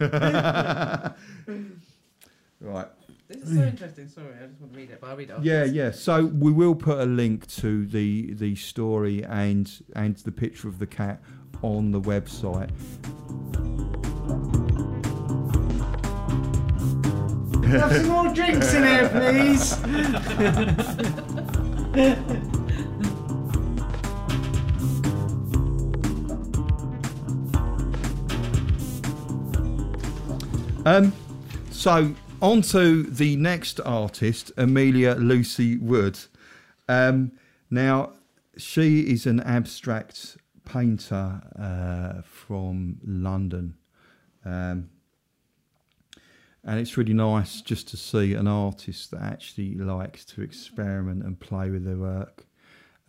right. 2.60 2.86
This 3.28 3.42
is 3.42 3.56
so 3.56 3.62
interesting. 3.62 4.08
Sorry, 4.08 4.26
I 4.42 4.46
just 4.46 4.60
want 4.60 4.72
to 4.72 4.78
read 4.78 4.90
it, 4.90 4.98
but 5.00 5.06
I'll 5.10 5.16
read 5.16 5.30
it. 5.30 5.36
Yeah, 5.42 5.52
afterwards. 5.60 5.72
yeah. 5.74 5.90
So 5.92 6.24
we 6.26 6.50
will 6.52 6.74
put 6.74 6.98
a 6.98 7.04
link 7.06 7.46
to 7.56 7.86
the 7.86 8.32
the 8.34 8.56
story 8.56 9.22
and 9.24 9.70
and 9.94 10.16
the 10.16 10.32
picture 10.32 10.68
of 10.68 10.78
the 10.78 10.86
cat 10.86 11.20
on 11.62 11.92
the 11.92 12.00
website. 12.00 12.70
Have 17.70 17.92
some 17.92 18.08
more 18.08 18.34
drinks 18.34 18.74
in 18.74 18.82
here, 18.82 19.08
please. 19.08 19.74
Um, 30.86 31.12
so 31.70 32.14
on 32.40 32.62
to 32.62 33.02
the 33.02 33.36
next 33.36 33.80
artist, 33.84 34.50
Amelia 34.56 35.14
Lucy 35.14 35.76
Wood. 35.76 36.18
Um, 36.88 37.32
now 37.70 38.14
she 38.56 39.00
is 39.00 39.26
an 39.26 39.40
abstract 39.40 40.38
painter 40.64 41.42
uh, 41.58 42.22
from 42.22 42.98
London. 43.04 43.76
Um, 44.44 44.90
and 46.64 46.78
it's 46.78 46.96
really 46.96 47.14
nice 47.14 47.60
just 47.60 47.88
to 47.88 47.96
see 47.96 48.34
an 48.34 48.46
artist 48.46 49.10
that 49.12 49.22
actually 49.22 49.74
likes 49.74 50.24
to 50.26 50.42
experiment 50.42 51.22
and 51.24 51.38
play 51.40 51.70
with 51.70 51.84
their 51.84 51.96
work. 51.96 52.46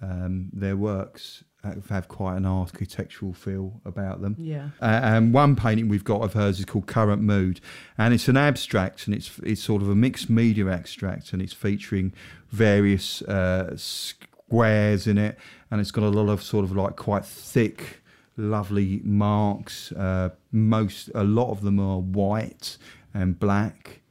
Um, 0.02 0.50
their 0.54 0.76
works 0.76 1.44
have, 1.64 2.08
quite 2.08 2.38
an 2.38 2.46
architectural 2.46 3.34
feel 3.34 3.82
about 3.86 4.22
them. 4.22 4.36
Yeah. 4.40 4.70
Uh, 4.82 5.00
and 5.04 5.34
one 5.34 5.56
painting 5.56 5.90
we've 5.90 6.04
got 6.04 6.22
of 6.22 6.34
hers 6.34 6.60
is 6.60 6.66
called 6.66 6.88
Current 6.88 7.22
Mood, 7.22 7.62
and 7.98 8.14
it's 8.14 8.28
an 8.28 8.38
abstract, 8.38 9.06
and 9.06 9.16
it's 9.16 9.38
it's 9.44 9.62
sort 9.62 9.82
of 9.82 9.90
a 9.90 9.96
mixed 9.96 10.30
media 10.30 10.68
abstract, 10.68 11.34
and 11.34 11.42
it's 11.42 11.54
featuring 11.54 12.14
various 12.50 13.22
uh, 13.24 13.76
squares 13.78 15.08
in 15.08 15.18
it, 15.18 15.38
and 15.70 15.80
it's 15.80 15.92
got 15.92 16.04
a 16.04 16.10
lot 16.10 16.32
of 16.32 16.42
sort 16.42 16.66
of 16.66 16.76
like 16.76 16.96
quite 16.96 17.26
thick, 17.26 18.02
lovely 18.38 19.02
marks. 19.04 19.92
Uh, 19.92 20.30
most 20.52 21.12
a 21.14 21.24
lot 21.24 21.52
of 21.52 21.62
them 21.62 21.80
are 21.80 22.00
white 22.00 22.78
and 23.14 23.40
black, 23.40 24.02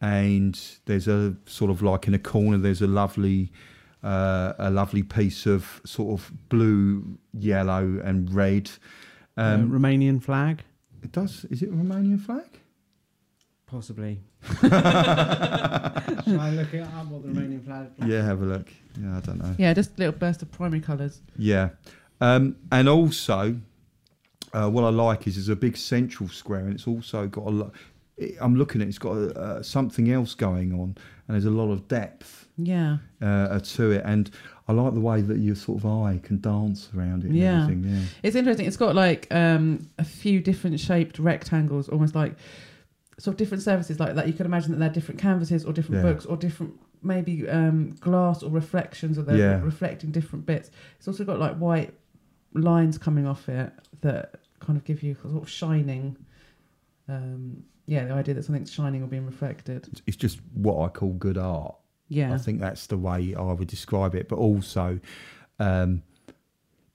and 0.00 0.60
there's 0.86 1.08
a 1.08 1.36
sort 1.46 1.70
of 1.70 1.82
like 1.82 2.06
in 2.08 2.14
a 2.14 2.18
corner 2.18 2.58
there's 2.58 2.82
a 2.82 2.86
lovely 2.86 3.50
uh, 4.02 4.52
a 4.58 4.70
lovely 4.70 5.02
piece 5.02 5.46
of 5.46 5.80
sort 5.84 6.18
of 6.20 6.30
blue, 6.48 7.18
yellow, 7.32 8.00
and 8.04 8.32
red. 8.34 8.70
Um, 9.36 9.62
Um, 9.62 9.70
Romanian 9.80 10.22
flag, 10.22 10.62
it 11.02 11.10
does. 11.12 11.44
Is 11.50 11.62
it 11.62 11.68
a 11.70 11.72
Romanian 11.72 12.20
flag? 12.20 12.44
possibly. 13.66 14.20
Shall 14.60 14.70
I 16.40 16.50
look 16.54 16.72
it 16.74 16.80
up? 16.82 17.06
What 17.08 17.22
the 17.22 17.28
Romanian 17.28 17.64
flag? 17.64 17.88
Yeah, 18.06 18.22
have 18.24 18.40
a 18.42 18.44
look. 18.44 18.68
Yeah, 19.00 19.16
I 19.16 19.20
don't 19.20 19.38
know. 19.42 19.54
Yeah, 19.58 19.74
just 19.74 19.90
a 19.96 19.98
little 19.98 20.12
burst 20.12 20.42
of 20.42 20.52
primary 20.52 20.80
colours. 20.80 21.22
Yeah, 21.36 21.70
um, 22.20 22.56
and 22.70 22.88
also, 22.88 23.56
uh, 24.52 24.68
what 24.70 24.84
I 24.84 24.90
like 24.90 25.26
is 25.26 25.34
there's 25.34 25.48
a 25.48 25.56
big 25.56 25.76
central 25.76 26.28
square, 26.28 26.60
and 26.60 26.74
it's 26.74 26.86
also 26.86 27.26
got 27.26 27.46
a 27.46 27.50
lot. 27.50 27.72
I'm 28.40 28.54
looking 28.56 28.80
at 28.80 28.86
it, 28.86 28.88
it's 28.90 28.98
got 28.98 29.12
uh, 29.12 29.62
something 29.62 30.10
else 30.10 30.34
going 30.34 30.72
on, 30.72 30.96
and 31.26 31.34
there's 31.34 31.44
a 31.46 31.50
lot 31.50 31.70
of 31.72 31.88
depth 31.88 32.46
Yeah. 32.56 32.98
uh, 33.20 33.58
to 33.58 33.90
it, 33.90 34.02
and 34.04 34.30
I 34.68 34.72
like 34.72 34.94
the 34.94 35.00
way 35.00 35.20
that 35.20 35.38
your 35.38 35.56
sort 35.56 35.78
of 35.82 35.86
eye 35.86 36.20
can 36.22 36.40
dance 36.40 36.90
around 36.96 37.24
it. 37.24 37.28
And 37.28 37.36
Yeah. 37.36 37.62
everything, 37.64 37.84
yeah. 37.92 38.02
It's 38.22 38.36
interesting. 38.36 38.66
It's 38.66 38.76
got 38.76 38.94
like 38.94 39.26
um, 39.34 39.86
a 39.98 40.04
few 40.04 40.40
different 40.40 40.78
shaped 40.80 41.18
rectangles, 41.18 41.88
almost 41.88 42.14
like 42.14 42.36
sort 43.18 43.34
of 43.34 43.38
different 43.38 43.62
surfaces 43.62 43.98
like 44.00 44.14
that. 44.14 44.26
You 44.26 44.32
can 44.32 44.46
imagine 44.46 44.70
that 44.72 44.78
they're 44.78 44.88
different 44.88 45.20
canvases 45.20 45.64
or 45.64 45.72
different 45.72 46.02
Yeah. 46.04 46.12
books 46.12 46.24
or 46.26 46.36
different 46.36 46.74
maybe 47.02 47.46
um, 47.48 47.94
glass 48.00 48.42
or 48.42 48.50
reflections 48.50 49.18
or 49.18 49.22
they're 49.22 49.36
Yeah. 49.36 49.60
reflecting 49.62 50.10
different 50.10 50.46
bits. 50.46 50.70
It's 50.98 51.06
also 51.06 51.24
got 51.24 51.38
like 51.38 51.56
white 51.58 51.92
lines 52.54 52.96
coming 52.96 53.26
off 53.26 53.48
it 53.48 53.72
that 54.00 54.36
kind 54.60 54.76
of 54.78 54.84
give 54.84 55.02
you 55.02 55.14
sort 55.22 55.42
of 55.42 55.48
shining. 55.48 56.16
Um, 57.08 57.64
yeah, 57.86 58.04
the 58.04 58.14
idea 58.14 58.34
that 58.34 58.44
something's 58.44 58.72
shining 58.72 59.02
or 59.02 59.06
being 59.06 59.26
reflected. 59.26 59.88
It's 60.06 60.16
just 60.16 60.38
what 60.54 60.84
I 60.84 60.88
call 60.88 61.12
good 61.14 61.36
art. 61.38 61.74
Yeah. 62.08 62.32
I 62.34 62.38
think 62.38 62.60
that's 62.60 62.86
the 62.86 62.96
way 62.98 63.34
I 63.34 63.52
would 63.52 63.68
describe 63.68 64.14
it. 64.14 64.28
But 64.28 64.38
also, 64.38 65.00
um, 65.58 66.02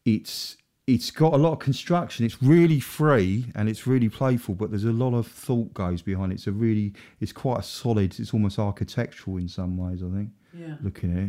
it's 0.06 0.58
it's 0.88 1.12
got 1.12 1.34
a 1.34 1.38
lot 1.38 1.52
of 1.54 1.60
construction. 1.60 2.26
It's 2.26 2.42
really 2.42 2.80
free 2.80 3.46
and 3.54 3.70
it's 3.70 3.86
really 3.86 4.10
playful, 4.10 4.56
but 4.56 4.72
there's 4.72 4.86
a 4.86 4.92
lot 4.92 5.14
of 5.14 5.28
thought 5.28 5.72
goes 5.74 6.02
behind 6.02 6.32
it. 6.32 6.36
It's 6.36 6.48
a 6.48 6.52
really 6.52 6.94
it's 7.20 7.32
quite 7.32 7.60
a 7.60 7.64
solid. 7.64 8.20
It's 8.20 8.34
almost 8.34 8.58
architectural 8.58 9.38
in 9.38 9.48
some 9.48 9.78
ways. 9.78 10.02
I 10.04 10.10
think 10.10 10.30
Yeah. 10.58 10.76
looking 10.82 11.12
at 11.18 11.24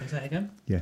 it. 0.00 0.04
Is 0.04 0.10
that 0.12 0.24
again? 0.24 0.50
Yeah. 0.66 0.80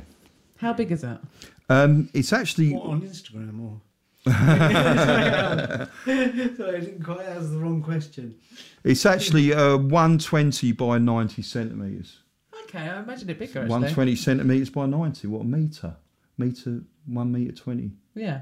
How 0.57 0.73
big 0.73 0.91
is 0.91 1.01
that? 1.01 1.21
Um, 1.69 2.09
it's 2.13 2.31
actually 2.33 2.73
What, 2.73 2.85
on 2.85 3.01
Instagram 3.01 3.59
or? 3.63 3.81
Sorry, 4.33 5.87
I 6.05 6.79
didn't 6.79 7.03
quite 7.03 7.25
ask 7.25 7.51
the 7.51 7.57
wrong 7.59 7.81
question. 7.83 8.35
it's 8.83 9.05
actually 9.05 9.53
uh, 9.53 9.77
120 9.77 10.71
by 10.73 10.97
90 10.97 11.41
centimeters. 11.41 12.19
Okay, 12.63 12.79
I 12.89 12.99
imagine 13.01 13.29
it 13.29 13.37
bigger. 13.39 13.61
120 13.61 14.15
centimeters 14.15 14.69
by 14.69 14.85
90. 14.85 15.27
What 15.27 15.41
a 15.41 15.45
meter? 15.45 15.95
Meter 16.37 16.81
one 17.05 17.31
meter 17.31 17.51
20. 17.51 17.91
Yeah. 18.15 18.41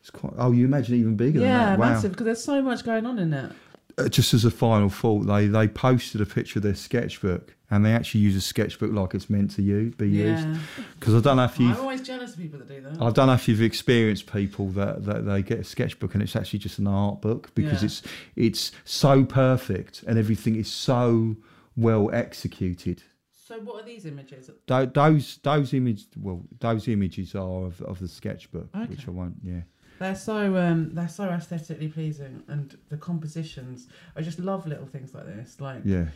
It's 0.00 0.10
quite. 0.10 0.34
Oh, 0.38 0.52
you 0.52 0.64
imagine 0.64 0.96
even 0.96 1.16
bigger 1.16 1.40
Yeah, 1.40 1.46
than 1.46 1.66
that. 1.66 1.78
Wow. 1.78 1.88
massive 1.92 2.12
because 2.12 2.24
there's 2.26 2.44
so 2.44 2.62
much 2.62 2.84
going 2.84 3.06
on 3.06 3.18
in 3.18 3.32
it. 3.32 3.52
Uh, 3.98 4.08
just 4.08 4.34
as 4.34 4.44
a 4.44 4.50
final 4.50 4.88
thought, 4.88 5.26
they 5.26 5.46
they 5.46 5.68
posted 5.68 6.20
a 6.20 6.26
picture 6.26 6.58
of 6.58 6.62
their 6.62 6.74
sketchbook, 6.74 7.54
and 7.70 7.84
they 7.84 7.92
actually 7.92 8.20
use 8.20 8.36
a 8.36 8.40
sketchbook 8.40 8.92
like 8.92 9.14
it's 9.14 9.28
meant 9.30 9.50
to 9.52 9.62
use, 9.62 9.94
be 9.94 10.08
used. 10.08 10.46
Yeah. 10.46 10.58
Because 10.98 11.14
I 11.14 11.20
don't 11.20 11.36
know 11.36 11.44
if 11.44 11.58
I'm 11.58 11.66
you've, 11.68 11.78
always 11.80 12.00
jealous 12.02 12.32
of 12.34 12.38
people 12.38 12.58
that 12.58 12.68
do 12.68 12.80
that. 12.80 13.00
I 13.00 13.10
don't 13.10 13.26
know 13.28 13.34
if 13.34 13.46
you've 13.48 13.62
experienced 13.62 14.30
people 14.32 14.68
that, 14.70 15.04
that 15.04 15.24
they 15.26 15.42
get 15.42 15.58
a 15.60 15.64
sketchbook 15.64 16.14
and 16.14 16.22
it's 16.22 16.34
actually 16.36 16.58
just 16.60 16.78
an 16.78 16.86
art 16.86 17.20
book 17.20 17.50
because 17.54 17.82
Yeah. 17.82 17.86
it's 17.86 18.02
it's 18.36 18.72
so 18.84 19.24
perfect 19.24 20.02
and 20.06 20.18
everything 20.18 20.56
is 20.56 20.70
so 20.70 21.36
well 21.76 22.10
executed. 22.12 23.02
So 23.32 23.58
what 23.60 23.82
are 23.82 23.86
these 23.86 24.06
images? 24.06 24.48
Tho- 24.66 24.86
Those 24.86 25.38
those 25.42 25.72
image 25.74 26.04
well 26.16 26.42
those 26.60 26.86
images 26.88 27.34
are 27.34 27.64
of, 27.66 27.80
of 27.82 27.98
the 27.98 28.08
sketchbook, 28.08 28.68
which 28.88 29.06
I 29.08 29.10
won't. 29.10 29.36
Yeah, 29.42 29.62
They're 30.00 30.16
so 30.16 30.56
um, 30.56 30.94
they're 30.94 31.08
so 31.08 31.24
aesthetically 31.28 31.88
pleasing, 31.88 32.42
and 32.48 32.76
the 32.88 32.96
compositions. 32.96 33.86
I 34.16 34.22
just 34.22 34.38
love 34.40 34.66
little 34.66 34.86
things 34.86 35.14
like 35.14 35.26
this. 35.26 35.60
Like 35.60 35.82
yeah, 35.84 36.06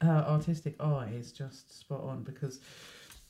her 0.00 0.24
artistic 0.26 0.74
eye 0.82 1.10
is 1.14 1.30
just 1.30 1.78
spot 1.78 2.00
on 2.02 2.22
because 2.24 2.58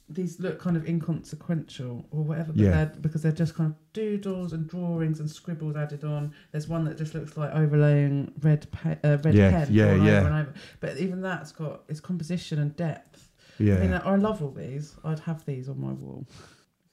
these 0.09 0.39
look 0.39 0.61
kind 0.61 0.77
of 0.77 0.87
inconsequential 0.87 2.07
or 2.11 2.23
whatever, 2.23 2.53
but 2.53 2.61
Yeah. 2.63 2.71
they're, 2.71 2.93
because 3.01 3.23
they're 3.23 3.33
just 3.33 3.55
kind 3.55 3.71
of 3.71 3.77
doodles 3.95 4.53
and 4.53 4.69
drawings 4.69 5.19
and 5.19 5.31
scribbles 5.31 5.77
added 5.77 6.05
on. 6.05 6.33
There's 6.53 6.69
one 6.69 6.85
that 6.85 6.99
just 6.99 7.15
looks 7.15 7.37
like 7.39 7.51
overlaying 7.55 8.33
red 8.43 8.71
pe- 8.71 8.99
uh, 9.03 9.17
red 9.25 9.35
Yeah, 9.35 9.51
pen 9.51 9.69
yeah, 9.71 9.95
yeah. 9.95 10.19
over 10.19 10.27
and 10.29 10.35
over. 10.49 10.55
But 10.81 10.99
even 10.99 11.23
that's 11.23 11.53
got 11.53 11.85
its 11.89 12.01
composition 12.01 12.59
and 12.59 12.77
depth. 12.77 13.31
yeah. 13.59 13.77
I 13.77 13.79
mean, 13.81 13.95
I 13.95 14.15
love 14.17 14.43
all 14.43 14.51
these. 14.51 14.95
I'd 15.05 15.21
have 15.21 15.45
these 15.47 15.69
on 15.71 15.81
my 15.81 15.93
wall. 15.93 16.27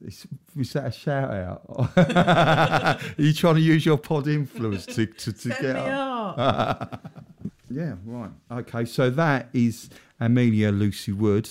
Is, 0.05 0.25
is 0.57 0.73
that 0.73 0.87
a 0.87 0.91
shout 0.91 1.31
out? 1.31 1.61
Are 1.97 3.21
you 3.21 3.33
trying 3.33 3.55
to 3.55 3.61
use 3.61 3.85
your 3.85 3.97
pod 3.97 4.27
influence 4.27 4.85
to, 4.87 5.05
to, 5.05 5.33
to 5.33 5.49
get 5.49 5.61
me 5.61 5.69
up? 5.69 6.37
up. 6.37 7.07
Yeah, 7.73 7.93
right. 8.05 8.31
Okay, 8.51 8.83
so 8.83 9.09
that 9.11 9.47
is 9.53 9.89
Amelia 10.19 10.71
Lucy 10.71 11.13
Wood, 11.13 11.49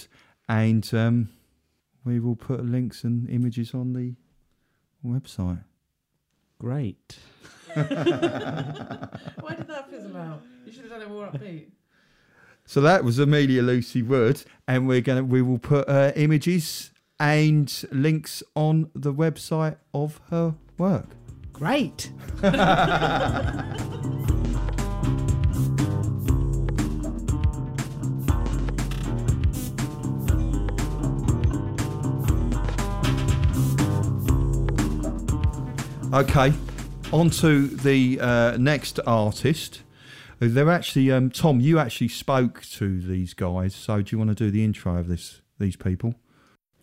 and 0.50 0.86
um, 0.92 1.30
we 2.04 2.20
will 2.20 2.36
put 2.36 2.62
links 2.62 3.04
and 3.04 3.26
images 3.30 3.72
on 3.72 3.94
the 3.94 4.16
website. 5.02 5.64
Great. 6.58 7.16
Why 7.72 7.84
did 7.84 9.66
that 9.68 9.86
fizzle 9.88 10.14
out? 10.14 10.42
You 10.66 10.72
should 10.72 10.82
have 10.82 10.90
done 10.90 11.02
it 11.02 11.08
more 11.08 11.28
upbeat. 11.28 11.70
So 12.66 12.82
that 12.82 13.02
was 13.02 13.18
Amelia 13.18 13.62
Lucy 13.62 14.02
Wood, 14.02 14.42
and 14.68 14.86
we're 14.86 15.00
gonna 15.00 15.24
we 15.24 15.40
will 15.40 15.58
put 15.58 15.88
uh, 15.88 16.12
images 16.16 16.89
and 17.20 17.84
links 17.92 18.42
on 18.56 18.90
the 18.94 19.12
website 19.14 19.76
of 19.94 20.20
her 20.30 20.54
work. 20.78 21.06
Great. 21.52 22.10
Okay, 36.12 36.52
on 37.12 37.30
to 37.30 37.68
the 37.68 38.18
uh, 38.20 38.56
next 38.56 38.98
artist. 39.06 39.82
Uh, 40.42 40.46
They're 40.50 40.68
actually 40.68 41.12
um, 41.12 41.30
Tom. 41.30 41.60
You 41.60 41.78
actually 41.78 42.08
spoke 42.08 42.62
to 42.72 43.00
these 43.00 43.32
guys, 43.32 43.76
so 43.76 44.02
do 44.02 44.16
you 44.16 44.18
want 44.18 44.30
to 44.30 44.34
do 44.34 44.50
the 44.50 44.64
intro 44.64 44.96
of 44.96 45.06
this 45.06 45.40
these 45.60 45.76
people? 45.76 46.16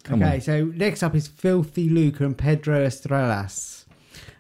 Come 0.07 0.23
okay, 0.23 0.35
on. 0.35 0.41
so 0.41 0.65
next 0.65 1.03
up 1.03 1.13
is 1.15 1.27
Filthy 1.27 1.89
Luker 1.89 2.25
and 2.25 2.37
Pedro 2.37 2.83
Estrellas. 2.83 3.85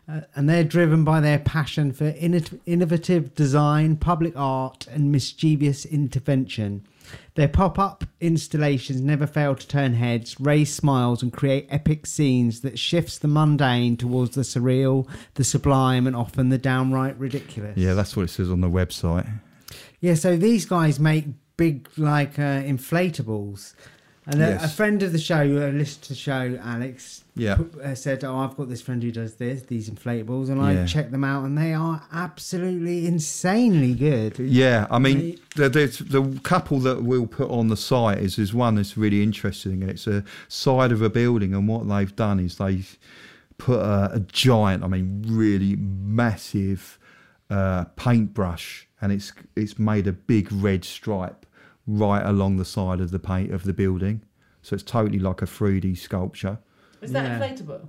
Uh, 0.09 0.21
and 0.35 0.49
they're 0.49 0.63
driven 0.63 1.03
by 1.03 1.19
their 1.19 1.39
passion 1.39 1.91
for 1.91 2.13
inno- 2.13 2.59
innovative 2.65 3.35
design, 3.35 3.97
public 3.97 4.31
art, 4.37 4.87
and 4.87 5.11
mischievous 5.11 5.85
intervention. 5.85 6.87
Their 7.35 7.49
pop 7.49 7.77
up 7.77 8.05
installations 8.21 9.01
never 9.01 9.27
fail 9.27 9.55
to 9.55 9.67
turn 9.67 9.95
heads, 9.95 10.39
raise 10.39 10.73
smiles, 10.73 11.21
and 11.21 11.31
create 11.33 11.67
epic 11.69 12.05
scenes 12.05 12.61
that 12.61 12.79
shifts 12.79 13.17
the 13.17 13.27
mundane 13.27 13.97
towards 13.97 14.35
the 14.35 14.41
surreal, 14.43 15.09
the 15.33 15.43
sublime, 15.43 16.07
and 16.07 16.15
often 16.15 16.49
the 16.49 16.57
downright 16.57 17.19
ridiculous. 17.19 17.77
Yeah, 17.77 17.93
that's 17.93 18.15
what 18.15 18.23
it 18.23 18.29
says 18.29 18.49
on 18.49 18.61
the 18.61 18.69
website. 18.69 19.29
Yeah, 19.99 20.13
so 20.13 20.37
these 20.37 20.65
guys 20.65 21.01
make 21.01 21.25
big, 21.57 21.89
like, 21.97 22.39
uh, 22.39 22.61
inflatables. 22.63 23.73
And 24.29 24.41
a, 24.41 24.47
Yes. 24.47 24.65
a 24.65 24.67
friend 24.67 25.01
of 25.03 25.13
the 25.13 25.19
show, 25.19 25.41
a 25.41 25.71
listener 25.71 26.03
to 26.03 26.09
the 26.09 26.15
show, 26.15 26.59
Alex, 26.61 27.23
Yeah. 27.35 27.55
put- 27.55 27.79
uh, 27.81 27.95
said, 27.95 28.25
"Oh, 28.25 28.35
I've 28.39 28.57
got 28.57 28.67
this 28.67 28.81
friend 28.81 29.01
who 29.01 29.09
does 29.09 29.35
this, 29.35 29.61
these 29.61 29.89
inflatables," 29.89 30.49
and 30.49 30.59
I 30.59 30.73
Yeah. 30.73 30.85
checked 30.85 31.11
them 31.11 31.23
out, 31.23 31.45
and 31.45 31.57
they 31.57 31.73
are 31.73 32.03
absolutely 32.11 33.07
insanely 33.07 33.93
good. 33.93 34.37
Yeah, 34.37 34.85
I 34.91 34.99
mean, 34.99 35.37
the, 35.55 35.69
the, 35.69 35.85
the 36.09 36.39
couple 36.41 36.79
that 36.81 37.03
we'll 37.03 37.25
put 37.25 37.49
on 37.49 37.69
the 37.69 37.77
site 37.77 38.17
is, 38.17 38.37
is 38.37 38.53
one 38.53 38.75
that's 38.75 38.97
really 38.97 39.23
interesting, 39.23 39.81
and 39.81 39.89
it's 39.89 40.07
a 40.07 40.25
side 40.49 40.91
of 40.91 41.01
a 41.01 41.09
building. 41.09 41.53
And 41.53 41.65
what 41.65 41.87
they've 41.87 42.13
done 42.15 42.41
is 42.41 42.57
they've 42.57 42.97
put 43.57 43.79
a, 43.79 44.11
a 44.15 44.19
giant, 44.19 44.83
I 44.83 44.87
mean, 44.87 45.23
really 45.25 45.77
massive 45.77 46.99
uh, 47.49 47.85
paintbrush, 47.95 48.87
and 49.01 49.13
it's 49.13 49.31
it's 49.55 49.79
made 49.79 50.05
a 50.05 50.11
big 50.11 50.51
red 50.51 50.83
stripe 50.83 51.45
right 51.87 52.25
along 52.25 52.57
the 52.57 52.65
side 52.65 52.99
of 52.99 53.11
the 53.11 53.19
paint 53.19 53.51
of 53.53 53.63
the 53.63 53.73
building. 53.73 54.21
So 54.61 54.73
it's 54.75 54.83
totally 54.83 55.19
like 55.19 55.41
a 55.41 55.45
3D 55.45 55.95
sculpture. 55.97 56.59
Is 57.01 57.11
that 57.13 57.25
Yeah. 57.25 57.39
inflatable? 57.39 57.87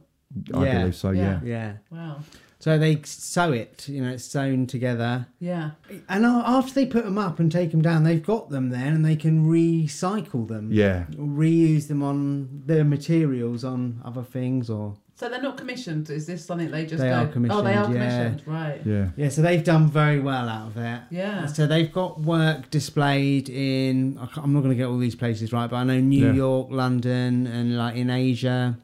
I 0.54 0.64
Yeah. 0.64 0.78
believe 0.80 0.94
so. 0.94 1.10
Yeah. 1.10 1.40
Yeah. 1.44 1.72
Wow. 1.90 2.20
So 2.60 2.76
they 2.76 3.00
sew 3.04 3.52
it, 3.52 3.88
you 3.88 4.02
know, 4.02 4.10
it's 4.10 4.24
sewn 4.24 4.66
together. 4.66 5.26
Yeah. 5.38 5.70
And 6.08 6.24
after 6.26 6.74
they 6.74 6.86
put 6.86 7.04
them 7.04 7.16
up 7.16 7.38
and 7.38 7.50
take 7.52 7.70
them 7.70 7.82
down, 7.82 8.02
they've 8.02 8.22
got 8.24 8.50
them 8.50 8.70
then, 8.70 8.94
and 8.94 9.04
they 9.04 9.14
can 9.16 9.46
recycle 9.46 10.46
them. 10.46 10.70
Yeah. 10.72 11.04
Reuse 11.12 11.86
them 11.86 12.02
on 12.02 12.62
their 12.66 12.84
materials 12.84 13.62
on 13.64 14.00
other 14.04 14.22
things, 14.24 14.68
or 14.68 14.96
So 15.18 15.28
they're 15.28 15.42
not 15.42 15.56
commissioned. 15.56 16.08
Is 16.10 16.26
this 16.26 16.44
something 16.44 16.70
they 16.70 16.86
just 16.86 17.02
They 17.02 17.08
go? 17.08 17.14
are 17.16 17.20
Oh, 17.50 17.62
they 17.62 17.74
are 17.74 17.84
commissioned, 17.86 17.94
yeah. 17.94 18.24
commissioned. 18.28 18.42
Right. 18.46 18.80
Yeah. 18.86 19.08
yeah. 19.16 19.28
So 19.30 19.42
they've 19.42 19.64
done 19.64 19.88
very 19.90 20.20
well 20.20 20.48
out 20.48 20.68
of 20.68 20.76
it. 20.76 21.00
Yeah. 21.10 21.46
So 21.46 21.66
they've 21.66 21.92
got 21.92 22.20
work 22.20 22.70
displayed 22.70 23.48
in. 23.48 24.16
I 24.18 24.26
can't- 24.26 24.44
I'm 24.46 24.52
not 24.52 24.60
going 24.60 24.70
to 24.70 24.76
get 24.76 24.86
all 24.86 24.96
these 24.98 25.16
places 25.16 25.52
right, 25.52 25.68
but 25.68 25.74
I 25.74 25.82
know 25.82 25.98
New 25.98 26.26
Yeah. 26.26 26.32
York, 26.34 26.68
London, 26.70 27.48
and 27.48 27.76
like 27.76 27.96
in 27.96 28.10
Asia, 28.10 28.78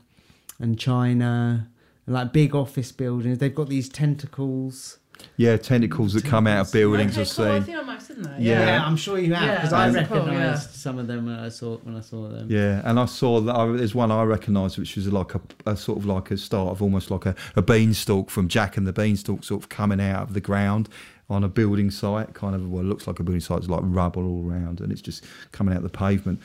and 0.58 0.76
China, 0.76 1.68
and 2.04 2.14
like 2.14 2.32
big 2.32 2.52
office 2.56 2.90
buildings. 2.90 3.38
They've 3.38 3.54
got 3.54 3.68
these 3.68 3.88
tentacles. 3.88 4.98
Yeah, 5.36 5.56
tentacles 5.56 6.12
that 6.14 6.24
come 6.24 6.46
out 6.46 6.66
of 6.66 6.72
buildings. 6.72 7.18
Okay, 7.18 7.22
I've 7.22 7.36
cool. 7.36 7.44
I 7.44 7.54
seen. 7.58 7.62
think 7.64 7.78
I 7.78 7.82
might 7.82 7.92
have 7.94 8.02
seen 8.02 8.22
that. 8.22 8.40
Yeah. 8.40 8.60
Yeah, 8.66 8.84
I'm 8.86 8.96
sure 8.96 9.18
you 9.18 9.34
have 9.34 9.44
Yeah, 9.48 9.54
because 9.56 9.72
I 9.72 9.90
that's 9.90 10.08
cool, 10.08 10.18
recognised 10.18 10.70
yeah. 10.70 10.76
some 10.76 10.98
of 10.98 11.06
them 11.08 11.26
when 11.26 11.34
I 11.34 11.48
saw 11.48 11.76
when 11.78 11.96
I 11.96 12.00
saw 12.00 12.28
them. 12.28 12.46
Yeah, 12.50 12.82
and 12.84 13.00
I 13.00 13.06
saw 13.06 13.40
that 13.40 13.54
I, 13.54 13.66
there's 13.72 13.94
one 13.94 14.10
I 14.12 14.22
recognised, 14.22 14.78
which 14.78 14.94
was 14.96 15.12
like 15.12 15.34
a, 15.34 15.40
a 15.66 15.76
sort 15.76 15.98
of 15.98 16.06
like 16.06 16.30
a 16.30 16.36
start 16.36 16.70
of 16.70 16.82
almost 16.82 17.10
like 17.10 17.26
a, 17.26 17.34
a 17.56 17.62
beanstalk 17.62 18.30
from 18.30 18.48
Jack 18.48 18.76
and 18.76 18.86
the 18.86 18.92
Beanstalk, 18.92 19.42
sort 19.44 19.62
of 19.62 19.68
coming 19.68 20.00
out 20.00 20.22
of 20.22 20.34
the 20.34 20.40
ground 20.40 20.88
on 21.28 21.42
a 21.42 21.48
building 21.48 21.90
site. 21.90 22.34
Kind 22.34 22.54
of, 22.54 22.68
well, 22.70 22.82
it 22.82 22.86
looks 22.86 23.06
like 23.06 23.18
a 23.18 23.24
building 23.24 23.40
site. 23.40 23.58
It's 23.58 23.68
like 23.68 23.80
rubble 23.82 24.26
all 24.26 24.48
around, 24.48 24.80
and 24.80 24.92
it's 24.92 25.02
just 25.02 25.24
coming 25.52 25.72
out 25.74 25.78
of 25.78 25.84
the 25.84 25.88
pavement. 25.98 26.40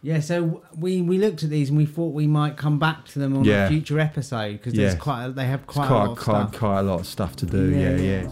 Yeah, 0.00 0.20
so 0.20 0.62
we 0.76 1.02
we 1.02 1.18
looked 1.18 1.42
at 1.42 1.50
these 1.50 1.70
and 1.70 1.76
we 1.78 1.84
thought 1.86 2.14
we 2.14 2.26
might 2.28 2.56
come 2.56 2.78
back 2.78 3.06
to 3.06 3.18
them 3.18 3.36
on 3.36 3.44
Yeah. 3.44 3.66
a 3.66 3.68
future 3.68 3.98
episode 3.98 4.52
because 4.52 4.74
there's 4.74 4.94
Yeah. 4.94 4.98
quite 5.00 5.24
a, 5.26 5.32
they 5.32 5.46
have 5.46 5.60
It's 5.64 5.72
quite, 5.72 5.84
a 5.86 5.88
quite, 5.88 5.98
lot 5.98 6.10
of 6.10 6.18
quite, 6.18 6.48
stuff. 6.48 6.58
quite 6.58 6.78
a 6.78 6.82
lot 6.82 7.00
of 7.00 7.06
stuff 7.06 7.36
to 7.36 7.46
do. 7.46 7.70
Yeah, 7.70 7.96
Yeah, 7.96 7.96
yeah. 7.96 8.22
yeah. 8.22 8.28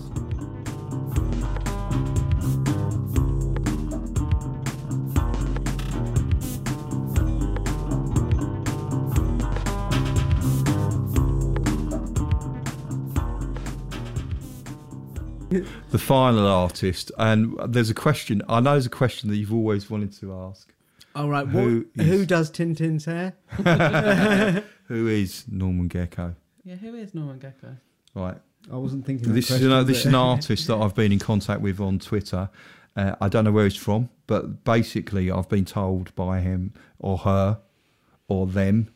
the 15.90 15.98
final 15.98 16.46
artist, 16.46 17.12
and 17.18 17.56
there's 17.68 17.90
a 17.90 17.94
question. 17.94 18.42
I 18.48 18.60
know 18.60 18.72
there's 18.72 18.86
a 18.86 18.90
question 18.90 19.30
that 19.30 19.36
you've 19.36 19.52
always 19.52 19.88
wanted 19.88 20.12
to 20.20 20.34
ask. 20.34 20.72
All 21.16 21.28
right, 21.28 21.46
Who 21.46 21.86
what, 21.96 22.06
who 22.06 22.12
is- 22.12 22.26
does 22.26 22.50
Tintin's 22.50 23.06
hair? 23.06 23.34
Who 24.84 25.08
is 25.08 25.44
Norman 25.48 25.88
Gecko? 25.88 26.36
Yeah. 26.62 26.76
Who 26.76 26.94
is 26.94 27.14
Norman 27.14 27.38
Gecko? 27.38 27.76
Right. 28.14 28.36
I 28.70 28.76
wasn't 28.76 29.06
thinking. 29.06 29.32
This 29.32 29.48
that 29.48 29.56
is, 29.56 29.62
an, 29.62 29.68
question, 29.70 29.86
this 29.86 29.98
is 30.00 30.06
an 30.06 30.14
artist 30.14 30.66
that 30.68 30.76
I've 30.76 30.94
been 30.94 31.12
in 31.12 31.18
contact 31.18 31.60
with 31.60 31.80
on 31.80 31.98
Twitter. 31.98 32.50
Uh, 32.94 33.14
I 33.20 33.28
don't 33.28 33.44
know 33.44 33.52
where 33.52 33.64
he's 33.64 33.76
from, 33.76 34.10
but 34.26 34.64
basically, 34.64 35.30
I've 35.30 35.48
been 35.48 35.64
told 35.64 36.14
by 36.14 36.40
him 36.40 36.72
or 36.98 37.18
her 37.18 37.58
or 38.28 38.46
them 38.46 38.90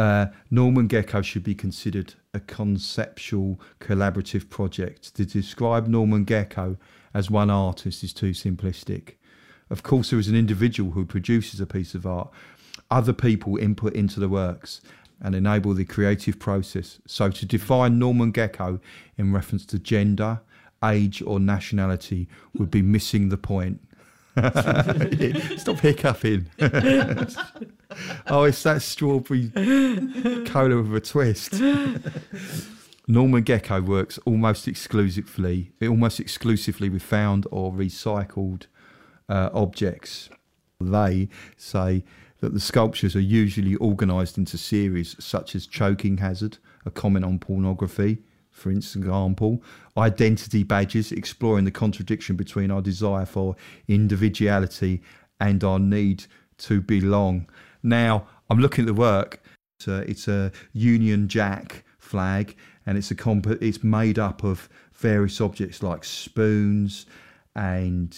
uh, 0.00 0.26
Norman 0.50 0.86
Gecko 0.86 1.20
should 1.20 1.42
be 1.42 1.54
considered 1.54 2.14
a 2.32 2.40
conceptual 2.40 3.60
collaborative 3.80 4.48
project. 4.48 5.14
To 5.16 5.26
describe 5.26 5.86
Norman 5.88 6.24
Gecko 6.24 6.78
as 7.12 7.30
one 7.30 7.50
artist 7.50 8.02
is 8.02 8.14
too 8.14 8.30
simplistic. 8.30 9.16
Of 9.70 9.82
course, 9.82 10.10
there 10.10 10.18
is 10.18 10.28
an 10.28 10.34
individual 10.34 10.90
who 10.90 11.06
produces 11.06 11.60
a 11.60 11.66
piece 11.66 11.94
of 11.94 12.06
art. 12.06 12.30
Other 12.90 13.12
people 13.12 13.56
input 13.56 13.94
into 13.94 14.18
the 14.18 14.28
works 14.28 14.80
and 15.20 15.34
enable 15.34 15.74
the 15.74 15.84
creative 15.84 16.38
process. 16.38 16.98
So, 17.06 17.30
to 17.30 17.46
define 17.46 17.98
Norman 17.98 18.32
Gecko 18.32 18.80
in 19.16 19.32
reference 19.32 19.64
to 19.66 19.78
gender, 19.78 20.40
age, 20.84 21.22
or 21.22 21.38
nationality 21.38 22.28
would 22.54 22.70
be 22.70 22.82
missing 22.82 23.28
the 23.28 23.36
point. 23.36 23.80
Stop 25.58 25.78
hiccuping. 25.80 26.46
oh, 28.28 28.44
it's 28.44 28.62
that 28.62 28.80
strawberry 28.80 29.50
cola 30.46 30.82
with 30.82 30.94
a 30.94 31.00
twist. 31.00 31.60
Norman 33.06 33.42
Gecko 33.42 33.82
works 33.82 34.18
almost 34.24 34.66
exclusively, 34.68 35.72
almost 35.82 36.20
exclusively 36.20 36.88
with 36.88 37.02
found 37.02 37.46
or 37.50 37.72
recycled 37.72 38.66
uh, 39.30 39.48
objects. 39.54 40.28
They 40.80 41.28
say 41.56 42.04
that 42.40 42.52
the 42.52 42.60
sculptures 42.60 43.14
are 43.14 43.20
usually 43.20 43.76
organised 43.76 44.36
into 44.38 44.58
series 44.58 45.16
such 45.22 45.54
as 45.54 45.66
choking 45.66 46.18
hazard, 46.18 46.58
a 46.84 46.90
comment 46.90 47.24
on 47.24 47.38
pornography, 47.38 48.18
for 48.50 48.70
instance. 48.70 49.04
example, 49.04 49.62
identity 49.96 50.62
badges 50.62 51.12
exploring 51.12 51.64
the 51.64 51.70
contradiction 51.70 52.36
between 52.36 52.70
our 52.70 52.82
desire 52.82 53.26
for 53.26 53.56
individuality 53.88 55.02
and 55.38 55.62
our 55.62 55.78
need 55.78 56.24
to 56.58 56.80
belong. 56.80 57.48
Now, 57.82 58.26
I'm 58.48 58.58
looking 58.58 58.84
at 58.84 58.86
the 58.86 58.94
work. 58.94 59.42
It's 59.78 59.88
a, 59.88 60.10
it's 60.10 60.28
a 60.28 60.52
Union 60.72 61.28
Jack 61.28 61.84
flag, 61.98 62.56
and 62.86 62.98
it's 62.98 63.10
a 63.10 63.14
comp- 63.14 63.62
It's 63.62 63.84
made 63.84 64.18
up 64.18 64.42
of 64.42 64.68
various 64.92 65.40
objects 65.40 65.82
like 65.82 66.04
spoons 66.04 67.06
and 67.54 68.16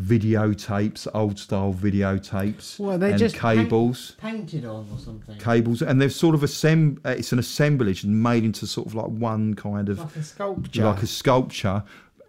videotapes, 0.00 1.06
old 1.14 1.38
style 1.38 1.74
videotapes, 1.74 2.78
Well, 2.78 2.98
they 2.98 3.14
just 3.16 3.36
paint- 3.36 3.60
cables 3.68 4.16
painted 4.18 4.64
on 4.64 4.86
or 4.90 4.98
something. 4.98 5.38
cables, 5.38 5.82
and 5.82 6.00
they're 6.00 6.08
sort 6.08 6.34
of 6.34 6.40
assemb- 6.40 6.98
uh, 7.04 7.10
It's 7.10 7.32
an 7.32 7.38
assemblage 7.38 8.02
and 8.04 8.22
made 8.22 8.44
into 8.44 8.66
sort 8.66 8.86
of 8.86 8.94
like 8.94 9.06
one 9.08 9.54
kind 9.54 9.88
of 9.88 9.98
like 9.98 10.16
a 10.16 10.22
sculpture. 10.22 10.84
like 10.84 11.02
a 11.02 11.06
sculpture, 11.06 11.82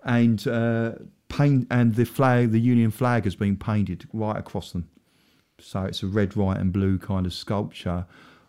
and 0.03 0.45
uh, 0.47 0.93
paint 1.30 1.68
and 1.72 1.95
the 1.95 2.05
flag, 2.05 2.51
the 2.51 2.59
Union 2.59 2.91
flag, 2.91 3.24
has 3.24 3.36
been 3.36 3.55
painted 3.55 4.07
right 4.14 4.38
across 4.38 4.72
them. 4.74 4.89
So 5.59 5.84
it's 5.84 6.03
a 6.03 6.07
red, 6.07 6.36
white, 6.36 6.57
and 6.59 6.74
blue 6.74 6.97
kind 6.97 7.26
of 7.26 7.34
sculpture 7.34 8.05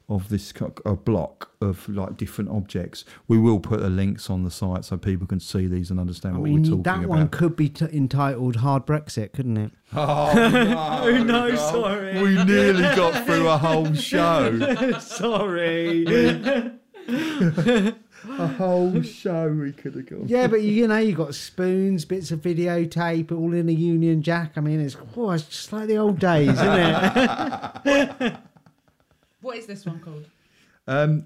of 0.09 0.28
this 0.28 0.52
a 0.84 0.94
block 0.94 1.50
of 1.61 1.88
like 1.88 2.16
different 2.16 2.50
objects. 2.50 3.05
We 3.26 3.38
will 3.38 3.59
put 3.59 3.80
the 3.80 3.88
links 3.88 4.28
on 4.28 4.44
the 4.44 4.50
site 4.50 4.84
so 4.84 4.98
people 4.98 5.26
can 5.26 5.40
see 5.40 5.66
these 5.66 5.90
and 5.90 5.98
understand 5.98 6.36
I 6.36 6.38
what 6.40 6.50
we're 6.50 6.59
talking 6.59 6.82
that 6.82 6.90
about. 6.90 7.02
That 7.02 7.09
one 7.09 7.28
could 7.28 7.57
be 7.57 7.70
t- 7.70 7.86
entitled 7.86 8.57
"Hard 8.57 8.84
Brexit," 8.86 9.32
couldn't 9.32 9.57
it? 9.57 9.72
Oh 9.94 10.32
no! 10.34 11.22
no, 11.24 11.57
sorry. 11.57 12.22
We 12.22 12.44
nearly 12.44 12.82
got 12.94 13.24
through 13.24 13.48
a 13.48 13.57
whole 13.57 13.94
show. 13.94 14.98
Sorry. 15.00 16.05
A 17.07 18.46
whole 18.46 19.02
show 19.02 19.50
we 19.50 19.72
could 19.72 19.94
have 19.94 20.07
gone. 20.07 20.24
yeah, 20.26 20.46
but 20.46 20.62
you, 20.62 20.70
you 20.70 20.88
know, 20.88 20.96
you 20.96 21.14
got 21.14 21.34
spoons, 21.34 22.07
bits 22.07 22.30
of 22.30 22.40
videotape, 22.40 23.30
all 23.30 23.52
in 23.52 23.68
a 23.68 23.72
Union 23.72 24.22
Jack. 24.22 24.52
I 24.57 24.61
mean, 24.61 24.80
it's, 24.80 24.96
oh, 25.14 25.30
it's 25.32 25.44
just 25.44 25.72
like 25.72 25.88
the 25.88 25.98
old 25.98 26.18
days, 26.18 26.48
isn't 26.48 26.80
it? 27.84 28.36
What 29.45 29.59
is 29.59 29.66
this 29.66 29.84
one 29.84 30.01
called? 30.01 30.26
Um, 30.88 31.24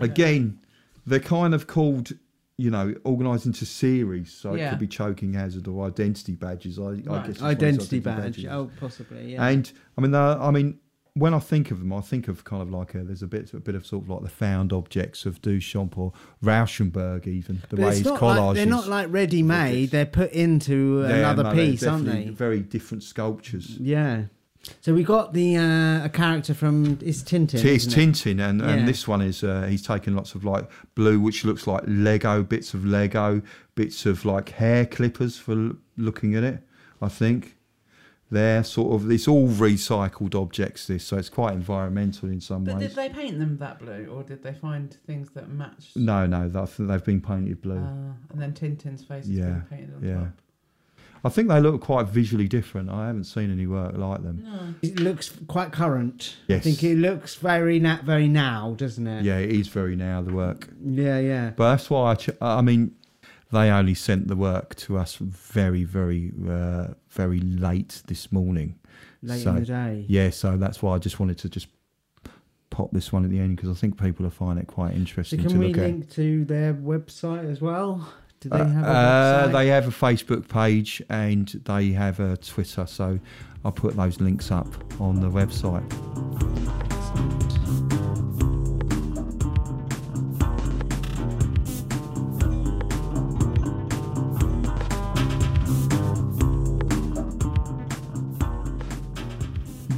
again, 0.00 0.58
they're 1.06 1.20
kind 1.20 1.54
of 1.54 1.66
called, 1.66 2.12
you 2.58 2.70
know, 2.70 2.94
organised 3.06 3.46
into 3.46 3.64
series. 3.64 4.32
So 4.32 4.54
it 4.54 4.58
Yeah. 4.58 4.70
could 4.70 4.78
be 4.80 4.86
choking 4.88 5.34
hazard 5.34 5.68
or 5.68 5.86
identity 5.86 6.34
badges. 6.34 6.78
I, 6.78 6.82
I 6.82 6.86
Right. 6.86 7.04
guess 7.04 7.28
it's 7.28 7.40
one 7.40 7.50
of 7.52 7.58
those 7.58 7.68
Identity 7.68 7.98
badge. 8.00 8.16
badges. 8.36 8.44
Oh, 8.46 8.70
possibly. 8.78 9.32
Yeah. 9.34 9.46
And 9.46 9.70
I 9.96 10.00
mean, 10.00 10.14
uh, 10.14 10.38
I 10.40 10.50
mean, 10.50 10.78
when 11.14 11.34
I 11.34 11.38
think 11.40 11.70
of 11.70 11.78
them, 11.80 11.92
I 11.92 12.00
think 12.00 12.28
of 12.28 12.44
kind 12.44 12.62
of 12.62 12.70
like 12.70 12.94
a, 12.94 13.02
there's 13.02 13.22
a 13.22 13.26
bit 13.26 13.52
a 13.54 13.60
bit 13.60 13.74
of 13.74 13.84
sort 13.86 14.04
of 14.04 14.10
like 14.10 14.22
the 14.22 14.28
found 14.28 14.72
objects 14.72 15.26
of 15.26 15.40
Duchamp 15.42 15.96
or 15.98 16.12
Rauschenberg, 16.42 17.26
even 17.26 17.62
the 17.68 17.76
But 17.76 17.78
way 17.80 17.88
it's 17.88 17.98
his 17.98 18.06
not 18.06 18.20
collages. 18.20 18.46
like, 18.46 18.54
they're 18.56 18.66
not 18.66 18.88
like 18.88 19.06
ready 19.12 19.42
made. 19.42 19.90
They're 19.90 20.06
put 20.06 20.32
into 20.32 21.00
Yeah, 21.02 21.16
another 21.16 21.42
no, 21.44 21.54
they're 21.54 21.66
piece, 21.66 21.82
aren't 21.84 22.04
definitely 22.06 22.30
they? 22.30 22.36
Very 22.36 22.60
different 22.60 23.02
sculptures. 23.02 23.76
Yeah. 23.78 24.24
So 24.82 24.94
we 24.94 25.02
got 25.02 25.32
the 25.32 25.56
uh, 25.56 26.04
a 26.04 26.08
character 26.08 26.52
from 26.54 26.98
it's 27.00 27.22
Tintin. 27.22 27.54
It's 27.64 27.86
isn't 27.86 27.92
it? 27.92 28.12
Tintin, 28.12 28.40
and, 28.48 28.60
Yeah. 28.60 28.68
and 28.70 28.88
this 28.88 29.08
one 29.08 29.22
is 29.22 29.42
uh, 29.42 29.66
he's 29.68 29.82
taken 29.82 30.14
lots 30.14 30.34
of 30.34 30.44
like 30.44 30.70
blue, 30.94 31.18
which 31.18 31.44
looks 31.44 31.66
like 31.66 31.82
Lego 31.86 32.42
bits 32.42 32.74
of 32.74 32.84
Lego, 32.84 33.42
bits 33.74 34.04
of 34.06 34.24
like 34.24 34.50
hair 34.50 34.84
clippers 34.86 35.38
for 35.38 35.52
l- 35.52 35.72
looking 35.96 36.34
at 36.34 36.44
it. 36.44 36.62
I 37.00 37.08
think 37.08 37.56
they're 38.30 38.62
sort 38.62 38.94
of 39.02 39.10
it's 39.10 39.26
all 39.26 39.48
recycled 39.48 40.34
objects. 40.34 40.86
This, 40.86 41.04
so 41.04 41.16
it's 41.16 41.30
quite 41.30 41.54
environmental 41.54 42.28
in 42.28 42.40
some 42.40 42.64
But 42.64 42.76
ways. 42.76 42.88
did 42.88 42.96
they 42.96 43.08
paint 43.08 43.38
them 43.38 43.56
that 43.58 43.78
blue, 43.78 44.06
or 44.14 44.22
did 44.22 44.42
they 44.42 44.52
find 44.54 44.94
things 45.06 45.30
that 45.30 45.48
matched? 45.48 45.96
No, 45.96 46.26
no, 46.26 46.50
I 46.54 46.66
think 46.66 46.88
they've 46.90 47.04
been 47.04 47.22
painted 47.22 47.62
blue. 47.62 47.78
Uh, 47.78 48.12
and 48.30 48.40
then 48.40 48.52
Tintin's 48.52 49.02
face 49.04 49.24
has 49.26 49.30
yeah, 49.30 49.44
been 49.46 49.62
painted 49.70 49.94
on 49.96 50.04
yeah. 50.04 50.14
top. 50.16 50.28
I 51.24 51.28
think 51.28 51.48
they 51.48 51.60
look 51.60 51.80
quite 51.82 52.06
visually 52.06 52.48
different. 52.48 52.88
I 52.90 53.06
haven't 53.08 53.24
seen 53.24 53.50
any 53.52 53.66
work 53.66 53.96
like 53.96 54.22
them. 54.22 54.42
No. 54.44 54.74
It 54.82 54.98
looks 54.98 55.30
quite 55.48 55.70
current. 55.72 56.36
Yes. 56.48 56.60
I 56.60 56.62
think 56.62 56.82
it 56.82 56.96
looks 56.96 57.34
very 57.34 57.78
na- 57.78 58.00
very 58.02 58.26
now, 58.28 58.74
doesn't 58.76 59.06
it? 59.06 59.24
Yeah, 59.24 59.38
it 59.38 59.50
is 59.50 59.68
very 59.68 59.96
now 59.96 60.22
the 60.22 60.32
work. 60.32 60.68
Yeah, 60.82 61.18
yeah. 61.18 61.50
But 61.56 61.70
that's 61.72 61.90
why 61.90 62.12
I, 62.12 62.14
ch- 62.14 62.30
I 62.40 62.62
mean, 62.62 62.94
they 63.52 63.68
only 63.70 63.94
sent 63.94 64.28
the 64.28 64.36
work 64.36 64.74
to 64.76 64.96
us 64.96 65.16
very, 65.16 65.84
very, 65.84 66.32
uh, 66.48 66.94
very 67.10 67.40
late 67.40 68.02
this 68.06 68.32
morning. 68.32 68.76
Late 69.22 69.42
So, 69.42 69.50
in 69.50 69.56
the 69.56 69.66
day. 69.66 70.04
Yeah, 70.08 70.30
so 70.30 70.56
that's 70.56 70.82
why 70.82 70.94
I 70.94 70.98
just 70.98 71.20
wanted 71.20 71.36
to 71.38 71.48
just 71.50 71.66
pop 72.70 72.92
this 72.92 73.12
one 73.12 73.24
at 73.24 73.30
the 73.30 73.40
end 73.40 73.56
because 73.56 73.68
I 73.68 73.74
think 73.74 74.00
people 74.00 74.22
will 74.22 74.30
find 74.30 74.58
it 74.58 74.68
quite 74.68 74.94
interesting. 74.94 75.40
So 75.40 75.42
interesting 75.42 75.50
can 75.50 75.60
to 75.60 75.66
we 75.66 75.74
look 75.74 75.78
at. 75.78 75.82
link 75.90 76.10
to 76.12 76.44
their 76.44 76.72
website 76.72 77.50
as 77.50 77.60
well? 77.60 78.10
Do 78.40 78.48
they 78.48 78.56
Uh, 78.56 78.64
have 78.64 78.84
a 78.84 78.88
uh, 78.88 79.48
they 79.48 79.66
have 79.68 79.86
a 79.86 79.90
Facebook 79.90 80.48
page 80.48 81.02
and 81.10 81.46
they 81.66 81.92
have 81.92 82.20
a 82.20 82.38
Twitter, 82.38 82.86
so 82.86 83.20
I'll 83.64 83.72
put 83.72 83.96
those 83.96 84.18
links 84.20 84.50
up 84.50 84.66
on 84.98 85.20
the 85.20 85.28
website. 85.30 85.86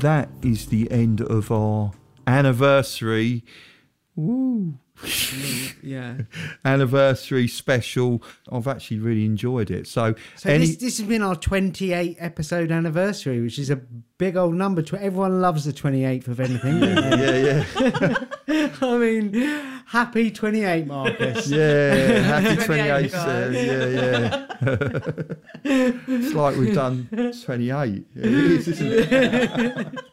That 0.00 0.30
is 0.42 0.66
the 0.66 0.90
end 0.90 1.20
of 1.20 1.50
our 1.52 1.92
anniversary. 2.26 3.44
Woo! 4.16 4.74
Yeah. 5.82 6.14
anniversary 6.64 7.48
special. 7.48 8.22
I've 8.50 8.68
actually 8.68 8.98
really 8.98 9.24
enjoyed 9.24 9.70
it. 9.70 9.86
So, 9.86 10.14
So 10.36 10.50
any, 10.50 10.66
this, 10.66 10.76
this 10.76 10.98
has 10.98 11.06
been 11.06 11.22
our 11.22 11.36
28 11.36 12.16
episode 12.18 12.70
anniversary, 12.70 13.40
which 13.40 13.58
is 13.58 13.70
a 13.70 13.76
big 13.76 14.36
old 14.36 14.54
number. 14.54 14.82
Everyone 14.98 15.40
loves 15.40 15.64
the 15.64 15.72
28th 15.72 16.28
of 16.28 16.40
anything. 16.40 16.80
yeah, 16.82 17.64
yeah, 18.46 18.68
I 18.82 18.96
mean, 18.98 19.34
happy 19.86 20.30
28, 20.30 20.86
Marcus. 20.86 21.48
yeah, 21.50 22.18
happy 22.20 22.64
28, 22.64 23.10
28th. 23.10 23.14
uh, 23.14 23.50
yeah, 23.50 24.46
yeah. 25.64 25.92
it's 26.04 26.34
like 26.34 26.56
we've 26.56 26.74
done 26.74 27.08
28. 27.44 28.06
It 28.14 28.24
is, 28.24 28.68
isn't 28.68 28.92
it? 28.92 30.11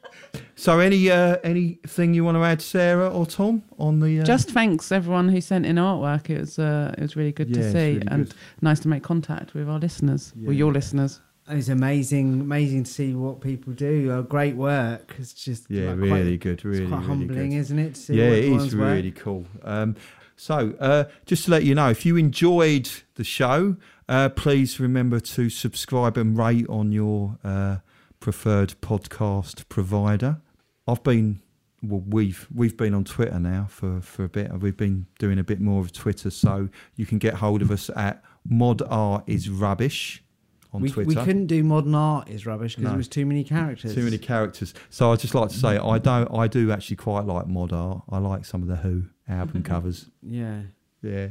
So, 0.55 0.79
any 0.79 1.09
uh, 1.09 1.37
anything 1.43 2.13
you 2.13 2.23
want 2.23 2.35
to 2.37 2.43
add, 2.43 2.61
Sarah 2.61 3.09
or 3.09 3.25
Tom, 3.25 3.63
on 3.77 3.99
the? 3.99 4.21
Uh, 4.21 4.23
Just 4.23 4.51
thanks 4.51 4.91
everyone 4.91 5.29
who 5.29 5.41
sent 5.41 5.65
in 5.65 5.77
artwork. 5.77 6.29
It 6.29 6.39
was 6.39 6.59
uh, 6.59 6.93
it 6.97 7.01
was 7.01 7.15
really 7.15 7.31
good 7.31 7.49
Yeah, 7.49 7.63
to 7.63 7.71
see 7.71 7.77
really 7.93 8.07
and 8.07 8.25
good. 8.27 8.35
nice 8.61 8.79
to 8.81 8.87
make 8.87 9.03
contact 9.03 9.53
with 9.53 9.69
our 9.69 9.79
listeners 9.79 10.33
or 10.45 10.53
your 10.53 10.71
listeners. 10.71 11.19
It's 11.51 11.69
amazing, 11.69 12.41
amazing 12.41 12.83
to 12.83 12.91
see 12.91 13.15
what 13.15 13.41
people 13.41 13.73
do. 13.73 14.11
Uh, 14.11 14.21
great 14.21 14.55
work. 14.55 15.15
It's 15.17 15.33
just 15.33 15.65
yeah, 15.69 15.89
like, 15.89 15.97
really 15.97 16.37
quite, 16.37 16.39
good, 16.41 16.65
really, 16.65 16.83
it's 16.83 16.89
quite 16.89 16.97
really 16.97 17.07
humbling, 17.07 17.49
good. 17.49 17.57
isn't 17.57 17.79
it? 17.79 17.95
To 17.95 17.99
see 18.01 18.13
yeah, 18.15 18.25
it 18.25 18.29
is 18.29 18.35
it 18.37 18.43
everyone's 18.43 18.65
is 18.67 18.75
work. 18.75 18.93
really 18.93 19.11
cool. 19.11 19.45
Um, 19.63 19.95
so, 20.35 20.75
uh, 20.79 21.05
just 21.25 21.45
to 21.45 21.51
let 21.51 21.63
you 21.63 21.73
know, 21.73 21.89
if 21.89 22.05
you 22.05 22.17
enjoyed 22.17 22.89
the 23.15 23.23
show, 23.23 23.77
uh, 24.07 24.29
please 24.29 24.79
remember 24.79 25.19
to 25.19 25.49
subscribe 25.49 26.17
and 26.17 26.37
rate 26.37 26.67
on 26.69 26.91
your 26.91 27.37
uh, 27.43 27.77
preferred 28.19 28.75
podcast 28.81 29.67
provider. 29.69 30.41
I've 30.87 31.03
been, 31.03 31.41
well, 31.81 32.03
we've 32.07 32.47
we've 32.53 32.75
been 32.77 32.93
on 32.93 33.03
Twitter 33.03 33.39
now 33.39 33.67
for 33.69 34.01
for 34.01 34.23
a 34.23 34.29
bit. 34.29 34.51
We've 34.59 34.75
been 34.77 35.05
doing 35.19 35.39
a 35.39 35.43
bit 35.43 35.59
more 35.61 35.81
of 35.81 35.91
Twitter, 35.91 36.29
so 36.29 36.69
you 36.95 37.05
can 37.05 37.17
get 37.17 37.35
hold 37.35 37.61
of 37.61 37.71
us 37.71 37.89
at 37.95 38.23
Mod 38.47 38.81
R 38.89 39.23
is 39.27 39.49
rubbish 39.49 40.23
on 40.73 40.81
We, 40.81 40.89
Twitter. 40.91 41.07
we 41.07 41.15
couldn't 41.15 41.47
do 41.47 41.63
modern 41.63 41.95
art 41.95 42.29
is 42.29 42.45
rubbish 42.45 42.75
because 42.75 42.89
No. 42.89 42.93
it 42.93 42.97
was 42.97 43.07
too 43.07 43.25
many 43.25 43.43
characters. 43.43 43.95
Too 43.95 44.03
many 44.03 44.17
characters. 44.19 44.73
So 44.89 45.11
I'd 45.11 45.19
just 45.19 45.33
like 45.35 45.49
to 45.49 45.57
say 45.57 45.77
I 45.77 45.97
don't 45.97 46.31
I 46.33 46.47
do 46.47 46.71
actually 46.71 46.97
quite 46.97 47.25
like 47.25 47.47
mod 47.47 47.73
art. 47.73 48.03
I 48.09 48.17
like 48.19 48.45
some 48.45 48.61
of 48.61 48.67
the 48.67 48.75
Who 48.77 49.03
album 49.27 49.63
covers. 49.73 50.09
Yeah. 50.21 50.61
Yeah. 51.01 51.29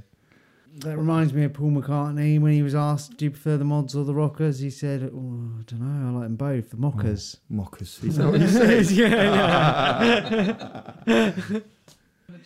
That 0.76 0.96
reminds 0.96 1.32
me 1.32 1.42
of 1.44 1.54
Paul 1.54 1.72
McCartney 1.72 2.40
when 2.40 2.52
he 2.52 2.62
was 2.62 2.74
asked, 2.74 3.16
"Do 3.16 3.24
you 3.24 3.30
prefer 3.32 3.56
the 3.56 3.64
mods 3.64 3.96
or 3.96 4.04
the 4.04 4.14
rockers?" 4.14 4.60
He 4.60 4.70
said, 4.70 5.10
oh, 5.12 5.50
"I 5.58 5.62
don't 5.66 5.80
know. 5.80 6.08
I 6.08 6.12
like 6.12 6.22
them 6.24 6.36
both. 6.36 6.70
The 6.70 6.76
mockers." 6.76 7.38
Mockers. 7.48 7.98
Is 8.04 8.16
that 8.16 8.30
what 8.30 8.40
you 8.40 8.48
said? 8.48 8.90
yeah, 11.06 11.60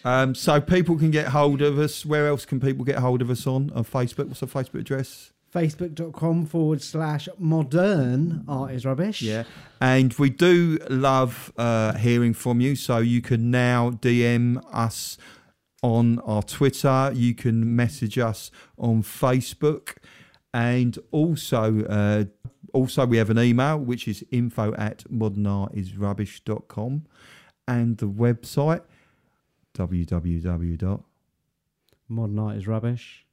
Um, 0.05 0.35
so 0.35 0.61
people 0.61 0.97
can 0.97 1.11
get 1.11 1.29
hold 1.29 1.63
of 1.63 1.79
us. 1.79 2.05
Where 2.05 2.27
else 2.27 2.45
can 2.45 2.61
people 2.61 2.85
get 2.85 2.99
hold 2.99 3.23
of 3.23 3.31
us 3.31 3.47
on? 3.47 3.71
On 3.71 3.85
Facebook. 3.85 4.29
What's 4.29 4.43
our 4.43 4.49
Facebook 4.49 4.81
address? 4.81 5.33
Facebook.com 5.55 6.47
forward 6.47 6.83
slash 6.83 7.29
modern 7.39 8.45
art 8.49 8.73
is 8.73 8.87
rubbish. 8.87 9.21
Yeah. 9.21 9.45
And 9.81 10.13
we 10.15 10.31
do 10.31 10.79
love 10.89 11.53
uh, 11.59 11.95
hearing 11.95 12.33
from 12.33 12.61
you. 12.61 12.75
So 12.75 12.99
you 12.99 13.21
can 13.21 13.51
now 13.51 13.91
DM 13.91 14.63
us 14.73 15.19
on 15.83 16.19
our 16.21 16.43
Twitter. 16.43 17.13
You 17.15 17.35
can 17.35 17.77
message 17.77 18.19
us 18.19 18.51
on 18.79 19.03
Facebook. 19.03 19.97
And 20.55 20.99
also, 21.11 21.85
uh, 21.85 22.25
also 22.73 23.07
we 23.07 23.17
have 23.19 23.31
an 23.31 23.39
email, 23.39 23.79
which 23.79 24.07
is 24.09 24.25
info 24.31 24.75
at 24.75 25.05
modernartisrubbish.com. 25.11 27.07
And 27.69 27.99
the 27.99 28.09
website, 28.09 28.83
www.com. 29.75 31.05
Modern 32.09 32.39
art 32.39 32.57
is 32.57 32.67
rubbish. 32.67 33.27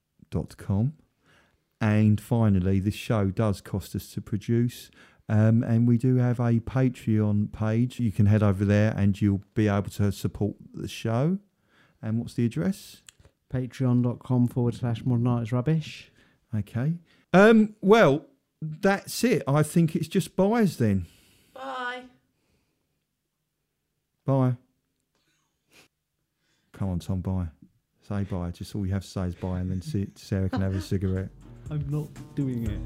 And 1.81 2.21
finally, 2.21 2.79
this 2.79 2.93
show 2.93 3.25
does 3.25 3.61
cost 3.61 3.95
us 3.95 4.11
to 4.11 4.21
produce. 4.21 4.91
Um, 5.27 5.63
and 5.63 5.87
we 5.87 5.97
do 5.97 6.15
have 6.17 6.39
a 6.39 6.59
Patreon 6.59 7.51
page. 7.51 7.99
You 7.99 8.11
can 8.11 8.25
head 8.25 8.41
over 8.41 8.65
there 8.65 8.93
and 8.97 9.19
you'll 9.21 9.43
be 9.53 9.67
able 9.67 9.89
to 9.91 10.11
support 10.11 10.55
the 10.73 10.87
show. 10.87 11.39
And 12.01 12.19
what's 12.19 12.33
the 12.33 12.45
address? 12.45 13.01
Patreon.com 13.53 14.47
forward 14.47 14.75
slash 14.75 15.03
modern 15.05 15.27
art 15.27 15.43
is 15.43 15.51
rubbish. 15.51 16.11
Okay. 16.55 16.93
Um, 17.33 17.75
well, 17.81 18.25
that's 18.61 19.23
it. 19.23 19.43
I 19.47 19.63
think 19.63 19.95
it's 19.95 20.07
just 20.07 20.35
buys 20.35 20.77
then. 20.77 21.05
Bye. 21.53 22.03
Bye. 24.25 24.55
Come 26.73 26.89
on, 26.89 26.99
Tom, 26.99 27.21
bye. 27.21 27.47
Say 28.07 28.23
bye. 28.23 28.51
Just 28.51 28.75
all 28.75 28.85
you 28.85 28.93
have 28.93 29.03
to 29.03 29.07
say 29.07 29.23
is 29.27 29.35
bye, 29.35 29.59
and 29.59 29.69
then 29.69 29.81
Sa- 29.81 29.99
Sarah 30.15 30.49
can 30.49 30.61
have 30.61 30.75
a 30.75 30.81
cigarette. 30.81 31.29
I'm 31.69 31.85
not 31.89 32.07
doing 32.35 32.65
it. 32.65 32.79